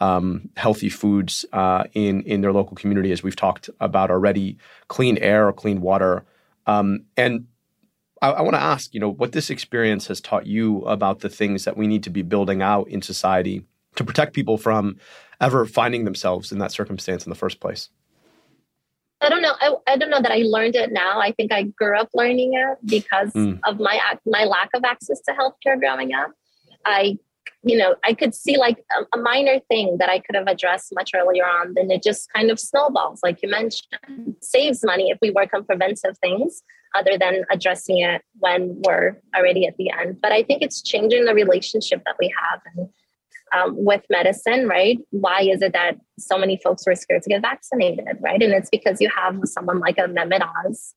um, 0.00 0.48
healthy 0.56 0.88
foods 0.88 1.44
uh, 1.52 1.84
in 1.92 2.22
in 2.22 2.40
their 2.40 2.52
local 2.52 2.74
community 2.74 3.12
as 3.12 3.22
we've 3.22 3.36
talked 3.36 3.70
about 3.78 4.10
already 4.10 4.56
clean 4.88 5.18
air 5.18 5.46
or 5.46 5.52
clean 5.52 5.80
water. 5.80 6.24
Um, 6.66 7.04
and 7.16 7.46
I, 8.22 8.30
I 8.30 8.42
want 8.42 8.54
to 8.54 8.62
ask 8.62 8.94
you 8.94 9.00
know 9.00 9.10
what 9.10 9.32
this 9.32 9.50
experience 9.50 10.06
has 10.06 10.20
taught 10.20 10.46
you 10.46 10.80
about 10.82 11.20
the 11.20 11.28
things 11.28 11.64
that 11.64 11.76
we 11.76 11.86
need 11.86 12.02
to 12.04 12.10
be 12.10 12.22
building 12.22 12.62
out 12.62 12.88
in 12.88 13.02
society 13.02 13.64
to 13.96 14.04
protect 14.04 14.32
people 14.32 14.58
from 14.58 14.96
ever 15.40 15.66
finding 15.66 16.04
themselves 16.04 16.52
in 16.52 16.58
that 16.58 16.72
circumstance 16.72 17.26
in 17.26 17.30
the 17.30 17.36
first 17.36 17.60
place? 17.60 17.90
I 19.22 19.28
don't 19.28 19.42
know. 19.42 19.54
I, 19.60 19.74
I 19.86 19.96
don't 19.96 20.10
know 20.10 20.20
that 20.20 20.32
I 20.32 20.42
learned 20.44 20.74
it 20.74 20.92
now. 20.92 21.20
I 21.20 21.32
think 21.32 21.52
I 21.52 21.62
grew 21.62 21.96
up 21.96 22.08
learning 22.12 22.54
it 22.54 22.78
because 22.84 23.32
mm. 23.32 23.58
of 23.64 23.78
my 23.78 24.00
my 24.26 24.44
lack 24.44 24.70
of 24.74 24.82
access 24.84 25.20
to 25.22 25.32
healthcare 25.32 25.78
growing 25.78 26.12
up. 26.12 26.32
I, 26.84 27.18
you 27.62 27.78
know, 27.78 27.94
I 28.02 28.14
could 28.14 28.34
see 28.34 28.56
like 28.56 28.84
a, 28.98 29.16
a 29.16 29.22
minor 29.22 29.60
thing 29.68 29.98
that 29.98 30.08
I 30.08 30.18
could 30.18 30.34
have 30.34 30.48
addressed 30.48 30.92
much 30.92 31.12
earlier 31.14 31.44
on. 31.44 31.74
Then 31.74 31.92
it 31.92 32.02
just 32.02 32.32
kind 32.32 32.50
of 32.50 32.58
snowballs, 32.58 33.20
like 33.22 33.42
you 33.42 33.48
mentioned. 33.48 34.34
Saves 34.40 34.84
money 34.84 35.10
if 35.10 35.18
we 35.22 35.30
work 35.30 35.50
on 35.54 35.64
preventive 35.64 36.18
things 36.18 36.64
other 36.96 37.16
than 37.16 37.44
addressing 37.50 38.00
it 38.00 38.22
when 38.40 38.82
we're 38.84 39.16
already 39.36 39.66
at 39.66 39.76
the 39.76 39.90
end. 39.90 40.20
But 40.20 40.32
I 40.32 40.42
think 40.42 40.62
it's 40.62 40.82
changing 40.82 41.26
the 41.26 41.34
relationship 41.34 42.02
that 42.06 42.16
we 42.18 42.34
have 42.40 42.60
and 42.74 42.88
um, 43.54 43.74
with 43.76 44.02
medicine, 44.10 44.66
right? 44.66 44.98
Why 45.10 45.42
is 45.42 45.62
it 45.62 45.72
that 45.72 45.96
so 46.18 46.38
many 46.38 46.58
folks 46.62 46.84
were 46.86 46.94
scared 46.94 47.22
to 47.22 47.28
get 47.28 47.42
vaccinated, 47.42 48.16
right? 48.20 48.42
And 48.42 48.52
it's 48.52 48.70
because 48.70 49.00
you 49.00 49.10
have 49.14 49.38
someone 49.44 49.78
like 49.78 49.98
a 49.98 50.02
Mehmet 50.02 50.42
Oz 50.42 50.94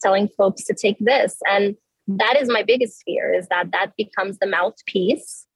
telling 0.00 0.28
folks 0.28 0.64
to 0.64 0.74
take 0.74 0.96
this. 0.98 1.36
And 1.48 1.76
that 2.08 2.36
is 2.40 2.48
my 2.48 2.62
biggest 2.62 3.02
fear 3.04 3.32
is 3.32 3.46
that 3.48 3.70
that 3.72 3.92
becomes 3.96 4.38
the 4.38 4.46
mouthpiece 4.46 5.46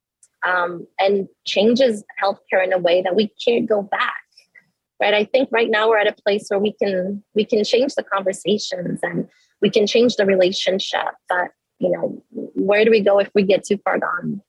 um, 0.47 0.87
and 0.99 1.29
changes 1.45 2.05
healthcare 2.23 2.65
in 2.65 2.73
a 2.73 2.79
way 2.79 3.03
that 3.03 3.17
we 3.17 3.31
can't 3.45 3.69
go 3.69 3.83
back 3.83 4.15
right 5.01 5.15
i 5.15 5.25
think 5.25 5.49
right 5.51 5.71
now 5.71 5.89
we're 5.89 5.99
at 5.99 6.07
a 6.07 6.23
place 6.23 6.47
where 6.49 6.61
we 6.61 6.73
can 6.73 7.23
we 7.35 7.45
can 7.45 7.65
change 7.65 7.95
the 7.95 8.03
conversations 8.03 9.01
and 9.03 9.29
we 9.61 9.71
can 9.71 9.87
change 9.87 10.17
the 10.17 10.27
relationship 10.27 11.15
but 11.29 11.49
you 11.79 11.91
know 11.91 12.23
where 12.31 12.85
do 12.85 12.91
we 12.91 13.01
go 13.01 13.19
if 13.19 13.31
we 13.35 13.43
get 13.43 13.65
too 13.65 13.79
far 13.85 13.99
gone 13.99 14.41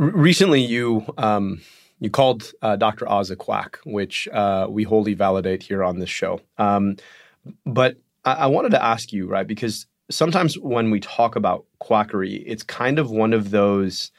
Recently, 0.00 0.62
you 0.62 1.04
um, 1.18 1.60
you 1.98 2.08
called 2.08 2.52
uh, 2.62 2.76
Dr. 2.76 3.06
Oz 3.06 3.30
a 3.30 3.36
quack, 3.36 3.78
which 3.84 4.26
uh, 4.28 4.66
we 4.70 4.82
wholly 4.82 5.12
validate 5.12 5.62
here 5.62 5.84
on 5.84 5.98
this 5.98 6.08
show. 6.08 6.40
Um, 6.56 6.96
but 7.66 7.98
I-, 8.24 8.32
I 8.32 8.46
wanted 8.46 8.70
to 8.70 8.82
ask 8.82 9.12
you, 9.12 9.26
right, 9.26 9.46
because 9.46 9.84
sometimes 10.10 10.58
when 10.58 10.90
we 10.90 11.00
talk 11.00 11.36
about 11.36 11.66
quackery, 11.80 12.36
it's 12.46 12.62
kind 12.62 12.98
of 12.98 13.10
one 13.10 13.34
of 13.34 13.50
those 13.50 14.10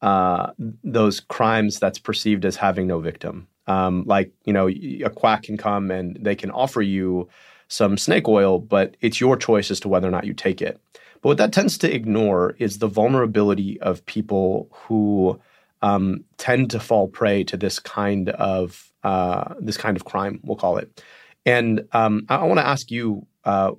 uh, 0.00 0.50
those 0.82 1.20
crimes 1.20 1.78
that's 1.78 2.00
perceived 2.00 2.44
as 2.44 2.56
having 2.56 2.88
no 2.88 2.98
victim. 2.98 3.46
Um, 3.68 4.02
like 4.08 4.32
you 4.44 4.52
know, 4.52 4.66
a 4.68 5.08
quack 5.08 5.44
can 5.44 5.56
come 5.56 5.92
and 5.92 6.18
they 6.20 6.34
can 6.34 6.50
offer 6.50 6.82
you 6.82 7.28
some 7.68 7.96
snake 7.96 8.26
oil, 8.26 8.58
but 8.58 8.96
it's 9.00 9.20
your 9.20 9.36
choice 9.36 9.70
as 9.70 9.78
to 9.80 9.88
whether 9.88 10.08
or 10.08 10.10
not 10.10 10.26
you 10.26 10.34
take 10.34 10.60
it. 10.60 10.80
But 11.22 11.28
what 11.28 11.38
that 11.38 11.52
tends 11.52 11.78
to 11.78 11.92
ignore 11.92 12.54
is 12.58 12.78
the 12.78 12.88
vulnerability 12.88 13.80
of 13.80 14.04
people 14.06 14.68
who 14.72 15.40
um, 15.80 16.24
tend 16.36 16.70
to 16.70 16.80
fall 16.80 17.08
prey 17.08 17.44
to 17.44 17.56
this 17.56 17.78
kind 17.78 18.28
of 18.28 18.92
uh, 19.02 19.54
this 19.60 19.76
kind 19.76 19.96
of 19.96 20.04
crime. 20.04 20.40
We'll 20.42 20.56
call 20.56 20.78
it. 20.78 21.02
And 21.44 21.88
um, 21.92 22.26
I, 22.28 22.36
I 22.36 22.44
want 22.44 22.58
to 22.58 22.66
ask 22.66 22.90
you, 22.90 23.26
uh, 23.44 23.72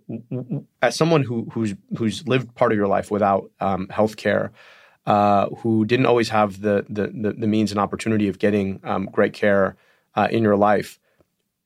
as 0.82 0.96
someone 0.96 1.24
who, 1.24 1.50
who's 1.54 1.74
who's 1.98 2.28
lived 2.28 2.56
part 2.56 2.72
of 2.72 2.78
your 2.78 2.88
life 2.88 3.12
without 3.12 3.52
um, 3.60 3.88
health 3.90 4.18
care, 4.18 4.52
uh, 5.06 5.50
who 5.58 5.86
didn't 5.86 6.06
always 6.06 6.30
have 6.30 6.62
the, 6.62 6.86
the 6.90 7.34
the 7.38 7.48
means 7.48 7.72
and 7.72 7.80
opportunity 7.80 8.28
of 8.28 8.40
getting 8.40 8.80
um, 8.84 9.06
great 9.12 9.34
care 9.34 9.76
uh, 10.16 10.28
in 10.32 10.44
your 10.44 10.58
life, 10.58 11.00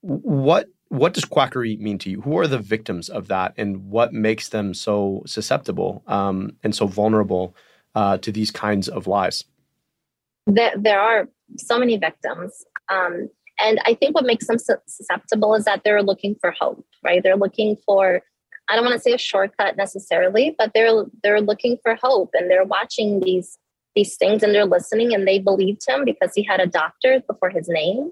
what 0.01 0.67
what 0.89 1.13
does 1.13 1.25
quackery 1.25 1.77
mean 1.77 1.97
to 1.99 2.09
you? 2.09 2.21
Who 2.21 2.37
are 2.37 2.47
the 2.47 2.59
victims 2.59 3.09
of 3.09 3.27
that, 3.27 3.53
and 3.57 3.89
what 3.89 4.13
makes 4.13 4.49
them 4.49 4.73
so 4.73 5.23
susceptible 5.25 6.03
um, 6.07 6.53
and 6.63 6.75
so 6.75 6.87
vulnerable 6.87 7.55
uh, 7.95 8.17
to 8.19 8.31
these 8.31 8.51
kinds 8.51 8.87
of 8.87 9.07
lies? 9.07 9.43
There, 10.45 10.73
there 10.77 10.99
are 10.99 11.27
so 11.57 11.77
many 11.77 11.97
victims. 11.97 12.65
Um, 12.89 13.29
and 13.59 13.79
I 13.85 13.95
think 13.95 14.15
what 14.15 14.25
makes 14.25 14.47
them 14.47 14.57
susceptible 14.59 15.55
is 15.55 15.65
that 15.65 15.81
they're 15.83 16.03
looking 16.03 16.35
for 16.39 16.51
hope, 16.51 16.85
right? 17.03 17.21
They're 17.23 17.35
looking 17.35 17.75
for, 17.85 18.21
I 18.69 18.75
don't 18.75 18.85
want 18.85 18.95
to 18.95 19.01
say 19.01 19.13
a 19.13 19.17
shortcut 19.17 19.77
necessarily, 19.77 20.55
but 20.57 20.71
they're 20.73 21.05
they're 21.23 21.41
looking 21.41 21.77
for 21.81 21.95
hope 21.95 22.31
and 22.33 22.49
they're 22.51 22.65
watching 22.65 23.19
these 23.21 23.57
these 23.95 24.15
things 24.15 24.43
and 24.43 24.53
they're 24.53 24.65
listening 24.65 25.13
and 25.13 25.27
they 25.27 25.39
believed 25.39 25.81
him 25.87 26.05
because 26.05 26.31
he 26.35 26.43
had 26.43 26.59
a 26.59 26.67
doctor 26.67 27.23
before 27.27 27.49
his 27.49 27.67
name. 27.67 28.11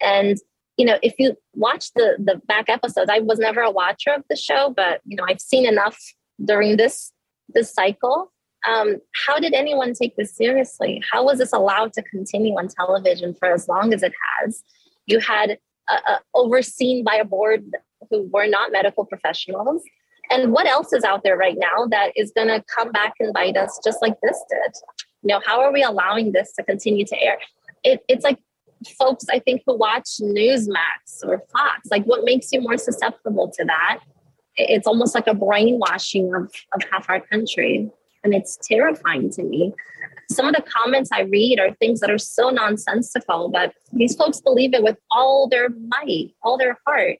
And 0.00 0.38
you 0.78 0.86
know, 0.86 0.98
if 1.02 1.14
you 1.18 1.36
watch 1.54 1.92
the 1.94 2.16
the 2.18 2.40
back 2.46 2.68
episodes, 2.68 3.10
I 3.12 3.18
was 3.18 3.38
never 3.38 3.60
a 3.60 3.70
watcher 3.70 4.12
of 4.12 4.22
the 4.30 4.36
show, 4.36 4.72
but 4.74 5.00
you 5.04 5.16
know, 5.16 5.24
I've 5.28 5.40
seen 5.40 5.66
enough 5.66 5.98
during 6.44 6.76
this 6.76 7.12
this 7.54 7.72
cycle 7.72 8.32
um, 8.66 8.96
how 9.26 9.38
did 9.38 9.54
anyone 9.54 9.92
take 9.92 10.16
this 10.16 10.34
seriously? 10.34 11.02
How 11.10 11.24
was 11.24 11.38
this 11.38 11.52
allowed 11.52 11.92
to 11.94 12.02
continue 12.02 12.54
on 12.54 12.68
television 12.68 13.34
for 13.34 13.52
as 13.52 13.68
long 13.68 13.92
as 13.92 14.02
it 14.02 14.12
has? 14.40 14.62
You 15.06 15.20
had 15.20 15.58
overseen 16.34 17.04
by 17.04 17.14
a 17.14 17.24
board 17.24 17.64
who 18.10 18.28
were 18.32 18.46
not 18.46 18.72
medical 18.72 19.04
professionals. 19.04 19.82
And 20.30 20.52
what 20.52 20.66
else 20.66 20.92
is 20.92 21.04
out 21.04 21.24
there 21.24 21.38
right 21.38 21.56
now 21.56 21.86
that 21.86 22.12
is 22.14 22.32
going 22.36 22.48
to 22.48 22.62
come 22.74 22.92
back 22.92 23.14
and 23.18 23.32
bite 23.32 23.56
us 23.56 23.80
just 23.82 24.02
like 24.02 24.14
this 24.22 24.38
did? 24.50 24.74
You 25.22 25.28
know, 25.28 25.40
how 25.46 25.62
are 25.62 25.72
we 25.72 25.82
allowing 25.82 26.32
this 26.32 26.52
to 26.54 26.62
continue 26.62 27.06
to 27.06 27.22
air? 27.22 27.38
It, 27.84 28.00
it's 28.08 28.24
like 28.24 28.38
folks, 28.98 29.24
I 29.30 29.38
think, 29.38 29.62
who 29.66 29.76
watch 29.76 30.08
Newsmax 30.20 31.24
or 31.24 31.42
Fox, 31.52 31.88
like 31.90 32.04
what 32.04 32.24
makes 32.24 32.52
you 32.52 32.60
more 32.60 32.76
susceptible 32.76 33.50
to 33.56 33.64
that? 33.64 34.00
It's 34.56 34.86
almost 34.86 35.14
like 35.14 35.26
a 35.26 35.34
brainwashing 35.34 36.34
of, 36.34 36.52
of 36.74 36.82
half 36.90 37.08
our 37.08 37.20
country 37.20 37.90
and 38.24 38.34
it's 38.34 38.58
terrifying 38.62 39.30
to 39.30 39.42
me. 39.42 39.74
Some 40.30 40.46
of 40.46 40.54
the 40.54 40.62
comments 40.62 41.10
I 41.12 41.22
read 41.22 41.58
are 41.58 41.72
things 41.74 42.00
that 42.00 42.10
are 42.10 42.18
so 42.18 42.50
nonsensical, 42.50 43.48
but 43.48 43.72
these 43.92 44.14
folks 44.14 44.40
believe 44.40 44.74
it 44.74 44.82
with 44.82 44.98
all 45.10 45.48
their 45.48 45.68
might, 45.70 46.34
all 46.42 46.58
their 46.58 46.78
heart. 46.86 47.16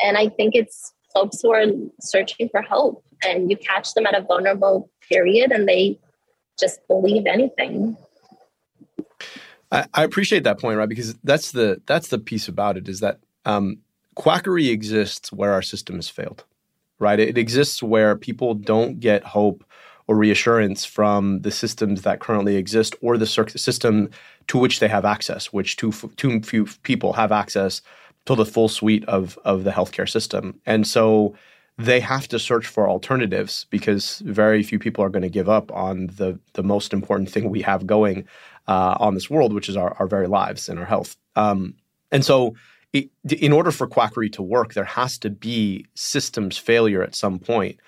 And 0.00 0.18
I 0.18 0.28
think 0.28 0.54
it's 0.54 0.92
folks 1.14 1.40
who 1.40 1.52
are 1.52 1.64
searching 2.00 2.50
for 2.50 2.60
hope, 2.60 3.02
and 3.24 3.50
you 3.50 3.56
catch 3.56 3.94
them 3.94 4.06
at 4.06 4.14
a 4.14 4.20
vulnerable 4.20 4.90
period, 5.08 5.50
and 5.50 5.66
they 5.66 5.98
just 6.60 6.86
believe 6.88 7.24
anything. 7.26 7.96
I, 9.72 9.86
I 9.94 10.04
appreciate 10.04 10.44
that 10.44 10.60
point, 10.60 10.78
right? 10.78 10.88
Because 10.88 11.14
that's 11.24 11.52
the 11.52 11.80
that's 11.86 12.08
the 12.08 12.18
piece 12.18 12.48
about 12.48 12.76
it 12.76 12.88
is 12.88 13.00
that 13.00 13.20
um, 13.44 13.78
quackery 14.14 14.68
exists 14.68 15.32
where 15.32 15.52
our 15.52 15.62
system 15.62 15.96
has 15.96 16.08
failed, 16.08 16.44
right? 16.98 17.18
It 17.18 17.38
exists 17.38 17.82
where 17.82 18.16
people 18.16 18.54
don't 18.54 19.00
get 19.00 19.24
hope 19.24 19.64
or 20.08 20.16
reassurance 20.16 20.84
from 20.84 21.40
the 21.40 21.50
systems 21.50 22.02
that 22.02 22.20
currently 22.20 22.56
exist 22.56 22.94
or 23.00 23.18
the 23.18 23.26
system 23.26 24.10
to 24.46 24.58
which 24.58 24.78
they 24.78 24.88
have 24.88 25.04
access, 25.04 25.52
which 25.52 25.76
too, 25.76 25.92
too 26.16 26.40
few 26.42 26.66
people 26.82 27.12
have 27.12 27.32
access 27.32 27.82
to 28.26 28.34
the 28.34 28.46
full 28.46 28.68
suite 28.68 29.04
of, 29.06 29.38
of 29.44 29.64
the 29.64 29.70
healthcare 29.72 30.08
system. 30.08 30.60
And 30.64 30.86
so 30.86 31.34
they 31.78 32.00
have 32.00 32.26
to 32.28 32.38
search 32.38 32.66
for 32.66 32.88
alternatives 32.88 33.66
because 33.70 34.20
very 34.20 34.62
few 34.62 34.78
people 34.78 35.04
are 35.04 35.10
going 35.10 35.22
to 35.22 35.28
give 35.28 35.48
up 35.48 35.70
on 35.72 36.06
the, 36.06 36.38
the 36.54 36.62
most 36.62 36.92
important 36.92 37.30
thing 37.30 37.50
we 37.50 37.60
have 37.62 37.86
going 37.86 38.26
uh, 38.66 38.96
on 38.98 39.14
this 39.14 39.28
world, 39.28 39.52
which 39.52 39.68
is 39.68 39.76
our, 39.76 39.94
our 39.98 40.06
very 40.06 40.26
lives 40.26 40.68
and 40.68 40.78
our 40.78 40.86
health. 40.86 41.16
Um, 41.36 41.74
and 42.10 42.24
so 42.24 42.54
it, 42.94 43.10
in 43.28 43.52
order 43.52 43.70
for 43.70 43.86
quackery 43.86 44.30
to 44.30 44.42
work, 44.42 44.72
there 44.72 44.84
has 44.84 45.18
to 45.18 45.28
be 45.28 45.84
systems 45.94 46.56
failure 46.56 47.02
at 47.02 47.14
some 47.14 47.38
point. 47.38 47.78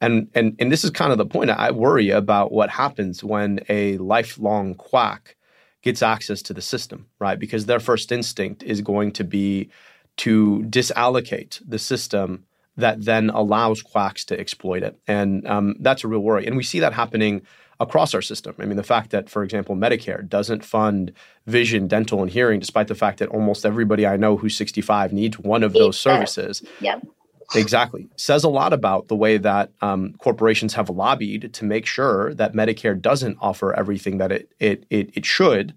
And, 0.00 0.28
and, 0.34 0.56
and 0.58 0.72
this 0.72 0.82
is 0.82 0.90
kind 0.90 1.12
of 1.12 1.18
the 1.18 1.26
point. 1.26 1.50
I 1.50 1.70
worry 1.70 2.10
about 2.10 2.50
what 2.50 2.70
happens 2.70 3.22
when 3.22 3.60
a 3.68 3.98
lifelong 3.98 4.74
quack 4.74 5.36
gets 5.82 6.02
access 6.02 6.40
to 6.42 6.54
the 6.54 6.62
system, 6.62 7.06
right? 7.18 7.38
Because 7.38 7.66
their 7.66 7.80
first 7.80 8.10
instinct 8.10 8.62
is 8.62 8.80
going 8.80 9.12
to 9.12 9.24
be 9.24 9.68
to 10.16 10.62
disallocate 10.64 11.60
the 11.66 11.78
system 11.78 12.44
that 12.76 13.04
then 13.04 13.30
allows 13.30 13.82
quacks 13.82 14.24
to 14.26 14.38
exploit 14.38 14.82
it. 14.82 14.98
And 15.06 15.46
um, 15.46 15.76
that's 15.80 16.04
a 16.04 16.08
real 16.08 16.20
worry. 16.20 16.46
And 16.46 16.56
we 16.56 16.62
see 16.62 16.80
that 16.80 16.92
happening 16.92 17.42
across 17.80 18.14
our 18.14 18.22
system. 18.22 18.54
I 18.58 18.66
mean, 18.66 18.76
the 18.76 18.82
fact 18.82 19.10
that, 19.10 19.28
for 19.28 19.42
example, 19.42 19.76
Medicare 19.76 20.26
doesn't 20.28 20.64
fund 20.64 21.12
vision, 21.46 21.88
dental, 21.88 22.22
and 22.22 22.30
hearing, 22.30 22.60
despite 22.60 22.88
the 22.88 22.94
fact 22.94 23.18
that 23.18 23.28
almost 23.28 23.66
everybody 23.66 24.06
I 24.06 24.16
know 24.16 24.36
who's 24.36 24.56
65 24.56 25.12
needs 25.12 25.38
one 25.38 25.62
of 25.62 25.72
those 25.72 25.98
services. 25.98 26.62
Yep. 26.80 27.06
Exactly. 27.54 28.08
Says 28.16 28.42
a 28.42 28.48
lot 28.48 28.72
about 28.72 29.08
the 29.08 29.16
way 29.16 29.36
that 29.36 29.70
um, 29.80 30.14
corporations 30.14 30.74
have 30.74 30.88
lobbied 30.88 31.52
to 31.52 31.64
make 31.64 31.86
sure 31.86 32.34
that 32.34 32.54
Medicare 32.54 33.00
doesn't 33.00 33.36
offer 33.40 33.74
everything 33.74 34.18
that 34.18 34.32
it 34.32 34.50
it 34.58 34.86
it, 34.90 35.10
it 35.14 35.26
should, 35.26 35.74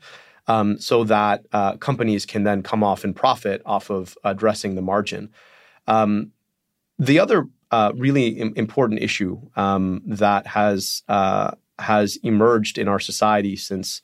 um, 0.47 0.79
so 0.79 1.03
that 1.03 1.45
uh, 1.51 1.75
companies 1.77 2.25
can 2.25 2.43
then 2.43 2.63
come 2.63 2.83
off 2.83 3.03
and 3.03 3.15
profit 3.15 3.61
off 3.65 3.89
of 3.89 4.17
addressing 4.23 4.75
the 4.75 4.81
margin. 4.81 5.29
Um, 5.87 6.31
the 6.99 7.19
other 7.19 7.47
uh, 7.71 7.91
really 7.95 8.27
Im- 8.27 8.53
important 8.55 9.01
issue 9.01 9.39
um, 9.55 10.01
that 10.05 10.47
has 10.47 11.03
uh, 11.07 11.51
has 11.79 12.17
emerged 12.23 12.77
in 12.77 12.87
our 12.87 12.99
society 12.99 13.55
since 13.55 14.01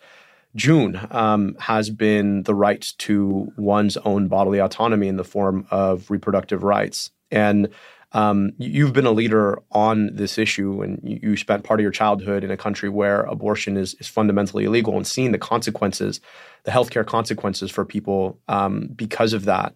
June 0.56 1.00
um, 1.12 1.56
has 1.60 1.90
been 1.90 2.44
the 2.44 2.54
right 2.54 2.94
to 3.00 3.52
one's 3.58 3.98
own 3.98 4.28
bodily 4.28 4.60
autonomy 4.60 5.08
in 5.08 5.18
the 5.18 5.24
form 5.24 5.66
of 5.72 6.12
reproductive 6.12 6.64
rights. 6.64 7.10
And 7.32 7.70
um, 8.12 8.52
you've 8.60 8.94
been 8.94 9.08
a 9.08 9.12
leader 9.12 9.60
on 9.72 10.16
this 10.16 10.38
issue, 10.38 10.84
and 10.84 11.00
you, 11.04 11.36
spent 11.36 11.64
part 11.64 11.80
of 11.80 11.82
your 11.82 11.92
childhood 11.92 12.44
in 12.44 12.52
a 12.52 12.58
country 12.58 12.88
where 12.88 13.22
abortion 13.22 13.76
is, 13.76 13.96
is 13.96 14.08
fundamentally 14.08 14.66
illegal, 14.66 14.96
and 14.96 15.08
seeing 15.08 15.32
the 15.32 15.40
consequences, 15.40 16.22
the 16.64 16.72
healthcare 16.72 17.06
consequences 17.06 17.72
for 17.72 17.84
people 17.84 18.38
um, 18.48 18.90
because 18.96 19.34
of 19.34 19.46
that. 19.46 19.76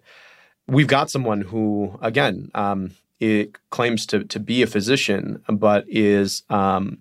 We've 0.68 0.86
got 0.86 1.10
someone 1.10 1.42
who, 1.42 1.98
again, 2.00 2.52
um, 2.54 2.92
it 3.20 3.58
claims 3.70 4.06
to 4.08 4.24
to 4.26 4.40
be 4.40 4.62
a 4.62 4.68
physician, 4.68 5.44
but 5.50 5.86
is 5.88 6.44
um, 6.50 7.00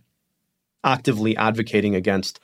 actively 0.84 1.36
advocating 1.36 1.94
against 1.94 2.40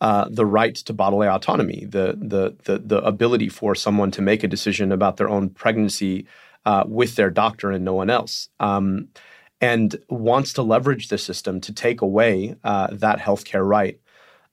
uh, 0.00 0.26
the 0.30 0.46
right 0.46 0.76
to 0.76 0.92
bodily 0.92 1.26
autonomy, 1.26 1.86
the, 1.88 2.16
the 2.18 2.56
the 2.64 2.78
the 2.78 2.98
ability 2.98 3.48
for 3.48 3.74
someone 3.74 4.10
to 4.12 4.22
make 4.22 4.44
a 4.44 4.48
decision 4.48 4.92
about 4.92 5.16
their 5.16 5.28
own 5.28 5.50
pregnancy 5.50 6.26
uh, 6.64 6.84
with 6.86 7.16
their 7.16 7.30
doctor 7.30 7.70
and 7.70 7.84
no 7.84 7.94
one 7.94 8.10
else. 8.10 8.48
Um, 8.60 9.08
and 9.60 9.96
wants 10.08 10.52
to 10.52 10.62
leverage 10.62 11.08
the 11.08 11.18
system 11.18 11.60
to 11.60 11.72
take 11.72 12.00
away 12.00 12.54
uh, 12.62 12.88
that 12.92 13.18
healthcare 13.18 13.66
right. 13.66 13.98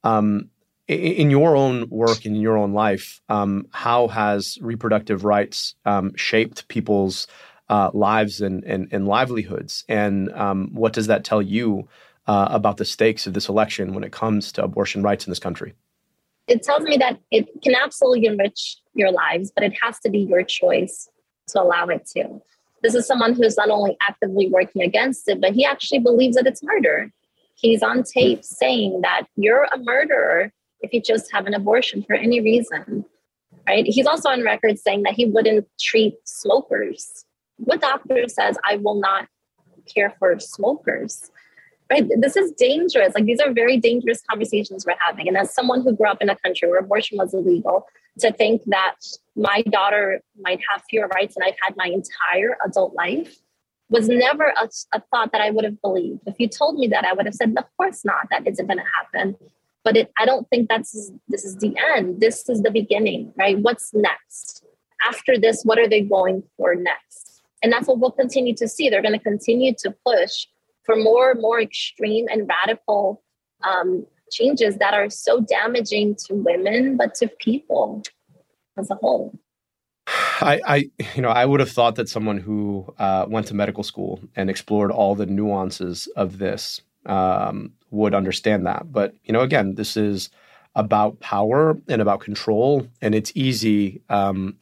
Um, 0.03 0.49
in 0.87 1.31
your 1.31 1.55
own 1.55 1.89
work, 1.89 2.25
in 2.25 2.35
your 2.35 2.57
own 2.57 2.73
life, 2.73 3.19
um, 3.27 3.67
how 3.71 4.07
has 4.07 4.57
reproductive 4.61 5.25
rights 5.25 5.75
um, 5.85 6.15
shaped 6.15 6.67
people's 6.67 7.27
uh, 7.69 7.91
lives 7.93 8.41
and, 8.41 8.63
and, 8.63 8.87
and, 8.91 9.07
livelihoods? 9.07 9.83
And 9.87 10.31
um, 10.33 10.69
what 10.73 10.93
does 10.93 11.07
that 11.07 11.23
tell 11.23 11.41
you 11.41 11.87
uh, 12.27 12.47
about 12.49 12.77
the 12.77 12.85
stakes 12.85 13.27
of 13.27 13.33
this 13.33 13.49
election 13.49 13.93
when 13.93 14.03
it 14.03 14.11
comes 14.11 14.51
to 14.53 14.63
abortion 14.63 15.03
rights 15.03 15.25
in 15.25 15.31
this 15.31 15.39
country? 15.39 15.73
It 16.47 16.61
tells 16.61 16.83
me 16.83 16.97
that 16.97 17.19
it 17.31 17.47
can 17.63 17.73
absolutely 17.75 18.27
enrich 18.27 18.77
your 18.93 19.11
lives, 19.11 19.51
but 19.53 19.63
it 19.63 19.73
has 19.81 19.99
to 19.99 20.09
be 20.09 20.19
your 20.19 20.43
choice 20.43 21.09
to 21.47 21.61
allow 21.61 21.87
it 21.87 22.07
to. 22.15 22.41
This 22.83 22.93
is 22.93 23.07
someone 23.07 23.33
who's 23.33 23.57
not 23.57 23.69
only 23.69 23.97
actively 24.07 24.47
working 24.47 24.83
against 24.83 25.27
it, 25.27 25.41
but 25.41 25.53
he 25.53 25.65
actually 25.65 25.99
believes 25.99 26.35
that 26.35 26.45
it's 26.45 26.61
murder. 26.61 27.11
He's 27.55 27.81
on 27.81 28.03
tape 28.03 28.43
saying 28.43 29.01
that 29.01 29.23
you're 29.35 29.67
a 29.73 29.79
murderer 29.79 30.51
if 30.81 30.93
you 30.93 31.01
just 31.01 31.31
have 31.31 31.47
an 31.47 31.55
abortion 31.55 32.03
for 32.03 32.13
any 32.15 32.41
reason. 32.41 33.05
Right? 33.65 33.85
He's 33.87 34.05
also 34.05 34.29
on 34.29 34.43
record 34.43 34.77
saying 34.77 35.03
that 35.03 35.13
he 35.13 35.25
wouldn't 35.25 35.67
treat 35.79 36.15
smokers. 36.25 37.25
What 37.57 37.81
doctor 37.81 38.27
says 38.27 38.57
I 38.63 38.77
will 38.77 38.99
not 38.99 39.27
care 39.93 40.13
for 40.19 40.39
smokers? 40.39 41.31
Right? 41.89 42.07
This 42.17 42.35
is 42.35 42.51
dangerous. 42.53 43.13
Like 43.13 43.25
these 43.25 43.39
are 43.39 43.53
very 43.53 43.77
dangerous 43.77 44.21
conversations 44.29 44.85
we're 44.85 44.95
having. 44.99 45.27
And 45.27 45.37
as 45.37 45.53
someone 45.53 45.83
who 45.83 45.95
grew 45.95 46.07
up 46.07 46.21
in 46.21 46.29
a 46.29 46.35
country 46.37 46.67
where 46.67 46.79
abortion 46.79 47.17
was 47.17 47.33
illegal, 47.33 47.85
to 48.19 48.31
think 48.31 48.61
that 48.67 48.95
my 49.35 49.61
daughter 49.63 50.21
might 50.39 50.59
have 50.69 50.81
fewer 50.89 51.07
rights 51.07 51.35
than 51.35 51.43
I've 51.43 51.55
had 51.61 51.75
my 51.75 51.85
entire 51.85 52.57
adult 52.65 52.95
life 52.95 53.37
was 53.89 54.07
never 54.07 54.53
a, 54.57 54.69
a, 54.93 55.01
thought 55.11 55.31
that 55.31 55.41
I 55.41 55.51
would 55.51 55.63
have 55.63 55.79
believed. 55.81 56.21
If 56.25 56.35
you 56.39 56.47
told 56.47 56.79
me 56.79 56.87
that, 56.87 57.05
I 57.05 57.13
would 57.13 57.25
have 57.25 57.35
said, 57.35 57.53
"Of 57.57 57.65
course 57.77 58.03
not. 58.03 58.27
That 58.31 58.47
isn't 58.47 58.65
going 58.65 58.79
to 58.79 58.83
happen." 58.83 59.35
But 59.83 59.95
it, 59.95 60.11
I 60.17 60.25
don't 60.25 60.49
think 60.49 60.69
that's 60.69 61.11
this 61.27 61.45
is 61.45 61.57
the 61.57 61.75
end. 61.93 62.19
This 62.19 62.49
is 62.49 62.63
the 62.63 62.71
beginning, 62.71 63.31
right? 63.37 63.59
What's 63.59 63.93
next 63.93 64.65
after 65.07 65.37
this? 65.37 65.63
What 65.63 65.77
are 65.77 65.87
they 65.87 66.01
going 66.01 66.43
for 66.57 66.73
next? 66.73 67.24
And 67.65 67.73
that's 67.73 67.87
what 67.87 67.97
we'll 67.97 68.11
continue 68.11 68.53
to 68.57 68.67
see. 68.67 68.89
They're 68.89 69.01
going 69.01 69.17
to 69.17 69.19
continue 69.19 69.73
to 69.79 69.89
push 70.05 70.45
for 70.83 70.95
more 70.95 71.31
and 71.31 71.41
more 71.41 71.59
extreme 71.59 72.27
and 72.29 72.47
radical 72.47 73.23
um, 73.63 74.05
changes 74.31 74.77
that 74.77 74.93
are 74.93 75.09
so 75.09 75.41
damaging 75.41 76.15
to 76.27 76.35
women, 76.35 76.95
but 76.95 77.15
to 77.15 77.27
people 77.39 78.03
as 78.77 78.91
a 78.91 78.95
whole. 79.01 79.39
I, 80.41 80.61
I, 80.67 80.75
you 81.15 81.23
know, 81.23 81.29
I 81.29 81.43
would 81.43 81.59
have 81.59 81.71
thought 81.71 81.95
that 81.95 82.07
someone 82.07 82.37
who 82.37 82.85
uh, 82.99 83.25
went 83.27 83.47
to 83.47 83.55
medical 83.55 83.81
school 83.81 84.19
and 84.35 84.47
explored 84.47 84.91
all 84.91 85.15
the 85.15 85.25
nuances 85.25 86.05
of 86.15 86.37
this 86.37 86.81
um, 87.07 87.73
would 87.89 88.13
understand 88.13 88.67
that. 88.67 88.91
But 88.91 89.15
you 89.23 89.33
know, 89.33 89.41
again, 89.41 89.73
this 89.73 89.97
is 89.97 90.29
about 90.75 91.19
power 91.19 91.79
and 91.87 91.99
about 91.99 92.19
control, 92.19 92.85
and 93.01 93.15
it's 93.15 93.31
easy 93.33 94.03
um, 94.09 94.55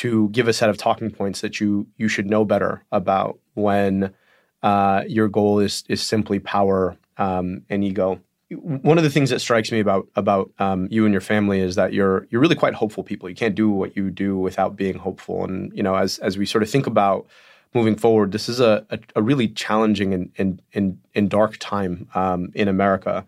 to 0.00 0.30
give 0.30 0.48
a 0.48 0.52
set 0.54 0.70
of 0.70 0.78
talking 0.78 1.10
points 1.10 1.42
that 1.42 1.60
you 1.60 1.86
you 1.98 2.08
should 2.08 2.26
know 2.26 2.42
better 2.42 2.82
about 2.90 3.38
when 3.52 4.14
uh, 4.62 5.02
your 5.06 5.28
goal 5.28 5.58
is 5.58 5.84
is 5.88 6.00
simply 6.00 6.38
power 6.38 6.96
um, 7.18 7.62
and 7.68 7.84
ego. 7.84 8.18
One 8.50 8.96
of 8.96 9.04
the 9.04 9.10
things 9.10 9.28
that 9.28 9.40
strikes 9.40 9.70
me 9.70 9.78
about 9.78 10.08
about 10.16 10.50
um, 10.58 10.88
you 10.90 11.04
and 11.04 11.12
your 11.12 11.20
family 11.20 11.60
is 11.60 11.74
that 11.74 11.92
you're 11.92 12.26
you're 12.30 12.40
really 12.40 12.54
quite 12.54 12.72
hopeful 12.72 13.04
people. 13.04 13.28
You 13.28 13.34
can't 13.34 13.54
do 13.54 13.68
what 13.68 13.94
you 13.94 14.10
do 14.10 14.38
without 14.38 14.74
being 14.74 14.96
hopeful. 14.96 15.44
And 15.44 15.70
you 15.76 15.82
know, 15.82 15.94
as 15.94 16.16
as 16.20 16.38
we 16.38 16.46
sort 16.46 16.62
of 16.62 16.70
think 16.70 16.86
about 16.86 17.26
moving 17.74 17.94
forward, 17.94 18.32
this 18.32 18.48
is 18.48 18.58
a 18.58 18.86
a, 18.88 18.98
a 19.16 19.22
really 19.22 19.48
challenging 19.48 20.14
and 20.14 20.32
and 20.38 20.62
and, 20.72 20.98
and 21.14 21.28
dark 21.28 21.58
time 21.58 22.08
um, 22.14 22.52
in 22.54 22.68
America. 22.68 23.26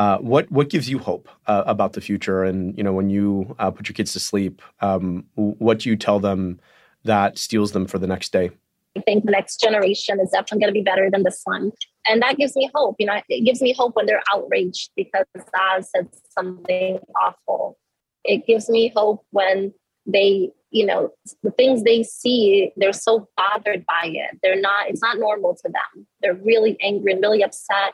Uh, 0.00 0.16
what 0.20 0.50
what 0.50 0.70
gives 0.70 0.88
you 0.88 0.98
hope 0.98 1.28
uh, 1.46 1.62
about 1.66 1.92
the 1.92 2.00
future? 2.00 2.42
And 2.42 2.74
you 2.74 2.82
know, 2.82 2.94
when 2.94 3.10
you 3.10 3.54
uh, 3.58 3.70
put 3.70 3.86
your 3.86 3.92
kids 3.92 4.14
to 4.14 4.20
sleep, 4.20 4.62
um, 4.80 5.26
what 5.34 5.80
do 5.80 5.90
you 5.90 5.96
tell 5.96 6.18
them 6.18 6.58
that 7.04 7.36
steels 7.36 7.72
them 7.72 7.84
for 7.86 7.98
the 7.98 8.06
next 8.06 8.32
day? 8.32 8.50
I 8.96 9.02
think 9.02 9.26
the 9.26 9.30
next 9.30 9.60
generation 9.60 10.18
is 10.18 10.30
definitely 10.30 10.60
going 10.60 10.72
to 10.72 10.80
be 10.80 10.82
better 10.82 11.10
than 11.10 11.22
this 11.22 11.42
one. 11.44 11.72
And 12.06 12.22
that 12.22 12.38
gives 12.38 12.56
me 12.56 12.70
hope. 12.74 12.96
You 12.98 13.08
know, 13.08 13.20
it 13.28 13.44
gives 13.44 13.60
me 13.60 13.74
hope 13.74 13.94
when 13.94 14.06
they're 14.06 14.22
outraged 14.32 14.90
because 14.96 15.26
Oz 15.36 15.90
said 15.94 16.08
something 16.30 16.98
awful. 17.22 17.76
It 18.24 18.46
gives 18.46 18.70
me 18.70 18.90
hope 18.96 19.26
when 19.32 19.74
they, 20.06 20.50
you 20.70 20.86
know, 20.86 21.10
the 21.42 21.50
things 21.50 21.82
they 21.82 22.04
see, 22.04 22.72
they're 22.78 22.94
so 22.94 23.28
bothered 23.36 23.84
by 23.84 24.04
it. 24.06 24.38
They're 24.42 24.60
not, 24.60 24.88
it's 24.88 25.02
not 25.02 25.18
normal 25.18 25.56
to 25.56 25.68
them. 25.68 26.06
They're 26.22 26.40
really 26.42 26.78
angry 26.80 27.12
and 27.12 27.20
really 27.20 27.44
upset. 27.44 27.92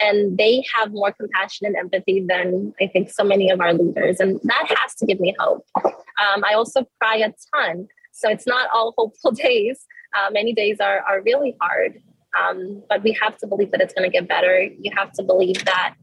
And 0.00 0.36
they 0.36 0.64
have 0.74 0.92
more 0.92 1.12
compassion 1.12 1.66
and 1.66 1.76
empathy 1.76 2.24
than 2.28 2.74
I 2.80 2.88
think 2.88 3.10
so 3.10 3.24
many 3.24 3.50
of 3.50 3.60
our 3.60 3.72
leaders. 3.72 4.20
And 4.20 4.40
that 4.42 4.66
has 4.68 4.94
to 4.96 5.06
give 5.06 5.20
me 5.20 5.34
hope. 5.38 5.64
Um, 5.76 6.44
I 6.44 6.54
also 6.54 6.84
cry 7.00 7.16
a 7.16 7.32
ton. 7.54 7.88
So 8.12 8.28
it's 8.28 8.46
not 8.46 8.68
all 8.72 8.94
hopeful 8.96 9.30
days 9.32 9.86
uh, 10.14 10.30
many 10.30 10.52
days 10.52 10.78
are, 10.80 11.00
are 11.00 11.20
really 11.22 11.56
hard. 11.60 12.00
Um, 12.40 12.82
but 12.88 13.02
we 13.02 13.16
have 13.20 13.36
to 13.38 13.46
believe 13.46 13.70
that 13.72 13.80
it's 13.80 13.94
going 13.94 14.10
to 14.10 14.12
get 14.12 14.28
better. 14.28 14.62
You 14.62 14.90
have 14.96 15.12
to 15.12 15.22
believe 15.22 15.64
that 15.64 15.94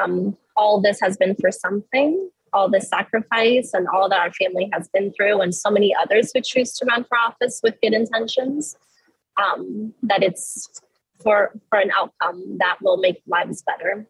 um, 0.00 0.36
all 0.56 0.80
this 0.80 1.00
has 1.00 1.16
been 1.16 1.36
for 1.36 1.50
something, 1.50 2.30
all 2.52 2.68
this 2.68 2.88
sacrifice 2.88 3.72
and 3.72 3.86
all 3.88 4.08
that 4.08 4.20
our 4.20 4.32
family 4.32 4.68
has 4.72 4.88
been 4.92 5.12
through, 5.12 5.40
and 5.40 5.54
so 5.54 5.70
many 5.70 5.94
others 5.94 6.32
who 6.34 6.40
choose 6.40 6.72
to 6.74 6.86
run 6.86 7.04
for 7.04 7.18
office 7.18 7.60
with 7.62 7.74
good 7.82 7.92
intentions, 7.92 8.76
um, 9.36 9.92
that 10.02 10.22
it's 10.22 10.80
for, 11.22 11.52
for 11.68 11.78
an 11.78 11.90
outcome 11.92 12.58
that 12.58 12.76
will 12.82 12.96
make 12.96 13.22
lives 13.26 13.62
better. 13.62 14.06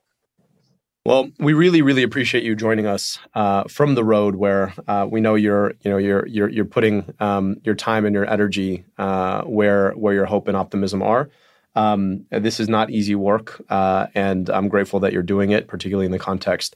Well, 1.06 1.30
we 1.38 1.52
really, 1.52 1.82
really 1.82 2.02
appreciate 2.02 2.42
you 2.42 2.56
joining 2.56 2.86
us 2.86 3.20
uh, 3.34 3.62
from 3.68 3.94
the 3.94 4.02
road, 4.02 4.34
where 4.34 4.74
uh, 4.88 5.06
we 5.08 5.20
know 5.20 5.36
you're, 5.36 5.74
you 5.82 5.90
know, 5.92 5.98
you're 5.98 6.26
you're 6.26 6.48
you're 6.48 6.64
putting 6.64 7.14
um, 7.20 7.60
your 7.62 7.76
time 7.76 8.06
and 8.06 8.12
your 8.12 8.28
energy 8.28 8.84
uh, 8.98 9.42
where 9.42 9.92
where 9.92 10.14
your 10.14 10.24
hope 10.24 10.48
and 10.48 10.56
optimism 10.56 11.02
are. 11.02 11.30
Um, 11.76 12.26
this 12.30 12.58
is 12.58 12.68
not 12.68 12.90
easy 12.90 13.14
work, 13.14 13.62
uh, 13.68 14.08
and 14.16 14.50
I'm 14.50 14.66
grateful 14.66 14.98
that 14.98 15.12
you're 15.12 15.22
doing 15.22 15.52
it, 15.52 15.68
particularly 15.68 16.06
in 16.06 16.12
the 16.12 16.18
context 16.18 16.74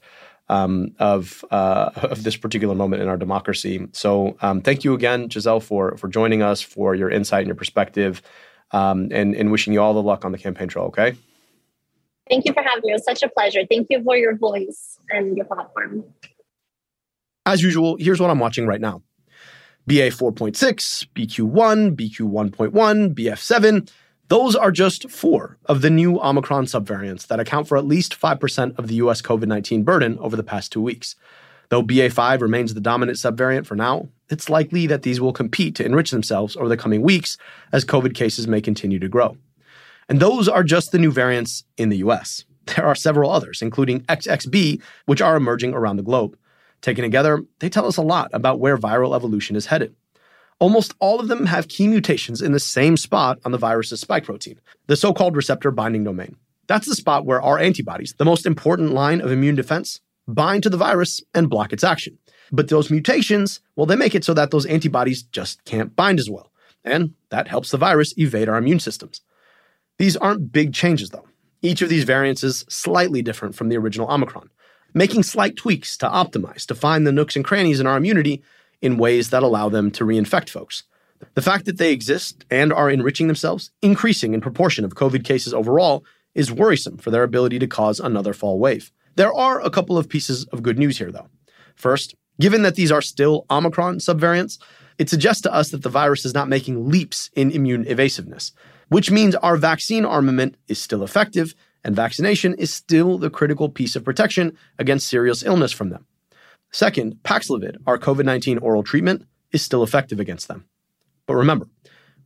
um, 0.48 0.94
of 1.00 1.44
uh, 1.50 1.90
of 1.96 2.22
this 2.22 2.36
particular 2.36 2.76
moment 2.76 3.02
in 3.02 3.08
our 3.08 3.16
democracy. 3.16 3.88
So, 3.90 4.36
um, 4.42 4.60
thank 4.60 4.84
you 4.84 4.94
again, 4.94 5.28
Giselle, 5.28 5.58
for 5.58 5.96
for 5.96 6.06
joining 6.06 6.40
us, 6.40 6.60
for 6.60 6.94
your 6.94 7.10
insight 7.10 7.40
and 7.40 7.48
your 7.48 7.56
perspective, 7.56 8.22
um, 8.72 9.08
and 9.10 9.34
and 9.34 9.50
wishing 9.50 9.72
you 9.72 9.80
all 9.80 9.94
the 9.94 10.02
luck 10.02 10.24
on 10.24 10.32
the 10.32 10.38
campaign 10.38 10.68
trail. 10.68 10.86
Okay. 10.86 11.16
Thank 12.28 12.44
you 12.44 12.52
for 12.52 12.62
having 12.62 12.82
me. 12.84 12.90
It 12.90 12.94
was 12.94 13.04
such 13.04 13.22
a 13.24 13.28
pleasure. 13.28 13.62
Thank 13.68 13.88
you 13.90 14.02
for 14.04 14.16
your 14.16 14.36
voice 14.36 14.98
and 15.10 15.36
your 15.36 15.46
platform. 15.46 16.04
As 17.44 17.62
usual, 17.62 17.96
here's 17.98 18.20
what 18.20 18.30
I'm 18.30 18.38
watching 18.38 18.66
right 18.66 18.80
now 18.80 19.02
BA 19.86 20.10
4.6, 20.10 20.54
BQ1, 21.14 21.96
BQ 21.96 22.50
1.1, 22.52 23.14
BF7. 23.14 23.90
Those 24.28 24.54
are 24.54 24.70
just 24.70 25.10
four 25.10 25.58
of 25.66 25.82
the 25.82 25.90
new 25.90 26.20
Omicron 26.20 26.66
subvariants 26.66 27.26
that 27.26 27.40
account 27.40 27.66
for 27.66 27.76
at 27.76 27.84
least 27.84 28.18
5% 28.18 28.78
of 28.78 28.86
the 28.86 28.94
US 28.96 29.20
COVID 29.20 29.48
19 29.48 29.82
burden 29.82 30.16
over 30.20 30.36
the 30.36 30.44
past 30.44 30.70
two 30.70 30.80
weeks. 30.80 31.16
Though 31.70 31.84
BA5 31.84 32.40
remains 32.40 32.74
the 32.74 32.80
dominant 32.80 33.16
subvariant 33.16 33.64
for 33.64 33.76
now, 33.76 34.08
it's 34.28 34.50
likely 34.50 34.88
that 34.88 35.02
these 35.02 35.20
will 35.20 35.32
compete 35.32 35.76
to 35.76 35.84
enrich 35.84 36.10
themselves 36.10 36.56
over 36.56 36.68
the 36.68 36.76
coming 36.76 37.00
weeks 37.00 37.38
as 37.72 37.84
COVID 37.84 38.14
cases 38.14 38.48
may 38.48 38.60
continue 38.60 38.98
to 38.98 39.08
grow. 39.08 39.36
And 40.08 40.18
those 40.18 40.48
are 40.48 40.64
just 40.64 40.90
the 40.90 40.98
new 40.98 41.12
variants 41.12 41.62
in 41.76 41.88
the 41.88 41.98
US. 41.98 42.44
There 42.66 42.84
are 42.84 42.94
several 42.94 43.30
others, 43.30 43.62
including 43.62 44.02
XXB, 44.02 44.82
which 45.06 45.22
are 45.22 45.36
emerging 45.36 45.74
around 45.74 45.96
the 45.96 46.02
globe. 46.02 46.36
Taken 46.82 47.02
together, 47.02 47.42
they 47.58 47.68
tell 47.68 47.86
us 47.86 47.96
a 47.96 48.02
lot 48.02 48.30
about 48.32 48.60
where 48.60 48.76
viral 48.76 49.14
evolution 49.14 49.56
is 49.56 49.66
headed. 49.66 49.94
Almost 50.58 50.94
all 50.98 51.20
of 51.20 51.28
them 51.28 51.46
have 51.46 51.68
key 51.68 51.88
mutations 51.88 52.42
in 52.42 52.52
the 52.52 52.60
same 52.60 52.96
spot 52.96 53.38
on 53.44 53.52
the 53.52 53.58
virus's 53.58 54.00
spike 54.00 54.24
protein, 54.24 54.60
the 54.86 54.96
so 54.96 55.12
called 55.12 55.36
receptor 55.36 55.70
binding 55.70 56.04
domain. 56.04 56.36
That's 56.66 56.86
the 56.86 56.94
spot 56.94 57.24
where 57.24 57.42
our 57.42 57.58
antibodies, 57.58 58.14
the 58.18 58.24
most 58.24 58.46
important 58.46 58.92
line 58.92 59.20
of 59.20 59.32
immune 59.32 59.56
defense, 59.56 60.00
bind 60.34 60.62
to 60.62 60.70
the 60.70 60.76
virus 60.76 61.22
and 61.34 61.50
block 61.50 61.72
its 61.72 61.84
action. 61.84 62.18
But 62.52 62.68
those 62.68 62.90
mutations, 62.90 63.60
well, 63.76 63.86
they 63.86 63.96
make 63.96 64.14
it 64.14 64.24
so 64.24 64.34
that 64.34 64.50
those 64.50 64.66
antibodies 64.66 65.22
just 65.22 65.64
can't 65.64 65.94
bind 65.94 66.18
as 66.18 66.28
well. 66.28 66.50
And 66.84 67.14
that 67.30 67.48
helps 67.48 67.70
the 67.70 67.76
virus 67.76 68.14
evade 68.16 68.48
our 68.48 68.58
immune 68.58 68.80
systems. 68.80 69.20
These 69.98 70.16
aren't 70.16 70.52
big 70.52 70.72
changes, 70.72 71.10
though. 71.10 71.26
Each 71.62 71.82
of 71.82 71.90
these 71.90 72.04
variants 72.04 72.42
is 72.42 72.64
slightly 72.68 73.22
different 73.22 73.54
from 73.54 73.68
the 73.68 73.76
original 73.76 74.10
Omicron, 74.10 74.50
making 74.94 75.22
slight 75.22 75.56
tweaks 75.56 75.96
to 75.98 76.08
optimize 76.08 76.64
to 76.66 76.74
find 76.74 77.06
the 77.06 77.12
nooks 77.12 77.36
and 77.36 77.44
crannies 77.44 77.80
in 77.80 77.86
our 77.86 77.98
immunity 77.98 78.42
in 78.80 78.96
ways 78.96 79.30
that 79.30 79.42
allow 79.42 79.68
them 79.68 79.90
to 79.90 80.04
reinfect 80.04 80.48
folks. 80.48 80.84
The 81.34 81.42
fact 81.42 81.66
that 81.66 81.76
they 81.76 81.92
exist 81.92 82.46
and 82.50 82.72
are 82.72 82.90
enriching 82.90 83.26
themselves, 83.26 83.70
increasing 83.82 84.32
in 84.32 84.40
proportion 84.40 84.86
of 84.86 84.94
COVID 84.94 85.22
cases 85.22 85.52
overall, 85.52 86.02
is 86.34 86.50
worrisome 86.50 86.96
for 86.96 87.10
their 87.10 87.22
ability 87.22 87.58
to 87.58 87.66
cause 87.66 88.00
another 88.00 88.32
fall 88.32 88.58
wave. 88.58 88.90
There 89.16 89.32
are 89.32 89.60
a 89.60 89.70
couple 89.70 89.98
of 89.98 90.08
pieces 90.08 90.44
of 90.46 90.62
good 90.62 90.78
news 90.78 90.98
here, 90.98 91.12
though. 91.12 91.28
First, 91.74 92.14
given 92.40 92.62
that 92.62 92.74
these 92.74 92.92
are 92.92 93.02
still 93.02 93.46
Omicron 93.50 93.98
subvariants, 93.98 94.58
it 94.98 95.08
suggests 95.08 95.42
to 95.42 95.52
us 95.52 95.70
that 95.70 95.82
the 95.82 95.88
virus 95.88 96.24
is 96.24 96.34
not 96.34 96.48
making 96.48 96.88
leaps 96.88 97.30
in 97.34 97.50
immune 97.50 97.86
evasiveness 97.86 98.52
which 98.90 99.10
means 99.10 99.34
our 99.36 99.56
vaccine 99.56 100.04
armament 100.04 100.56
is 100.68 100.78
still 100.78 101.02
effective 101.02 101.54
and 101.82 101.96
vaccination 101.96 102.54
is 102.54 102.74
still 102.74 103.16
the 103.16 103.30
critical 103.30 103.70
piece 103.70 103.96
of 103.96 104.04
protection 104.04 104.56
against 104.78 105.08
serious 105.08 105.42
illness 105.42 105.72
from 105.72 105.88
them. 105.88 106.04
Second, 106.72 107.16
Paxlovid, 107.24 107.76
our 107.86 107.98
COVID 107.98 108.24
19 108.24 108.58
oral 108.58 108.82
treatment, 108.82 109.24
is 109.52 109.62
still 109.62 109.82
effective 109.82 110.20
against 110.20 110.48
them. 110.48 110.66
But 111.26 111.36
remember, 111.36 111.66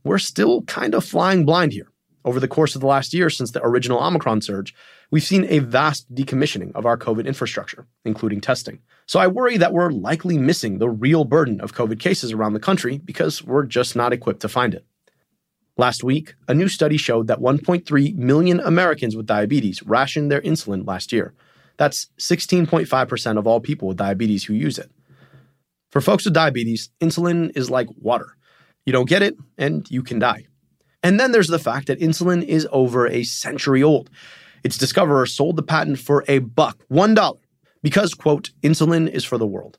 we're 0.03 0.17
still 0.17 0.63
kind 0.63 0.93
of 0.93 1.05
flying 1.05 1.45
blind 1.45 1.71
here. 1.71 1.87
Over 2.25 2.39
the 2.39 2.47
course 2.47 2.73
of 2.73 2.81
the 2.81 2.87
last 2.87 3.13
year 3.13 3.29
since 3.29 3.51
the 3.51 3.63
original 3.63 4.03
Omicron 4.03 4.41
surge, 4.41 4.73
we've 5.11 5.23
seen 5.23 5.45
a 5.49 5.59
vast 5.59 6.13
decommissioning 6.13 6.71
of 6.75 6.85
our 6.85 6.97
COVID 6.97 7.25
infrastructure, 7.25 7.87
including 8.03 8.41
testing. 8.41 8.79
So 9.05 9.19
I 9.19 9.27
worry 9.27 9.57
that 9.57 9.73
we're 9.73 9.91
likely 9.91 10.37
missing 10.37 10.77
the 10.77 10.89
real 10.89 11.25
burden 11.25 11.61
of 11.61 11.73
COVID 11.73 11.99
cases 11.99 12.31
around 12.31 12.53
the 12.53 12.59
country 12.59 12.97
because 12.97 13.43
we're 13.43 13.65
just 13.65 13.95
not 13.95 14.13
equipped 14.13 14.41
to 14.41 14.49
find 14.49 14.73
it. 14.73 14.85
Last 15.77 16.03
week, 16.03 16.35
a 16.47 16.53
new 16.53 16.69
study 16.69 16.97
showed 16.97 17.27
that 17.27 17.39
1.3 17.39 18.15
million 18.15 18.59
Americans 18.61 19.15
with 19.15 19.25
diabetes 19.25 19.83
rationed 19.83 20.31
their 20.31 20.41
insulin 20.41 20.87
last 20.87 21.11
year. 21.11 21.33
That's 21.77 22.07
16.5% 22.17 23.37
of 23.37 23.45
all 23.45 23.59
people 23.59 23.89
with 23.89 23.97
diabetes 23.97 24.45
who 24.45 24.53
use 24.53 24.79
it. 24.79 24.89
For 25.91 25.99
folks 26.01 26.25
with 26.25 26.33
diabetes, 26.33 26.89
insulin 27.01 27.55
is 27.55 27.69
like 27.69 27.87
water. 28.01 28.37
You 28.85 28.93
don't 28.93 29.09
get 29.09 29.21
it, 29.21 29.35
and 29.57 29.89
you 29.89 30.03
can 30.03 30.19
die. 30.19 30.45
And 31.03 31.19
then 31.19 31.31
there's 31.31 31.49
the 31.49 31.59
fact 31.59 31.87
that 31.87 31.99
insulin 31.99 32.43
is 32.43 32.67
over 32.71 33.07
a 33.07 33.23
century 33.23 33.83
old. 33.83 34.09
Its 34.65 34.79
discoverer 34.79 35.27
sold 35.27 35.57
the 35.57 35.61
patent 35.61 35.99
for 35.99 36.25
a 36.27 36.39
buck, 36.39 36.83
$1, 36.91 37.37
because, 37.83 38.15
quote, 38.15 38.49
insulin 38.63 39.07
is 39.07 39.23
for 39.23 39.37
the 39.37 39.45
world. 39.45 39.77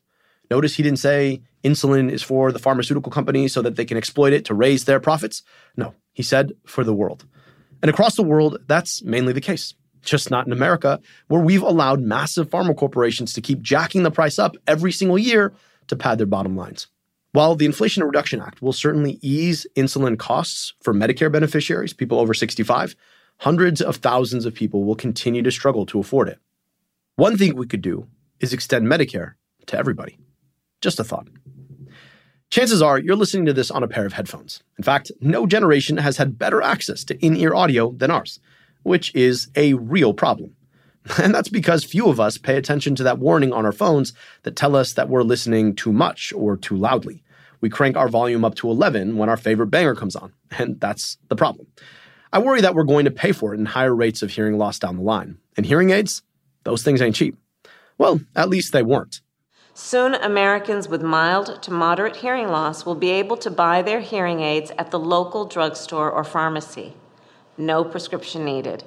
Notice 0.49 0.77
he 0.77 0.81
didn't 0.81 0.99
say 0.99 1.41
insulin 1.61 2.09
is 2.09 2.23
for 2.23 2.53
the 2.53 2.57
pharmaceutical 2.57 3.11
companies 3.11 3.51
so 3.51 3.61
that 3.61 3.75
they 3.75 3.83
can 3.83 3.97
exploit 3.97 4.31
it 4.31 4.45
to 4.45 4.53
raise 4.53 4.85
their 4.85 5.01
profits. 5.01 5.43
No, 5.75 5.93
he 6.13 6.23
said 6.23 6.53
for 6.65 6.85
the 6.85 6.93
world. 6.93 7.25
And 7.81 7.89
across 7.89 8.15
the 8.15 8.23
world, 8.23 8.59
that's 8.67 9.03
mainly 9.03 9.33
the 9.33 9.41
case. 9.41 9.73
Just 10.03 10.31
not 10.31 10.47
in 10.47 10.53
America, 10.53 11.01
where 11.27 11.41
we've 11.41 11.63
allowed 11.63 11.99
massive 11.99 12.49
pharma 12.49 12.73
corporations 12.73 13.33
to 13.33 13.41
keep 13.41 13.61
jacking 13.61 14.03
the 14.03 14.09
price 14.09 14.39
up 14.39 14.55
every 14.67 14.93
single 14.93 15.17
year 15.17 15.51
to 15.87 15.97
pad 15.97 16.17
their 16.17 16.25
bottom 16.25 16.55
lines. 16.55 16.87
While 17.33 17.55
the 17.55 17.65
Inflation 17.65 18.05
Reduction 18.05 18.39
Act 18.39 18.61
will 18.61 18.71
certainly 18.71 19.19
ease 19.21 19.67
insulin 19.75 20.17
costs 20.17 20.75
for 20.81 20.93
Medicare 20.93 21.29
beneficiaries, 21.29 21.91
people 21.91 22.21
over 22.21 22.33
65, 22.33 22.95
hundreds 23.37 23.81
of 23.81 23.97
thousands 23.97 24.45
of 24.45 24.53
people 24.53 24.83
will 24.83 24.95
continue 24.95 25.41
to 25.43 25.51
struggle 25.51 25.85
to 25.87 25.99
afford 25.99 26.29
it. 26.29 26.39
One 27.15 27.37
thing 27.37 27.55
we 27.55 27.67
could 27.67 27.81
do 27.81 28.07
is 28.39 28.53
extend 28.53 28.87
Medicare 28.87 29.33
to 29.67 29.77
everybody. 29.77 30.17
Just 30.81 30.99
a 30.99 31.03
thought. 31.03 31.27
Chances 32.49 32.81
are 32.81 32.97
you're 32.97 33.15
listening 33.15 33.45
to 33.45 33.53
this 33.53 33.69
on 33.69 33.83
a 33.83 33.87
pair 33.87 34.05
of 34.05 34.13
headphones. 34.13 34.63
In 34.77 34.83
fact, 34.83 35.11
no 35.19 35.45
generation 35.45 35.97
has 35.97 36.17
had 36.17 36.39
better 36.39 36.61
access 36.61 37.03
to 37.05 37.25
in 37.25 37.35
ear 37.35 37.53
audio 37.53 37.91
than 37.91 38.11
ours, 38.11 38.39
which 38.83 39.13
is 39.13 39.49
a 39.55 39.73
real 39.73 40.13
problem. 40.13 40.53
And 41.23 41.33
that's 41.33 41.49
because 41.49 41.85
few 41.85 42.09
of 42.09 42.19
us 42.19 42.37
pay 42.37 42.57
attention 42.57 42.93
to 42.95 43.03
that 43.03 43.19
warning 43.19 43.53
on 43.53 43.65
our 43.65 43.71
phones 43.71 44.13
that 44.43 44.57
tell 44.57 44.75
us 44.75 44.93
that 44.93 45.07
we're 45.07 45.23
listening 45.23 45.73
too 45.73 45.93
much 45.93 46.33
or 46.33 46.57
too 46.57 46.75
loudly. 46.75 47.23
We 47.61 47.69
crank 47.69 47.95
our 47.95 48.09
volume 48.09 48.43
up 48.43 48.55
to 48.55 48.69
11 48.69 49.15
when 49.15 49.29
our 49.29 49.37
favorite 49.37 49.67
banger 49.67 49.95
comes 49.95 50.17
on, 50.17 50.33
and 50.51 50.79
that's 50.81 51.17
the 51.29 51.35
problem. 51.35 51.67
I 52.31 52.39
worry 52.39 52.61
that 52.61 52.75
we're 52.75 52.83
going 52.83 53.05
to 53.05 53.11
pay 53.11 53.31
for 53.31 53.53
it 53.53 53.59
in 53.59 53.65
higher 53.65 53.95
rates 53.95 54.21
of 54.21 54.31
hearing 54.31 54.57
loss 54.57 54.79
down 54.79 54.97
the 54.97 55.03
line. 55.03 55.37
And 55.55 55.65
hearing 55.65 55.91
aids, 55.91 56.21
those 56.63 56.83
things 56.83 57.01
ain't 57.01 57.15
cheap. 57.15 57.37
Well, 57.97 58.21
at 58.35 58.49
least 58.49 58.73
they 58.73 58.83
weren't. 58.83 59.21
Soon, 59.73 60.15
Americans 60.15 60.89
with 60.89 61.03
mild 61.03 61.61
to 61.61 61.71
moderate 61.71 62.15
hearing 62.15 62.47
loss 62.47 62.85
will 62.85 62.95
be 62.95 63.11
able 63.11 63.37
to 63.37 63.51
buy 63.51 63.81
their 63.81 63.99
hearing 63.99 64.41
aids 64.41 64.71
at 64.77 64.91
the 64.91 64.99
local 64.99 65.45
drugstore 65.45 66.11
or 66.11 66.23
pharmacy. 66.23 66.93
No 67.57 67.83
prescription 67.83 68.43
needed. 68.43 68.83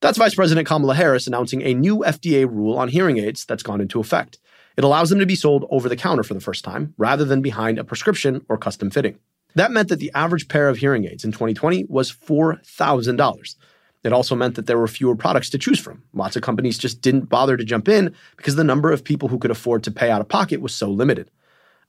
That's 0.00 0.18
Vice 0.18 0.34
President 0.34 0.68
Kamala 0.68 0.94
Harris 0.94 1.26
announcing 1.26 1.62
a 1.62 1.74
new 1.74 1.98
FDA 1.98 2.46
rule 2.46 2.78
on 2.78 2.88
hearing 2.88 3.18
aids 3.18 3.44
that's 3.44 3.62
gone 3.62 3.80
into 3.80 4.00
effect. 4.00 4.38
It 4.76 4.84
allows 4.84 5.10
them 5.10 5.18
to 5.18 5.26
be 5.26 5.34
sold 5.34 5.66
over 5.70 5.88
the 5.88 5.96
counter 5.96 6.22
for 6.22 6.34
the 6.34 6.40
first 6.40 6.62
time, 6.62 6.94
rather 6.96 7.24
than 7.24 7.42
behind 7.42 7.78
a 7.78 7.84
prescription 7.84 8.44
or 8.48 8.56
custom 8.56 8.90
fitting. 8.90 9.18
That 9.54 9.70
meant 9.70 9.88
that 9.88 9.98
the 9.98 10.12
average 10.14 10.48
pair 10.48 10.68
of 10.68 10.78
hearing 10.78 11.04
aids 11.04 11.24
in 11.24 11.32
2020 11.32 11.86
was 11.88 12.12
$4,000. 12.12 13.56
It 14.04 14.12
also 14.12 14.36
meant 14.36 14.54
that 14.54 14.66
there 14.66 14.78
were 14.78 14.88
fewer 14.88 15.16
products 15.16 15.50
to 15.50 15.58
choose 15.58 15.80
from. 15.80 16.02
Lots 16.12 16.36
of 16.36 16.42
companies 16.42 16.78
just 16.78 17.00
didn't 17.00 17.28
bother 17.28 17.56
to 17.56 17.64
jump 17.64 17.88
in 17.88 18.14
because 18.36 18.56
the 18.56 18.64
number 18.64 18.92
of 18.92 19.04
people 19.04 19.28
who 19.28 19.38
could 19.38 19.50
afford 19.50 19.82
to 19.84 19.90
pay 19.90 20.10
out 20.10 20.20
of 20.20 20.28
pocket 20.28 20.60
was 20.60 20.74
so 20.74 20.88
limited. 20.88 21.30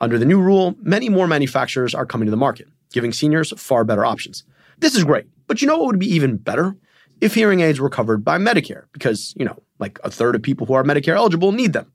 Under 0.02 0.18
the 0.18 0.26
new 0.26 0.42
rule, 0.42 0.76
many 0.82 1.10
more 1.10 1.28
manufacturers 1.28 1.94
are 1.94 2.06
coming 2.06 2.26
to 2.26 2.32
the 2.32 2.38
market, 2.38 2.68
giving 2.92 3.14
seniors 3.14 3.54
far 3.58 3.84
better 3.84 4.06
options. 4.06 4.44
This 4.80 4.96
is 4.96 5.04
great, 5.04 5.28
but 5.48 5.62
you 5.62 5.68
know 5.68 5.78
what 5.78 5.88
would 5.88 6.00
be 6.00 6.14
even 6.14 6.38
better? 6.38 6.76
if 7.22 7.34
hearing 7.34 7.60
aids 7.60 7.80
were 7.80 7.90
covered 7.90 8.24
by 8.24 8.38
Medicare, 8.38 8.84
because, 8.94 9.34
you 9.38 9.46
know, 9.46 9.58
like 9.80 10.00
a 10.04 10.12
third 10.12 10.36
of 10.36 10.42
people 10.42 10.66
who 10.66 10.74
are 10.74 10.84
Medicare 10.84 11.16
eligible 11.16 11.52
need 11.52 11.74
them. 11.74 11.92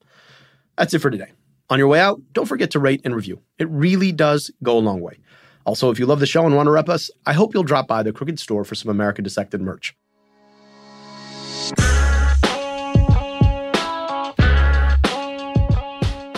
That's 0.76 0.92
it 0.94 0.98
for 1.00 1.10
today. 1.10 1.32
On 1.70 1.78
your 1.78 1.88
way 1.88 2.00
out, 2.00 2.20
don't 2.32 2.46
forget 2.46 2.70
to 2.72 2.78
rate 2.78 3.00
and 3.04 3.14
review. 3.14 3.40
It 3.58 3.68
really 3.70 4.12
does 4.12 4.50
go 4.62 4.76
a 4.76 4.80
long 4.80 5.00
way. 5.00 5.18
Also, 5.66 5.90
if 5.90 5.98
you 5.98 6.04
love 6.04 6.20
the 6.20 6.26
show 6.26 6.44
and 6.44 6.54
want 6.54 6.66
to 6.66 6.70
rep 6.70 6.88
us, 6.88 7.10
I 7.24 7.32
hope 7.32 7.54
you'll 7.54 7.62
drop 7.62 7.88
by 7.88 8.02
the 8.02 8.12
Crooked 8.12 8.38
Store 8.38 8.64
for 8.64 8.74
some 8.74 8.90
America 8.90 9.22
Dissected 9.22 9.62
merch. 9.62 9.96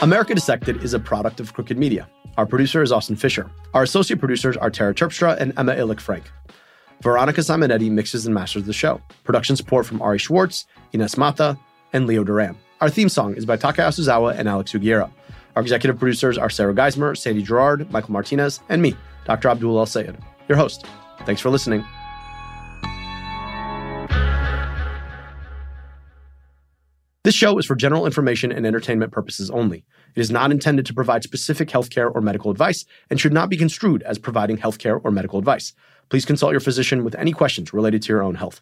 America 0.02 0.34
Dissected 0.34 0.84
is 0.84 0.94
a 0.94 1.00
product 1.00 1.40
of 1.40 1.52
Crooked 1.54 1.76
Media. 1.76 2.08
Our 2.36 2.46
producer 2.46 2.82
is 2.82 2.92
Austin 2.92 3.16
Fisher. 3.16 3.50
Our 3.74 3.82
associate 3.82 4.20
producers 4.20 4.56
are 4.56 4.70
Tara 4.70 4.94
Terpstra 4.94 5.36
and 5.40 5.52
Emma 5.58 5.74
Illich 5.74 6.00
Frank. 6.00 6.30
Veronica 7.02 7.40
Simonetti 7.40 7.90
mixes 7.90 8.26
and 8.26 8.34
masters 8.34 8.64
the 8.64 8.72
show. 8.72 9.00
Production 9.24 9.56
support 9.56 9.86
from 9.86 10.00
Ari 10.00 10.18
Schwartz, 10.18 10.66
Ines 10.92 11.16
Mata, 11.16 11.58
and 11.92 12.06
Leo 12.06 12.22
Duran. 12.22 12.56
Our 12.80 12.90
theme 12.90 13.08
song 13.08 13.34
is 13.34 13.44
by 13.44 13.56
Taka 13.56 13.82
Yasuzawa 13.82 14.38
and 14.38 14.48
Alex 14.48 14.72
Sugiura. 14.72 15.10
Our 15.56 15.62
executive 15.62 15.98
producers 15.98 16.38
are 16.38 16.50
Sarah 16.50 16.74
Geismer, 16.74 17.16
Sandy 17.16 17.42
Girard, 17.42 17.90
Michael 17.90 18.12
Martinez, 18.12 18.60
and 18.68 18.82
me, 18.82 18.94
Dr. 19.26 19.48
Abdul 19.48 19.78
El-Sayed, 19.78 20.16
your 20.48 20.56
host. 20.56 20.86
Thanks 21.24 21.40
for 21.40 21.50
listening. 21.50 21.84
This 27.24 27.34
show 27.34 27.58
is 27.58 27.66
for 27.66 27.74
general 27.74 28.06
information 28.06 28.52
and 28.52 28.64
entertainment 28.64 29.10
purposes 29.10 29.50
only. 29.50 29.84
It 30.14 30.20
is 30.20 30.30
not 30.30 30.52
intended 30.52 30.86
to 30.86 30.94
provide 30.94 31.24
specific 31.24 31.68
healthcare 31.68 32.14
or 32.14 32.20
medical 32.20 32.52
advice 32.52 32.84
and 33.10 33.20
should 33.20 33.32
not 33.32 33.50
be 33.50 33.56
construed 33.56 34.04
as 34.04 34.16
providing 34.16 34.58
healthcare 34.58 35.00
or 35.02 35.10
medical 35.10 35.40
advice. 35.40 35.72
Please 36.08 36.24
consult 36.24 36.52
your 36.52 36.60
physician 36.60 37.02
with 37.02 37.16
any 37.16 37.32
questions 37.32 37.72
related 37.72 38.02
to 38.02 38.12
your 38.12 38.22
own 38.22 38.36
health. 38.36 38.60